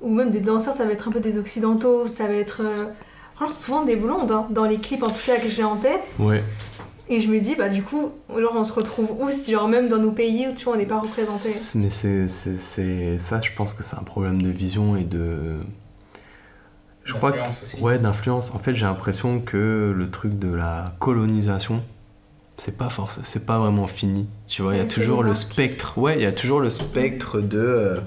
ou 0.00 0.10
même 0.12 0.30
des 0.30 0.40
danseurs, 0.40 0.74
ça 0.74 0.84
va 0.84 0.92
être 0.92 1.08
un 1.08 1.12
peu 1.12 1.20
des 1.20 1.38
occidentaux, 1.38 2.06
ça 2.06 2.26
va 2.26 2.34
être. 2.34 2.62
euh, 2.62 2.84
souvent 3.48 3.82
des 3.84 3.96
blondes, 3.96 4.30
hein, 4.32 4.46
dans 4.50 4.64
les 4.64 4.78
clips 4.78 5.02
en 5.02 5.08
tout 5.10 5.20
cas 5.26 5.36
que 5.36 5.48
j'ai 5.48 5.64
en 5.64 5.76
tête. 5.76 6.14
Ouais. 6.20 6.42
Et 7.08 7.20
je 7.20 7.28
me 7.30 7.38
dis, 7.40 7.54
bah, 7.54 7.68
du 7.68 7.82
coup, 7.82 8.10
genre, 8.34 8.52
on 8.54 8.64
se 8.64 8.72
retrouve 8.72 9.10
où 9.20 9.30
si, 9.30 9.52
genre, 9.52 9.68
même 9.68 9.88
dans 9.88 9.98
nos 9.98 10.12
pays 10.12 10.46
où, 10.48 10.52
tu 10.54 10.64
vois, 10.64 10.74
on 10.74 10.76
n'est 10.78 10.86
pas 10.86 10.98
représenté 11.00 11.50
Mais 11.74 11.90
c'est- 11.90 12.28
ça, 13.18 13.40
je 13.40 13.50
pense 13.56 13.74
que 13.74 13.82
c'est 13.82 13.96
un 13.96 14.02
problème 14.04 14.40
de 14.40 14.48
vision 14.50 14.96
et 14.96 15.04
de. 15.04 15.58
Je 17.04 17.12
crois 17.14 17.32
que. 17.32 17.36
D'influence 17.38 17.62
aussi. 17.62 17.80
Ouais, 17.80 17.98
d'influence. 17.98 18.50
En 18.54 18.58
fait, 18.58 18.74
j'ai 18.74 18.86
l'impression 18.86 19.40
que 19.40 19.92
le 19.96 20.10
truc 20.10 20.38
de 20.38 20.52
la 20.52 20.94
colonisation, 21.00 21.82
c'est 22.56 22.76
pas 22.78 22.88
force, 22.90 23.20
c'est 23.24 23.46
pas 23.46 23.58
vraiment 23.58 23.86
fini. 23.86 24.26
Tu 24.46 24.62
vois, 24.62 24.74
il 24.74 24.78
y 24.78 24.80
a 24.80 24.84
toujours 24.84 25.22
les 25.22 25.30
le 25.30 25.34
spectre. 25.34 25.98
Ouais, 25.98 26.16
il 26.16 26.22
y 26.22 26.26
a 26.26 26.32
toujours 26.32 26.60
le 26.60 26.70
spectre 26.70 27.40
de. 27.40 27.58
euh, 27.58 28.00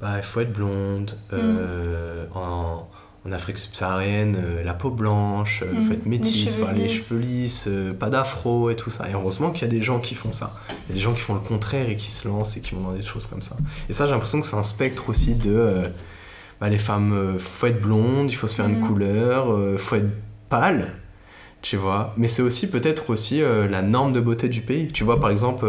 bah, 0.00 0.14
il 0.16 0.22
faut 0.22 0.40
être 0.40 0.52
blonde. 0.52 1.12
Mm. 1.30 1.36
euh, 1.36 2.24
en, 2.34 2.86
en 3.26 3.32
Afrique 3.32 3.58
subsaharienne, 3.58 4.36
euh, 4.42 4.64
la 4.64 4.72
peau 4.72 4.90
blanche, 4.90 5.62
il 5.70 5.78
Mm. 5.78 5.86
faut 5.86 5.92
être 5.92 6.04
Les 6.04 6.10
métisse, 6.10 6.56
les 6.74 6.88
lisses. 6.88 7.06
cheveux 7.08 7.20
lisses, 7.20 7.64
euh, 7.68 7.92
pas 7.92 8.08
d'afro 8.08 8.70
et 8.70 8.76
tout 8.76 8.88
ça. 8.90 9.08
Et 9.10 9.12
heureusement 9.12 9.50
qu'il 9.50 9.62
y 9.62 9.64
a 9.66 9.68
des 9.68 9.82
gens 9.82 10.00
qui 10.00 10.14
font 10.14 10.32
ça. 10.32 10.52
Il 10.70 10.90
y 10.90 10.92
a 10.92 10.94
des 10.94 11.00
gens 11.00 11.12
qui 11.12 11.20
font 11.20 11.34
le 11.34 11.40
contraire 11.40 11.88
et 11.90 11.96
qui 11.96 12.10
se 12.10 12.26
lancent 12.26 12.56
et 12.56 12.60
qui 12.62 12.74
vont 12.74 12.80
dans 12.82 12.92
des 12.92 13.02
choses 13.02 13.26
comme 13.26 13.42
ça. 13.42 13.56
Et 13.88 13.92
ça, 13.92 14.06
j'ai 14.06 14.12
l'impression 14.12 14.40
que 14.40 14.46
c'est 14.46 14.56
un 14.56 14.62
spectre 14.62 15.08
aussi 15.10 15.34
de. 15.34 15.82
Bah, 16.60 16.68
les 16.68 16.78
femmes, 16.78 17.12
euh, 17.12 17.38
faut 17.38 17.66
être 17.66 17.80
blonde, 17.80 18.30
il 18.30 18.34
faut 18.34 18.46
se 18.46 18.54
faire 18.54 18.66
une 18.66 18.78
Mhm. 18.80 18.86
couleur, 18.86 19.50
euh, 19.52 19.78
faut 19.78 19.96
être 19.96 20.10
pâle, 20.48 20.92
tu 21.62 21.76
vois. 21.76 22.12
Mais 22.16 22.28
c'est 22.28 22.42
aussi 22.42 22.70
peut-être 22.70 23.10
aussi 23.10 23.42
euh, 23.42 23.66
la 23.68 23.82
norme 23.82 24.12
de 24.12 24.20
beauté 24.20 24.48
du 24.48 24.60
pays. 24.60 24.88
Tu 24.88 25.04
vois, 25.04 25.20
par 25.20 25.30
exemple, 25.30 25.64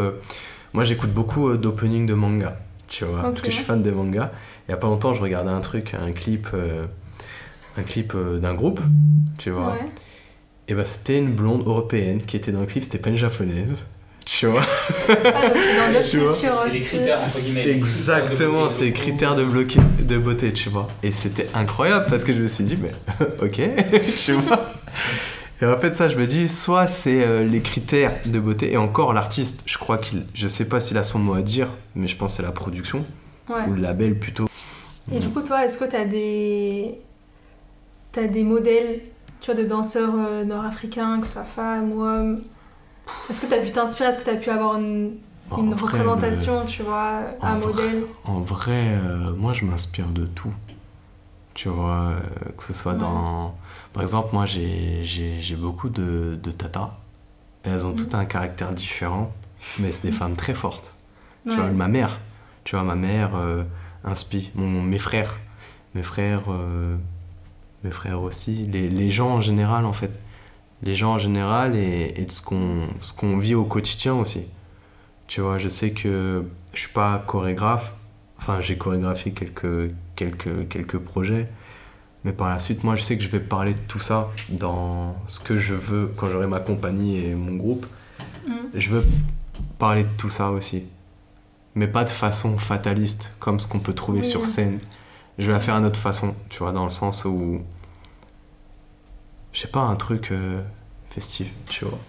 moi 0.73 0.83
j'écoute 0.83 1.11
beaucoup 1.13 1.55
d'opening 1.57 2.05
de 2.07 2.13
manga, 2.13 2.57
tu 2.87 3.05
vois, 3.05 3.21
parce 3.21 3.41
que 3.41 3.51
je 3.51 3.55
suis 3.55 3.65
fan 3.65 3.81
des 3.81 3.91
mangas. 3.91 4.31
Il 4.67 4.71
y 4.71 4.73
a 4.73 4.77
pas 4.77 4.87
longtemps, 4.87 5.13
je 5.13 5.21
regardais 5.21 5.49
un 5.51 5.61
truc, 5.61 5.93
un 5.93 6.11
clip, 6.11 6.47
un 7.77 7.83
clip 7.83 8.13
d'un 8.15 8.53
groupe, 8.53 8.79
tu 9.37 9.49
vois. 9.49 9.71
Ouais. 9.73 9.85
Et 10.67 10.73
bah 10.73 10.85
c'était 10.85 11.17
une 11.17 11.33
blonde 11.33 11.65
européenne 11.67 12.21
qui 12.21 12.37
était 12.37 12.51
dans 12.51 12.61
le 12.61 12.65
clip, 12.65 12.83
c'était 12.83 12.97
pas 12.99 13.09
une 13.09 13.17
japonaise, 13.17 13.73
tu 14.25 14.47
vois. 14.47 14.63
Ah, 15.09 15.47
donc 15.47 16.03
c'est 16.03 16.11
Tu 16.11 16.17
vois, 16.19 16.67
les 16.71 16.79
critères 16.81 17.21
entre 17.21 17.39
guillemets. 17.39 17.69
Exactement, 17.69 18.69
c'est 18.69 18.83
les 18.85 18.91
critères 18.93 19.35
de, 19.35 19.43
bloquer, 19.43 19.79
de 19.99 20.17
beauté, 20.17 20.53
tu 20.53 20.69
vois. 20.69 20.87
Et 21.03 21.11
c'était 21.11 21.47
incroyable 21.53 22.05
parce 22.09 22.23
que 22.23 22.33
je 22.33 22.39
me 22.39 22.47
suis 22.47 22.63
dit, 22.63 22.77
mais 22.81 22.91
ok, 23.41 23.61
tu 24.17 24.33
vois. 24.33 24.73
Et 25.61 25.65
en 25.65 25.77
fait, 25.77 25.93
ça, 25.95 26.09
je 26.09 26.17
me 26.17 26.25
dis, 26.25 26.49
soit 26.49 26.87
c'est 26.87 27.23
euh, 27.23 27.43
les 27.43 27.61
critères 27.61 28.13
de 28.25 28.39
beauté, 28.39 28.71
et 28.73 28.77
encore 28.77 29.13
l'artiste, 29.13 29.61
je 29.67 29.77
crois 29.77 29.97
qu'il, 29.99 30.25
je 30.33 30.47
sais 30.47 30.65
pas 30.65 30.81
s'il 30.81 30.97
a 30.97 31.03
son 31.03 31.19
mot 31.19 31.35
à 31.35 31.41
dire, 31.43 31.67
mais 31.95 32.07
je 32.07 32.15
pense 32.15 32.33
que 32.33 32.37
c'est 32.37 32.43
la 32.43 32.51
production, 32.51 33.05
Ouais. 33.49 33.61
ou 33.69 33.73
le 33.73 33.81
label 33.81 34.17
plutôt. 34.17 34.47
Et 35.13 35.19
du 35.19 35.29
coup, 35.29 35.41
toi, 35.41 35.65
est-ce 35.65 35.77
que 35.77 35.85
t'as 35.85 36.05
des. 36.05 36.95
T'as 38.11 38.25
des 38.27 38.43
modèles, 38.43 39.01
tu 39.39 39.51
vois, 39.51 39.61
de 39.61 39.67
danseurs 39.67 40.13
euh, 40.17 40.43
nord-africains, 40.43 41.19
que 41.21 41.27
ce 41.27 41.33
soit 41.33 41.43
femmes 41.43 41.91
ou 41.93 42.03
hommes? 42.03 42.41
Est-ce 43.29 43.41
que 43.41 43.45
t'as 43.47 43.59
pu 43.59 43.71
t'inspirer? 43.71 44.09
Est-ce 44.09 44.19
que 44.19 44.25
t'as 44.25 44.35
pu 44.37 44.49
avoir 44.49 44.77
une, 44.77 45.17
vrai, 45.49 45.73
représentation, 45.73 46.65
tu 46.65 46.83
vois, 46.83 47.21
un 47.41 47.55
modèle? 47.55 48.01
le- 48.01 48.07
En 48.25 48.39
vrai, 48.41 48.87
euh, 48.89 49.33
moi, 49.35 49.53
je 49.53 49.65
m'inspire 49.65 50.07
de 50.07 50.25
tout. 50.25 50.53
Tu 51.53 51.67
vois, 51.69 52.11
euh, 52.11 52.19
que 52.57 52.63
ce 52.63 52.73
soit 52.73 52.93
Ouais. 52.93 52.99
dans. 52.99 53.55
Par 53.93 54.03
exemple, 54.03 54.29
moi, 54.33 54.45
j'ai, 54.45 55.03
beaucoup 55.59 55.89
de, 55.89 56.39
de 56.41 56.51
tatas. 56.51 56.91
Elles 57.63 57.85
ont 57.85 57.89
Mhm. 57.91 57.95
toutes 57.97 58.15
un 58.15 58.25
caractère 58.25 58.71
différent, 58.71 59.31
mais 59.79 59.91
c'est 59.91 60.03
des 60.03 60.11
femmes 60.13 60.35
très 60.35 60.53
fortes. 60.53 60.93
Tu 61.47 61.53
vois, 61.55 61.65
ma 61.67 61.87
mère, 61.87 62.19
tu 62.63 62.75
vois, 62.75 62.83
ma 62.85 62.95
mère 62.95 63.31
euh, 63.35 63.63
inspire, 64.05 64.43
mon, 64.55 64.81
mes 64.81 64.99
frères, 64.99 65.39
mes 65.95 66.03
frères, 66.03 66.43
euh, 66.49 66.95
mes 67.83 67.91
frères 67.91 68.21
aussi, 68.21 68.67
les, 68.67 68.89
les 68.89 69.09
gens 69.09 69.29
en 69.29 69.41
général 69.41 69.85
en 69.85 69.93
fait, 69.93 70.11
les 70.83 70.95
gens 70.95 71.13
en 71.13 71.17
général 71.19 71.75
et, 71.75 72.13
et 72.15 72.25
de 72.25 72.31
ce 72.31 72.41
qu'on 72.41 72.87
ce 72.99 73.13
qu'on 73.13 73.37
vit 73.37 73.55
au 73.55 73.65
quotidien 73.65 74.15
aussi. 74.15 74.41
Tu 75.27 75.41
vois, 75.41 75.57
je 75.57 75.69
sais 75.69 75.91
que 75.91 76.43
je 76.73 76.79
suis 76.79 76.91
pas 76.93 77.23
chorégraphe, 77.25 77.93
enfin 78.37 78.59
j'ai 78.61 78.77
chorégraphié 78.77 79.31
quelques, 79.31 79.93
quelques, 80.15 80.67
quelques 80.67 80.97
projets, 80.97 81.47
mais 82.25 82.33
par 82.33 82.49
la 82.49 82.59
suite, 82.59 82.83
moi 82.83 82.95
je 82.95 83.03
sais 83.03 83.17
que 83.17 83.23
je 83.23 83.29
vais 83.29 83.39
parler 83.39 83.73
de 83.73 83.79
tout 83.87 83.99
ça 83.99 84.29
dans 84.49 85.15
ce 85.27 85.39
que 85.39 85.59
je 85.59 85.73
veux 85.73 86.11
quand 86.17 86.29
j'aurai 86.29 86.47
ma 86.47 86.59
compagnie 86.59 87.23
et 87.25 87.35
mon 87.35 87.55
groupe. 87.55 87.85
Mhm. 88.47 88.55
Je 88.73 88.89
veux 88.89 89.05
parler 89.79 90.03
de 90.03 90.09
tout 90.17 90.29
ça 90.29 90.51
aussi. 90.51 90.83
Mais 91.75 91.87
pas 91.87 92.03
de 92.03 92.09
façon 92.09 92.57
fataliste, 92.57 93.33
comme 93.39 93.59
ce 93.61 93.67
qu'on 93.67 93.79
peut 93.79 93.93
trouver 93.93 94.19
Oui. 94.19 94.25
sur 94.25 94.45
scène. 94.45 94.79
Je 95.39 95.47
vais 95.47 95.53
la 95.53 95.59
faire 95.61 95.75
à 95.75 95.79
notre 95.79 95.99
façon, 95.99 96.35
tu 96.49 96.59
vois, 96.59 96.73
dans 96.73 96.83
le 96.83 96.89
sens 96.89 97.23
où. 97.23 97.61
Je 99.53 99.61
sais 99.61 99.67
pas, 99.67 99.81
un 99.81 99.95
truc 99.95 100.31
euh, 100.31 100.61
festif, 101.09 101.51
tu 101.67 101.85
vois. 101.85 101.99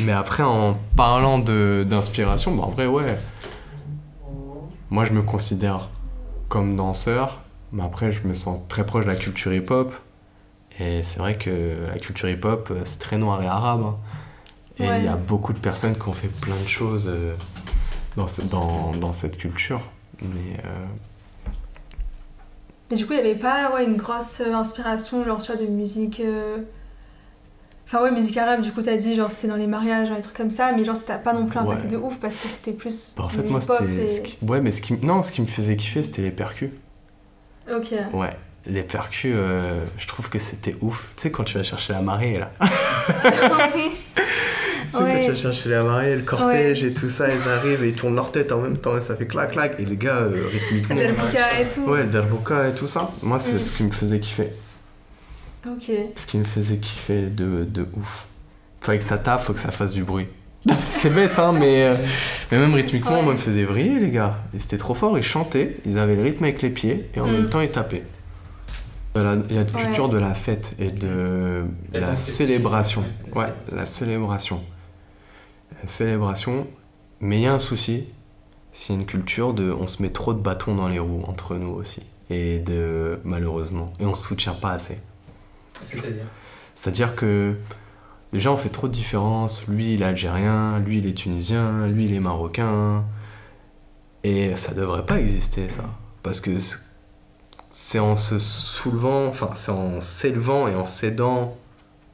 Mais 0.00 0.12
après, 0.12 0.42
en 0.42 0.76
parlant 0.96 1.38
d'inspiration, 1.38 2.54
bah, 2.54 2.64
en 2.64 2.70
vrai, 2.70 2.86
ouais. 2.86 3.16
Moi, 4.90 5.04
je 5.04 5.12
me 5.12 5.22
considère 5.22 5.88
comme 6.48 6.76
danseur, 6.76 7.40
mais 7.72 7.82
après, 7.84 8.12
je 8.12 8.26
me 8.26 8.34
sens 8.34 8.66
très 8.68 8.84
proche 8.84 9.04
de 9.04 9.10
la 9.10 9.16
culture 9.16 9.52
hip-hop. 9.52 9.94
Et 10.80 11.02
c'est 11.02 11.18
vrai 11.18 11.36
que 11.36 11.86
la 11.92 11.98
culture 11.98 12.28
hip-hop, 12.28 12.68
euh, 12.70 12.82
c'est 12.84 12.98
très 12.98 13.18
noir 13.18 13.42
et 13.42 13.46
arabe. 13.46 13.82
hein. 13.84 13.96
Et 14.78 14.84
il 14.84 14.88
Ouais. 14.88 15.02
y 15.02 15.08
a 15.08 15.16
beaucoup 15.16 15.52
de 15.52 15.58
personnes 15.58 15.94
qui 15.94 16.08
ont 16.08 16.12
fait 16.12 16.34
plein 16.40 16.56
de 16.56 16.66
choses 16.68 17.06
euh, 17.08 17.34
dans, 18.16 18.26
ce- 18.26 18.40
dans, 18.42 18.92
dans 18.92 19.12
cette 19.12 19.36
culture. 19.36 19.82
Mais 20.22 20.56
euh, 20.64 20.86
Mais 22.90 22.96
du 22.96 23.06
coup, 23.06 23.12
il 23.12 23.22
n'y 23.22 23.28
avait 23.28 23.38
pas 23.38 23.72
ouais, 23.74 23.84
une 23.84 23.96
grosse 23.96 24.40
euh, 24.40 24.52
inspiration, 24.54 25.24
genre, 25.24 25.40
tu 25.42 25.52
vois, 25.52 25.60
de 25.60 25.66
musique. 25.66 26.20
euh, 26.20 26.58
Enfin 27.86 28.02
ouais, 28.04 28.12
musique 28.12 28.36
arabe, 28.36 28.60
du 28.60 28.70
coup 28.70 28.82
t'as 28.82 28.94
dit 28.96 29.16
genre 29.16 29.32
c'était 29.32 29.48
dans 29.48 29.56
les 29.56 29.66
mariages, 29.66 30.06
genre, 30.06 30.16
des 30.16 30.22
trucs 30.22 30.36
comme 30.36 30.48
ça, 30.50 30.70
mais 30.70 30.84
genre 30.84 30.94
c'était 30.94 31.16
pas 31.18 31.32
non 31.32 31.46
plus 31.46 31.58
impacté 31.58 31.86
Ouais. 31.86 31.90
de 31.90 31.96
ouf 31.96 32.18
parce 32.20 32.36
que 32.36 32.46
c'était 32.46 32.70
plus 32.72 33.14
Bah, 33.16 33.24
en 33.24 33.28
fait, 33.28 33.42
moi, 33.42 33.60
c'était. 33.60 34.04
et- 34.04 34.06
ce 34.08 34.20
qui- 34.20 34.38
Ouais, 34.46 34.60
mais 34.60 34.70
ce 34.70 34.80
qui... 34.80 34.92
Non, 35.04 35.24
ce 35.24 35.32
qui 35.32 35.40
me 35.42 35.48
faisait 35.48 35.74
kiffer, 35.74 36.04
c'était 36.04 36.22
les 36.22 36.30
percus. 36.30 36.70
Ok. 37.68 37.92
Ouais. 38.12 38.30
Les 38.66 38.84
percus, 38.84 39.34
euh, 39.36 39.84
je 39.98 40.06
trouve 40.06 40.28
que 40.28 40.38
c'était 40.38 40.76
ouf. 40.82 41.12
Tu 41.16 41.22
sais, 41.22 41.30
quand 41.32 41.42
tu 41.42 41.58
vas 41.58 41.64
chercher 41.64 41.92
la 41.92 42.00
marée, 42.00 42.38
là. 42.38 42.52
oui. 44.94 44.98
Tu 44.98 44.98
sais, 44.98 45.02
Ouais. 45.04 45.12
quand 45.20 45.24
tu 45.26 45.30
vas 45.30 45.36
chercher 45.36 45.68
la 45.70 45.82
marée, 45.82 46.16
le 46.16 46.22
cortège 46.22 46.82
et 46.84 46.92
tout 46.92 47.08
ça, 47.08 47.28
ils 47.32 47.48
arrivent 47.48 47.82
et 47.84 47.88
ils 47.88 47.94
tournent 47.94 48.14
leur 48.16 48.32
tête 48.32 48.52
en 48.52 48.60
même 48.60 48.78
temps 48.78 48.96
et 48.96 49.00
ça 49.00 49.16
fait 49.16 49.26
clac 49.26 49.52
clac. 49.52 49.74
Et 49.78 49.84
les 49.84 49.96
gars, 49.96 50.16
euh, 50.22 50.44
rythmiquement. 50.50 50.96
Le 50.96 51.12
bouquin 51.12 51.46
et 51.60 51.68
tout. 51.72 51.82
Ouais, 51.90 52.02
le 52.04 52.08
darbuka 52.10 52.68
et 52.68 52.72
tout 52.72 52.86
ça. 52.86 53.10
Moi, 53.22 53.38
c'est 53.40 53.52
Mm. 53.54 53.58
ce 53.60 53.72
qui 53.72 53.82
me 53.84 53.90
faisait 53.90 54.20
kiffer. 54.20 54.48
Ok. 55.66 55.90
Ce 56.16 56.26
qui 56.26 56.38
me 56.38 56.44
faisait 56.44 56.76
kiffer 56.78 57.22
de, 57.26 57.64
de 57.64 57.86
ouf. 57.96 58.26
Fallait 58.80 58.98
que 58.98 59.04
ça 59.04 59.18
tape, 59.18 59.42
faut 59.42 59.52
que 59.52 59.58
ça 59.60 59.70
fasse 59.72 59.92
du 59.92 60.02
bruit. 60.04 60.26
c'est 60.90 61.10
bête, 61.14 61.38
hein, 61.38 61.52
mais, 61.52 61.84
euh, 61.84 61.94
mais 62.50 62.58
même 62.58 62.74
rythmiquement, 62.74 63.18
Ouais. 63.18 63.22
moi, 63.22 63.32
me 63.34 63.38
faisait 63.38 63.64
vriller, 63.64 63.98
les 63.98 64.10
gars. 64.10 64.38
Et 64.54 64.58
c'était 64.58 64.76
trop 64.78 64.94
fort, 64.94 65.16
ils 65.18 65.22
chantaient, 65.24 65.76
ils 65.86 65.98
avaient 65.98 66.16
le 66.16 66.22
rythme 66.22 66.44
avec 66.44 66.60
les 66.62 66.70
pieds, 66.70 67.08
et 67.14 67.20
en 67.20 67.26
Mm. 67.26 67.32
même 67.32 67.48
temps, 67.50 67.60
ils 67.60 67.68
tapaient. 67.68 68.02
Il 69.16 69.20
y 69.22 69.24
a 69.26 69.32
une 69.32 69.42
Ouais. 69.58 69.66
culture 69.82 70.08
de 70.08 70.18
la 70.18 70.34
fête 70.34 70.72
et 70.78 70.90
de 70.90 71.64
La 71.92 72.14
célébration. 72.14 73.02
Ouais, 73.34 73.46
la 73.74 73.84
célébration. 73.84 74.60
Célébration, 75.88 76.66
mais 77.20 77.38
il 77.38 77.42
y 77.42 77.46
a 77.46 77.54
un 77.54 77.58
souci, 77.58 78.06
c'est 78.72 78.94
une 78.94 79.06
culture 79.06 79.54
de 79.54 79.72
on 79.72 79.86
se 79.86 80.02
met 80.02 80.10
trop 80.10 80.34
de 80.34 80.40
bâtons 80.40 80.74
dans 80.74 80.88
les 80.88 80.98
roues 80.98 81.24
entre 81.26 81.56
nous 81.56 81.70
aussi. 81.70 82.02
Et 82.28 82.60
de 82.60 83.18
malheureusement, 83.24 83.92
et 83.98 84.04
on 84.06 84.14
se 84.14 84.22
soutient 84.28 84.54
pas 84.54 84.72
assez. 84.72 84.98
C'est-à-dire? 85.82 86.26
C'est-à-dire 86.74 87.16
que 87.16 87.56
déjà 88.32 88.52
on 88.52 88.56
fait 88.56 88.68
trop 88.68 88.86
de 88.86 88.92
différences. 88.92 89.66
Lui 89.66 89.94
il 89.94 90.02
est 90.02 90.04
algérien, 90.04 90.78
lui 90.78 90.98
il 90.98 91.06
est 91.06 91.14
tunisien, 91.14 91.86
lui 91.88 92.04
il 92.04 92.14
est 92.14 92.20
marocain. 92.20 93.04
Et 94.22 94.54
ça 94.56 94.74
devrait 94.74 95.06
pas 95.06 95.18
exister 95.18 95.68
ça. 95.68 95.84
Parce 96.22 96.40
que 96.40 96.52
c'est 97.70 97.98
en 97.98 98.16
se 98.16 98.38
soulevant, 98.38 99.26
enfin 99.26 99.50
c'est 99.54 99.72
en 99.72 100.00
s'élevant 100.00 100.68
et 100.68 100.74
en 100.76 100.84
s'aidant 100.84 101.56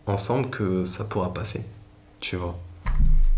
ensemble 0.06 0.48
que 0.50 0.84
ça 0.84 1.04
pourra 1.04 1.34
passer. 1.34 1.62
Tu 2.20 2.36
vois? 2.36 2.58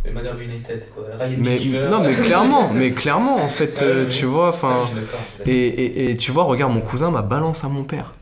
Le 0.05 0.43
United, 0.43 0.89
quoi. 0.95 1.05
Ryan 1.19 1.37
Mais, 1.39 1.59
Beaver. 1.59 1.89
non 1.91 2.03
mais 2.03 2.15
clairement, 2.15 2.71
mais 2.75 2.91
clairement 2.93 3.37
en 3.37 3.49
fait, 3.49 3.83
euh, 3.83 4.09
tu 4.09 4.27
vois, 4.27 4.49
enfin... 4.49 4.89
Et, 5.45 5.51
et, 5.51 6.11
et 6.11 6.17
tu 6.17 6.31
vois, 6.31 6.45
regarde, 6.45 6.73
mon 6.73 6.81
cousin 6.81 7.11
m'a 7.11 7.23
balance 7.23 7.65
à 7.65 7.69
mon 7.69 7.85
père. 7.85 8.15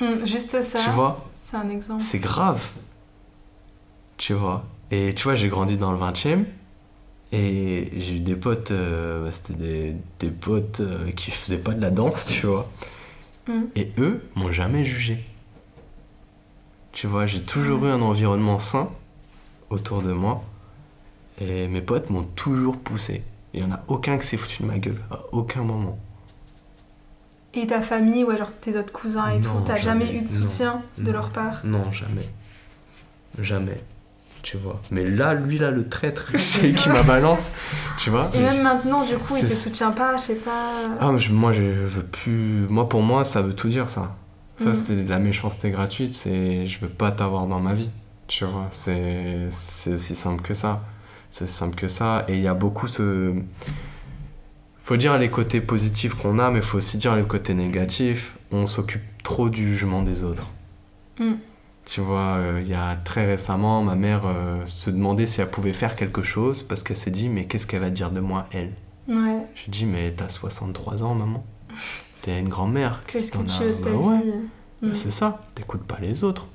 Hmm, 0.00 0.26
juste 0.26 0.62
ça. 0.62 0.78
Tu 0.78 0.90
vois 0.90 1.26
C'est 1.34 1.56
un 1.56 1.68
exemple. 1.70 2.02
C'est 2.02 2.18
grave. 2.18 2.60
Tu 4.16 4.34
vois. 4.34 4.64
Et 4.90 5.14
tu 5.14 5.24
vois, 5.24 5.34
j'ai 5.34 5.48
grandi 5.48 5.78
dans 5.78 5.92
le 5.92 5.98
20 5.98 6.26
e 6.26 6.44
Et 7.32 7.92
j'ai 7.96 8.16
eu 8.16 8.20
des 8.20 8.36
potes, 8.36 8.70
euh, 8.70 9.30
c'était 9.32 9.54
des, 9.54 9.96
des 10.18 10.30
potes 10.30 10.80
euh, 10.80 11.10
qui 11.12 11.30
faisaient 11.30 11.58
pas 11.58 11.72
de 11.72 11.80
la 11.80 11.90
danse, 11.90 12.26
tu 12.26 12.46
vois. 12.46 12.68
Mm. 13.48 13.62
Et 13.74 13.92
eux 13.98 14.22
m'ont 14.34 14.52
jamais 14.52 14.84
jugé. 14.84 15.24
Tu 16.92 17.06
vois, 17.06 17.26
j'ai 17.26 17.42
toujours 17.42 17.84
eu 17.84 17.90
un 17.90 18.00
environnement 18.00 18.58
sain 18.58 18.88
autour 19.70 20.02
de 20.02 20.12
moi. 20.12 20.42
Et 21.38 21.68
mes 21.68 21.82
potes 21.82 22.10
m'ont 22.10 22.22
toujours 22.24 22.78
poussé. 22.78 23.22
Il 23.54 23.60
y 23.60 23.64
en 23.64 23.72
a 23.72 23.80
aucun 23.88 24.18
qui 24.18 24.26
s'est 24.26 24.36
foutu 24.36 24.62
de 24.62 24.68
ma 24.68 24.78
gueule, 24.78 25.00
à 25.10 25.20
aucun 25.32 25.62
moment. 25.62 25.98
Et 27.54 27.66
ta 27.66 27.80
famille, 27.80 28.22
ouais, 28.24 28.36
genre 28.36 28.52
tes 28.60 28.76
autres 28.78 28.92
cousins 28.92 29.28
et 29.28 29.38
Non, 29.38 29.42
tout, 29.42 29.62
t'as 29.66 29.76
jamais, 29.76 30.06
jamais. 30.06 30.18
eu 30.18 30.22
de 30.22 30.28
Non. 30.38 30.46
soutien 30.48 30.82
de 30.98 31.02
Non. 31.04 31.12
leur 31.12 31.30
part? 31.30 31.60
Non, 31.64 31.90
jamais. 31.92 32.28
Jamais. 33.40 33.80
Tu 34.42 34.56
vois. 34.58 34.80
Mais 34.90 35.04
là, 35.04 35.34
lui, 35.34 35.58
là, 35.58 35.70
le 35.70 35.88
traître, 35.88 36.30
c'est 36.36 36.72
qui 36.72 36.88
m'a 36.88 37.02
balance. 37.02 37.40
Tu 37.98 38.10
vois. 38.10 38.30
Et 38.34 38.38
même 38.40 38.62
maintenant, 38.62 39.04
du 39.04 39.16
coup, 39.16 39.36
il 39.36 39.48
te 39.48 39.54
soutient 39.54 39.90
pas, 39.90 40.16
je 40.18 40.22
sais 40.22 40.34
pas. 40.34 40.70
Ah, 41.00 41.10
mais 41.12 41.18
je- 41.18 41.32
moi, 41.32 41.52
je 41.52 41.62
veux 41.62 42.04
plus. 42.04 42.66
Moi, 42.68 42.88
pour 42.88 43.02
moi, 43.02 43.24
ça 43.24 43.42
veut 43.42 43.54
tout 43.54 43.68
dire, 43.68 43.88
ça. 43.88 44.14
Ça, 44.58 44.66
Mhm. 44.70 44.74
c'est 44.74 45.04
de 45.04 45.10
la 45.10 45.18
méchanceté 45.18 45.70
gratuite. 45.70 46.14
C'est 46.14 46.66
je 46.66 46.78
veux 46.80 46.88
pas 46.88 47.10
t'avoir 47.10 47.46
dans 47.46 47.60
ma 47.60 47.74
vie. 47.74 47.90
Tu 48.28 48.44
vois. 48.44 48.68
C'est 48.70 49.48
aussi 49.88 50.14
simple 50.14 50.42
que 50.42 50.54
ça. 50.54 50.82
C'est 51.38 51.46
simple 51.46 51.76
que 51.76 51.86
ça. 51.86 52.24
Et 52.28 52.36
il 52.36 52.40
y 52.40 52.48
a 52.48 52.54
beaucoup 52.54 52.88
ce. 52.88 53.34
Faut 54.82 54.96
dire 54.96 55.18
les 55.18 55.28
côtés 55.28 55.60
positifs 55.60 56.14
qu'on 56.14 56.38
a, 56.38 56.50
mais 56.50 56.62
faut 56.62 56.78
aussi 56.78 56.96
dire 56.96 57.14
les 57.14 57.24
côtés 57.24 57.52
négatifs. 57.52 58.34
On 58.52 58.66
s'occupe 58.66 59.02
trop 59.22 59.50
du 59.50 59.68
jugement 59.68 60.02
des 60.02 60.24
autres. 60.24 60.46
Mhm. 61.20 61.36
Tu 61.84 62.00
vois, 62.00 62.36
euh, 62.38 62.60
il 62.64 62.68
y 62.70 62.74
a 62.74 62.96
très 62.96 63.26
récemment, 63.26 63.82
ma 63.82 63.96
mère 63.96 64.22
euh, 64.24 64.64
se 64.64 64.88
demandait 64.88 65.26
si 65.26 65.42
elle 65.42 65.50
pouvait 65.50 65.74
faire 65.74 65.94
quelque 65.94 66.22
chose 66.22 66.62
parce 66.62 66.82
qu'elle 66.82 66.96
s'est 66.96 67.10
dit, 67.10 67.28
mais 67.28 67.44
qu'est-ce 67.44 67.66
qu'elle 67.66 67.82
va 67.82 67.90
dire 67.90 68.10
de 68.10 68.20
moi, 68.20 68.46
elle? 68.50 68.72
Ouais. 69.06 69.42
j'ai 69.56 69.70
dit, 69.70 69.84
mais 69.84 70.12
t'as 70.16 70.30
63 70.30 71.02
ans, 71.02 71.14
maman. 71.14 71.44
T'es 72.22 72.38
une 72.40 72.48
grand-mère. 72.48 73.02
Qu'est-ce 73.06 73.30
que 73.30 73.38
tu 73.38 73.50
as 73.62 73.72
Bah 73.82 73.90
ouais, 73.90 74.18
bah 74.80 74.88
Hmm. 74.88 74.94
c'est 74.94 75.10
ça. 75.12 75.42
T'écoutes 75.54 75.84
pas 75.84 75.98
les 76.00 76.24
autres. 76.24 76.48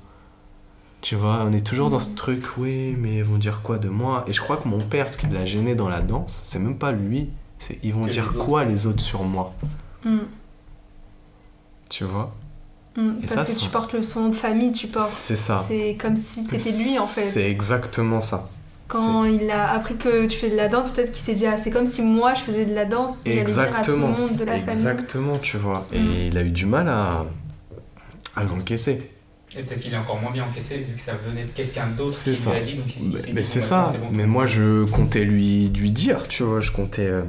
Tu 1.02 1.16
vois, 1.16 1.44
on 1.44 1.52
est 1.52 1.66
toujours 1.66 1.90
dans 1.90 1.98
ce 2.00 2.10
truc, 2.10 2.42
oui, 2.58 2.94
mais 2.96 3.16
ils 3.18 3.24
vont 3.24 3.36
dire 3.36 3.60
quoi 3.62 3.76
de 3.78 3.88
moi? 3.88 4.24
Et 4.28 4.32
je 4.32 4.40
crois 4.40 4.56
que 4.56 4.68
mon 4.68 4.78
père, 4.78 5.08
ce 5.08 5.18
qui 5.18 5.26
l'a 5.26 5.44
gêné 5.44 5.74
dans 5.74 5.88
la 5.88 6.00
danse, 6.00 6.40
c'est 6.44 6.60
même 6.60 6.78
pas 6.78 6.92
lui, 6.92 7.28
c'est 7.58 7.78
ils 7.82 7.92
vont 7.92 8.06
dire 8.06 8.30
les 8.32 8.38
quoi 8.38 8.64
les 8.64 8.86
autres 8.86 9.00
sur 9.02 9.22
moi? 9.24 9.52
Hmm. 10.04 10.18
Tu 11.90 12.04
vois? 12.04 12.32
Hmm. 12.96 13.14
Et 13.22 13.26
Parce 13.26 13.48
ça, 13.48 13.52
que 13.54 13.58
tu 13.58 13.68
portes 13.68 13.92
le 13.94 14.02
son 14.02 14.28
de 14.28 14.36
famille, 14.36 14.72
tu 14.72 14.86
portes. 14.86 15.08
C'est 15.08 15.36
ça. 15.36 15.64
C'est 15.66 15.96
comme 16.00 16.16
si 16.16 16.42
c'était 16.44 16.70
lui 16.84 16.98
en 16.98 17.06
fait. 17.06 17.22
C'est 17.22 17.50
exactement 17.50 18.20
ça. 18.20 18.48
Quand 18.86 19.24
il 19.24 19.50
a 19.50 19.72
appris 19.72 19.96
que 19.96 20.26
tu 20.26 20.36
fais 20.38 20.50
de 20.50 20.56
la 20.56 20.68
danse, 20.68 20.92
peut-être 20.92 21.10
qu'il 21.12 21.22
s'est 21.22 21.34
dit 21.34 21.46
ah 21.46 21.56
c'est 21.56 21.70
comme 21.70 21.86
si 21.86 22.02
moi 22.02 22.34
je 22.34 22.42
faisais 22.42 22.66
de 22.66 22.74
la 22.74 22.84
danse. 22.84 23.20
Il 23.26 23.32
allait 23.32 23.44
dire 23.44 23.58
à 23.60 23.64
tout 23.64 23.70
Exactement. 23.70 24.08
le 24.10 24.16
monde 24.18 24.36
de 24.36 24.44
la 24.44 24.52
famille. 24.52 24.68
Exactement, 24.68 25.38
tu 25.38 25.56
vois. 25.56 25.84
Et 25.92 25.98
Mm. 25.98 26.12
il 26.28 26.38
a 26.38 26.42
eu 26.42 26.50
du 26.50 26.66
mal 26.66 26.88
à, 26.88 27.24
à 28.36 28.44
l'encaisser. 28.44 29.10
Et 29.58 29.62
peut-être 29.62 29.80
qu'il 29.82 29.92
est 29.92 29.96
encore 29.98 30.18
moins 30.20 30.30
bien 30.32 30.44
encaissé 30.44 30.78
vu 30.78 30.94
que 30.94 31.00
ça 31.00 31.14
venait 31.14 31.44
de 31.44 31.50
quelqu'un 31.50 31.88
d'autre 31.88 32.16
qui 32.16 32.34
ça. 32.36 32.52
lui 32.52 32.58
a 32.58 32.60
dit. 32.62 32.74
Donc 32.74 32.96
il, 32.96 33.02
il 33.28 33.34
Mais, 33.34 33.44
c'est 33.44 33.60
bon, 33.60 33.66
ça, 33.66 33.92
bon. 34.00 34.08
mais 34.12 34.26
moi 34.26 34.46
je 34.46 34.84
comptais 34.86 35.24
lui, 35.24 35.68
lui 35.68 35.90
dire, 35.90 36.26
tu 36.28 36.42
vois, 36.42 36.60
je 36.60 36.72
comptais 36.72 37.06
euh, 37.06 37.22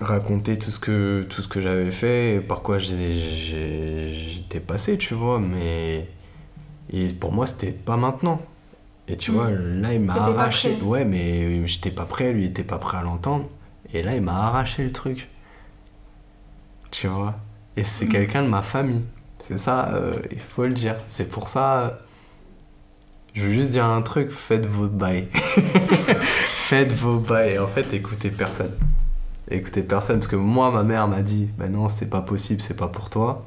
raconter 0.00 0.58
tout 0.58 0.70
ce 0.72 0.78
que, 0.80 1.24
tout 1.28 1.42
ce 1.42 1.48
que 1.48 1.60
j'avais 1.60 1.90
fait, 1.92 2.34
et 2.36 2.40
par 2.40 2.62
quoi 2.62 2.78
j'étais 2.78 4.60
passé, 4.60 4.98
tu 4.98 5.14
vois, 5.14 5.38
mais 5.38 6.08
et 6.92 7.06
pour 7.08 7.32
moi 7.32 7.46
c'était 7.46 7.72
pas 7.72 7.96
maintenant. 7.96 8.40
Et 9.08 9.16
tu 9.16 9.30
Mm. 9.30 9.34
vois, 9.34 9.50
là 9.50 9.94
il 9.94 10.00
m'a 10.00 10.14
arraché, 10.14 10.76
ouais, 10.82 11.04
mais 11.04 11.64
j'étais 11.66 11.92
pas 11.92 12.06
prêt, 12.06 12.32
lui 12.32 12.42
il 12.42 12.46
était 12.48 12.64
pas 12.64 12.78
prêt 12.78 12.98
à 12.98 13.02
l'entendre, 13.02 13.48
et 13.94 14.02
là 14.02 14.16
il 14.16 14.22
m'a 14.22 14.46
arraché 14.46 14.82
le 14.82 14.90
truc, 14.92 15.28
tu 16.90 17.06
vois. 17.06 17.36
Et 17.76 17.84
c'est 17.84 18.06
Mm. 18.06 18.10
quelqu'un 18.10 18.42
de 18.42 18.48
ma 18.48 18.62
famille, 18.62 19.02
c'est 19.46 19.58
ça, 19.58 19.90
euh, 19.94 20.12
il 20.32 20.40
faut 20.40 20.64
le 20.64 20.72
dire, 20.72 20.96
c'est 21.06 21.28
pour 21.28 21.46
ça. 21.46 22.00
Je 23.32 23.44
veux 23.44 23.52
juste 23.52 23.70
dire 23.70 23.84
un 23.84 24.02
truc, 24.02 24.32
faites 24.32 24.66
vos 24.66 24.88
bails. 24.88 25.28
faites 26.66 26.92
vos 26.92 27.18
bails. 27.20 27.60
En 27.60 27.68
fait, 27.68 27.92
écoutez 27.92 28.30
personne. 28.30 28.72
Écoutez 29.48 29.82
personne, 29.82 30.16
parce 30.16 30.26
que 30.26 30.34
moi, 30.34 30.72
ma 30.72 30.82
mère 30.82 31.06
m'a 31.06 31.20
dit, 31.20 31.48
bah 31.58 31.68
non, 31.68 31.88
c'est 31.88 32.10
pas 32.10 32.22
possible, 32.22 32.60
c'est 32.60 32.76
pas 32.76 32.88
pour 32.88 33.08
toi. 33.08 33.46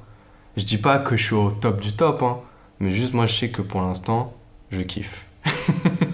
Je 0.55 0.63
dis 0.63 0.77
pas 0.77 0.99
que 0.99 1.17
je 1.17 1.23
suis 1.25 1.35
au 1.35 1.51
top 1.51 1.81
du 1.81 1.91
top, 1.91 2.23
hein, 2.23 2.37
mais 2.79 2.93
juste 2.93 3.13
moi, 3.13 3.25
je 3.25 3.35
sais 3.35 3.49
que 3.49 3.61
pour 3.61 3.81
l'instant, 3.81 4.33
je 4.71 4.81
kiffe. 4.81 5.25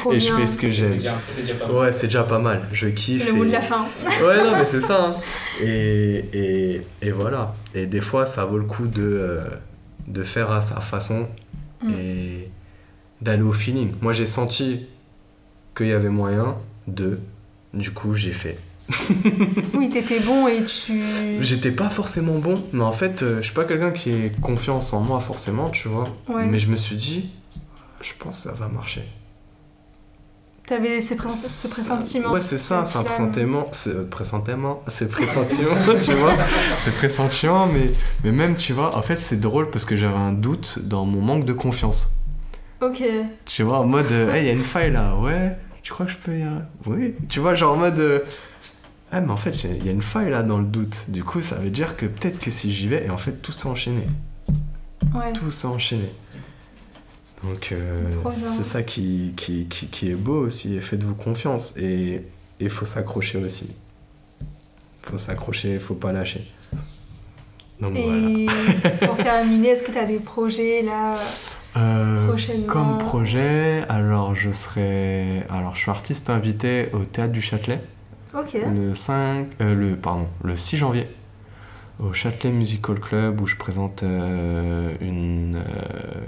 Trop 0.00 0.12
et 0.12 0.20
je 0.20 0.32
fais 0.32 0.46
ce 0.46 0.56
que 0.56 0.70
j'aime. 0.70 0.92
déjà, 0.94 1.20
c'est 1.30 1.42
déjà 1.42 1.54
pas 1.54 1.66
mal. 1.68 1.76
Ouais, 1.76 1.92
c'est 1.92 2.06
déjà 2.06 2.24
pas 2.24 2.38
mal. 2.38 2.62
Je 2.72 2.86
kiffe. 2.88 3.26
Le 3.26 3.32
mot 3.34 3.44
et- 3.44 3.48
de 3.48 3.52
la 3.52 3.62
fin. 3.62 3.86
Ouais, 4.24 4.42
non, 4.44 4.52
mais 4.52 4.64
c'est 4.64 4.80
ça. 4.80 5.04
hein. 5.06 5.14
Et, 5.62 6.24
et, 6.32 6.82
et 7.02 7.10
voilà. 7.12 7.54
Et 7.74 7.86
des 7.86 8.00
fois, 8.00 8.26
ça 8.26 8.44
vaut 8.44 8.58
le 8.58 8.64
coup 8.64 8.86
de, 8.86 9.02
euh, 9.02 9.44
de 10.06 10.22
faire 10.22 10.50
à 10.50 10.60
sa 10.62 10.80
façon 10.80 11.28
Mm. 11.82 11.92
et 11.98 12.50
d'aller 13.22 13.42
au 13.42 13.52
feeling. 13.54 13.92
Moi, 14.02 14.12
j'ai 14.12 14.26
senti 14.26 14.86
qu'il 15.74 15.86
y 15.86 15.92
avait 15.92 16.10
moyen 16.10 16.56
de. 16.88 17.18
Du 17.72 17.90
coup, 17.92 18.14
j'ai 18.14 18.32
fait. 18.32 18.58
Oui, 19.74 19.88
t'étais 19.88 20.20
bon 20.20 20.46
et 20.48 20.64
tu. 20.64 21.02
J'étais 21.40 21.70
pas 21.70 21.88
forcément 21.88 22.38
bon, 22.38 22.62
mais 22.72 22.82
en 22.84 22.92
fait, 22.92 23.22
euh, 23.22 23.38
je 23.38 23.44
suis 23.46 23.54
pas 23.54 23.64
quelqu'un 23.64 23.92
qui 23.92 24.10
ait 24.10 24.32
confiance 24.42 24.92
en 24.92 25.00
moi 25.00 25.20
forcément, 25.20 25.70
tu 25.70 25.88
vois. 25.88 26.04
Ouais. 26.28 26.44
Mais 26.46 26.58
je 26.60 26.68
me 26.68 26.76
suis 26.76 26.96
dit, 26.96 27.30
je 28.02 28.10
pense 28.18 28.42
que 28.44 28.50
ça 28.50 28.52
va 28.56 28.68
marcher. 28.68 29.02
T'avais 30.70 31.00
ce, 31.00 31.14
pré- 31.14 31.28
ce 31.30 31.66
pressentiment. 31.68 32.30
Ouais, 32.30 32.40
c'est 32.40 32.56
ça, 32.56 32.84
c'est 32.84 32.96
un 32.96 33.02
flamme. 33.02 33.30
pressentiment. 33.32 33.66
C'est 33.72 33.90
euh, 33.90 34.04
pressentiment, 34.08 34.82
c'est 34.86 35.08
pressentiment, 35.08 35.74
tu 36.00 36.12
vois. 36.12 36.34
C'est 36.78 36.94
pressentiment, 36.94 37.66
mais, 37.66 37.90
mais 38.22 38.30
même, 38.30 38.54
tu 38.54 38.72
vois, 38.72 38.96
en 38.96 39.02
fait, 39.02 39.16
c'est 39.16 39.40
drôle 39.40 39.70
parce 39.70 39.84
que 39.84 39.96
j'avais 39.96 40.16
un 40.16 40.30
doute 40.32 40.78
dans 40.80 41.04
mon 41.04 41.20
manque 41.20 41.44
de 41.44 41.52
confiance. 41.52 42.06
Ok. 42.80 43.02
Tu 43.46 43.64
vois, 43.64 43.80
en 43.80 43.84
mode, 43.84 44.12
euh, 44.12 44.32
hey, 44.32 44.44
il 44.44 44.46
y 44.46 44.48
a 44.50 44.52
une 44.52 44.62
faille 44.62 44.92
là, 44.92 45.16
ouais, 45.16 45.56
tu 45.82 45.92
crois 45.92 46.06
que 46.06 46.12
je 46.12 46.18
peux 46.18 46.38
y 46.38 46.42
aller 46.42 46.60
Oui. 46.86 47.14
Tu 47.28 47.40
vois, 47.40 47.56
genre 47.56 47.74
en 47.74 47.76
mode, 47.78 47.98
euh, 47.98 48.20
ah, 49.10 49.20
mais 49.20 49.32
en 49.32 49.36
fait, 49.36 49.64
il 49.64 49.84
y 49.84 49.88
a 49.88 49.92
une 49.92 50.02
faille 50.02 50.30
là 50.30 50.44
dans 50.44 50.58
le 50.58 50.64
doute. 50.66 51.06
Du 51.08 51.24
coup, 51.24 51.42
ça 51.42 51.56
veut 51.56 51.70
dire 51.70 51.96
que 51.96 52.06
peut-être 52.06 52.38
que 52.38 52.52
si 52.52 52.72
j'y 52.72 52.86
vais, 52.86 53.06
et 53.06 53.10
en 53.10 53.18
fait, 53.18 53.32
tout 53.42 53.50
s'est 53.50 53.66
enchaîné. 53.66 54.06
Ouais. 55.16 55.32
Tout 55.32 55.50
s'est 55.50 55.66
enchaîné. 55.66 56.08
Donc 57.42 57.70
euh, 57.72 58.02
c'est 58.30 58.64
ça 58.64 58.82
qui, 58.82 59.32
qui, 59.36 59.66
qui, 59.66 59.86
qui 59.88 60.10
est 60.10 60.14
beau 60.14 60.44
aussi, 60.46 60.76
et 60.76 60.80
faites-vous 60.80 61.14
confiance. 61.14 61.74
Et 61.76 62.22
il 62.60 62.70
faut 62.70 62.84
s'accrocher 62.84 63.38
aussi. 63.38 63.70
faut 65.02 65.16
s'accrocher, 65.16 65.78
faut 65.78 65.94
pas 65.94 66.12
lâcher. 66.12 66.42
Donc 67.80 67.96
voilà. 67.96 68.28
Et 68.28 68.46
pour 69.06 69.16
terminer, 69.16 69.68
est-ce 69.70 69.82
que 69.84 69.92
tu 69.92 69.98
as 69.98 70.04
des 70.06 70.18
projets 70.18 70.82
là 70.82 71.14
Euh, 71.78 72.26
prochainement 72.28 72.66
comme 72.66 72.98
projet, 72.98 73.84
alors 73.88 74.34
je 74.34 74.50
serai. 74.50 75.44
Alors 75.48 75.74
je 75.76 75.80
suis 75.80 75.90
artiste 75.90 76.28
invité 76.28 76.90
au 76.92 77.04
Théâtre 77.06 77.32
du 77.32 77.40
Châtelet 77.40 77.80
Ok. 78.36 78.54
le 78.74 78.94
5. 78.94 79.46
euh, 79.62 79.74
le, 79.74 79.96
pardon, 79.96 80.28
le 80.44 80.56
6 80.56 80.76
janvier 80.76 81.06
au 82.02 82.12
Châtelet 82.12 82.50
Musical 82.50 82.98
Club 82.98 83.40
où 83.40 83.46
je 83.46 83.56
présente 83.56 84.02
euh, 84.02 84.94
une, 85.00 85.56
euh, 85.56 85.62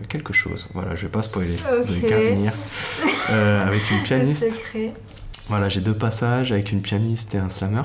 quelque 0.09 0.33
chose. 0.33 0.69
Voilà, 0.75 0.95
je 0.95 1.03
vais 1.03 1.09
pas 1.09 1.23
spoiler. 1.23 1.57
Vous 1.57 1.83
Ok. 1.83 1.89
n'avez 1.89 2.09
qu'à 2.09 2.21
venir. 2.21 2.53
Euh, 3.31 3.67
avec 3.67 3.91
une 3.91 4.03
pianiste. 4.03 4.59
Voilà, 5.49 5.69
j'ai 5.69 5.81
deux 5.81 5.97
passages 5.97 6.53
avec 6.53 6.73
une 6.73 6.83
pianiste 6.83 7.35
et 7.35 7.39
un 7.39 7.49
slammer. 7.49 7.83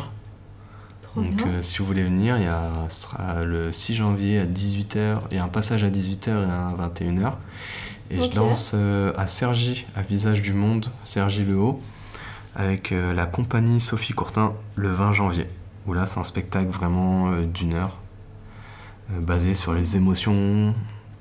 Trop 1.02 1.22
Donc 1.22 1.42
euh, 1.48 1.62
si 1.62 1.80
vous 1.80 1.86
voulez 1.86 2.04
venir, 2.04 2.38
il 2.38 2.44
y 2.44 2.48
a, 2.48 2.72
sera 2.90 3.44
le 3.44 3.72
6 3.72 3.96
janvier 3.96 4.40
à 4.40 4.46
18h. 4.46 5.20
Il 5.32 5.38
y 5.38 5.40
a 5.40 5.44
un 5.44 5.48
passage 5.50 5.84
à 5.84 5.90
18h 5.90 6.28
et 6.30 6.32
un 6.32 6.76
à 6.80 6.90
21h. 6.90 7.34
Et 8.10 8.22
je 8.22 8.30
danse 8.30 8.74
à 9.18 9.28
Sergi, 9.28 9.86
à 9.96 10.02
Visage 10.02 10.42
du 10.42 10.54
Monde, 10.54 10.88
Sergi 11.04 11.44
Le 11.44 11.58
Haut, 11.58 11.82
avec 12.56 12.92
la 12.92 13.26
compagnie 13.26 13.82
Sophie 13.82 14.14
Courtin 14.14 14.54
le 14.76 14.94
20 14.94 15.12
janvier. 15.12 15.46
Où 15.88 15.94
là, 15.94 16.06
c'est 16.06 16.20
un 16.20 16.24
spectacle 16.26 16.70
vraiment 16.70 17.32
euh, 17.32 17.42
d'une 17.42 17.74
heure, 17.74 17.98
euh, 19.12 19.20
basé 19.22 19.54
sur 19.56 19.74
les 19.74 19.96
émotions. 19.96 20.76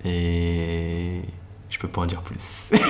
Et 0.04 1.20
je 1.70 1.78
peux 1.78 1.88
pas 1.88 2.02
en 2.02 2.06
dire 2.06 2.20
plus. 2.22 2.70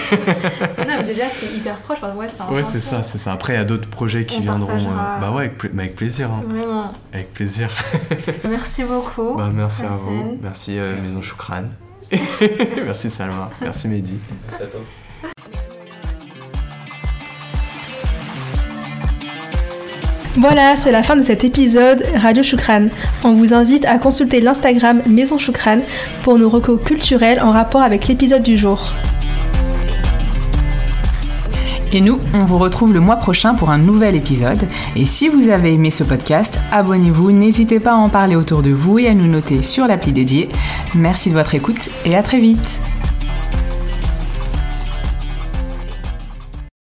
Non, 0.78 0.94
mais 0.98 1.04
déjà, 1.04 1.24
c'est 1.28 1.52
hyper 1.56 1.76
proche. 1.78 1.98
Enfin, 2.02 2.14
ouais, 2.14 2.26
c'est 2.28 2.74
ouais, 2.74 2.80
ça, 2.80 3.02
c'est 3.02 3.18
ça. 3.18 3.32
Après, 3.32 3.54
il 3.54 3.56
y 3.56 3.58
a 3.60 3.64
d'autres 3.64 3.88
projets 3.88 4.24
qui 4.26 4.38
On 4.38 4.42
viendront. 4.42 4.66
partagera. 4.68 5.18
Bah 5.20 5.30
ouais, 5.32 5.40
avec, 5.44 5.58
pla- 5.58 5.70
mais 5.74 5.82
avec 5.84 5.96
plaisir. 5.96 6.30
hein. 6.30 6.44
Vraiment. 6.46 6.92
Avec 7.12 7.32
plaisir. 7.34 7.70
Merci 8.48 8.84
beaucoup. 8.84 9.34
Bah, 9.36 9.50
merci 9.52 9.82
à 9.82 9.88
vous. 9.88 10.38
Merci, 10.42 10.78
euh, 10.78 10.94
Merci. 10.94 11.08
Maison 11.10 11.22
Choukran. 11.22 11.64
merci 12.86 13.10
Salma. 13.10 13.50
Merci 13.60 13.88
Mehdi. 13.88 14.14
Merci 14.48 14.62
à 14.62 14.66
toi. 14.66 14.80
Voilà, 20.38 20.76
c'est 20.76 20.92
la 20.92 21.02
fin 21.02 21.16
de 21.16 21.22
cet 21.22 21.44
épisode 21.44 22.04
Radio 22.14 22.42
Choukran. 22.42 22.88
On 23.24 23.32
vous 23.32 23.54
invite 23.54 23.86
à 23.86 23.96
consulter 23.96 24.42
l'Instagram 24.42 25.00
Maison 25.06 25.38
Choukran 25.38 25.78
pour 26.24 26.38
nos 26.38 26.50
recos 26.50 26.78
culturels 26.84 27.40
en 27.40 27.52
rapport 27.52 27.80
avec 27.80 28.06
l'épisode 28.06 28.42
du 28.42 28.54
jour. 28.54 28.92
Et 31.94 32.02
nous, 32.02 32.18
on 32.34 32.44
vous 32.44 32.58
retrouve 32.58 32.92
le 32.92 33.00
mois 33.00 33.16
prochain 33.16 33.54
pour 33.54 33.70
un 33.70 33.78
nouvel 33.78 34.14
épisode. 34.14 34.68
Et 34.94 35.06
si 35.06 35.28
vous 35.28 35.48
avez 35.48 35.72
aimé 35.72 35.90
ce 35.90 36.04
podcast, 36.04 36.60
abonnez-vous, 36.70 37.32
n'hésitez 37.32 37.80
pas 37.80 37.92
à 37.92 37.96
en 37.96 38.10
parler 38.10 38.36
autour 38.36 38.60
de 38.60 38.70
vous 38.70 38.98
et 38.98 39.08
à 39.08 39.14
nous 39.14 39.28
noter 39.28 39.62
sur 39.62 39.86
l'appli 39.86 40.12
dédiée. 40.12 40.50
Merci 40.94 41.30
de 41.30 41.34
votre 41.34 41.54
écoute 41.54 41.88
et 42.04 42.14
à 42.14 42.22
très 42.22 42.38
vite 42.38 42.82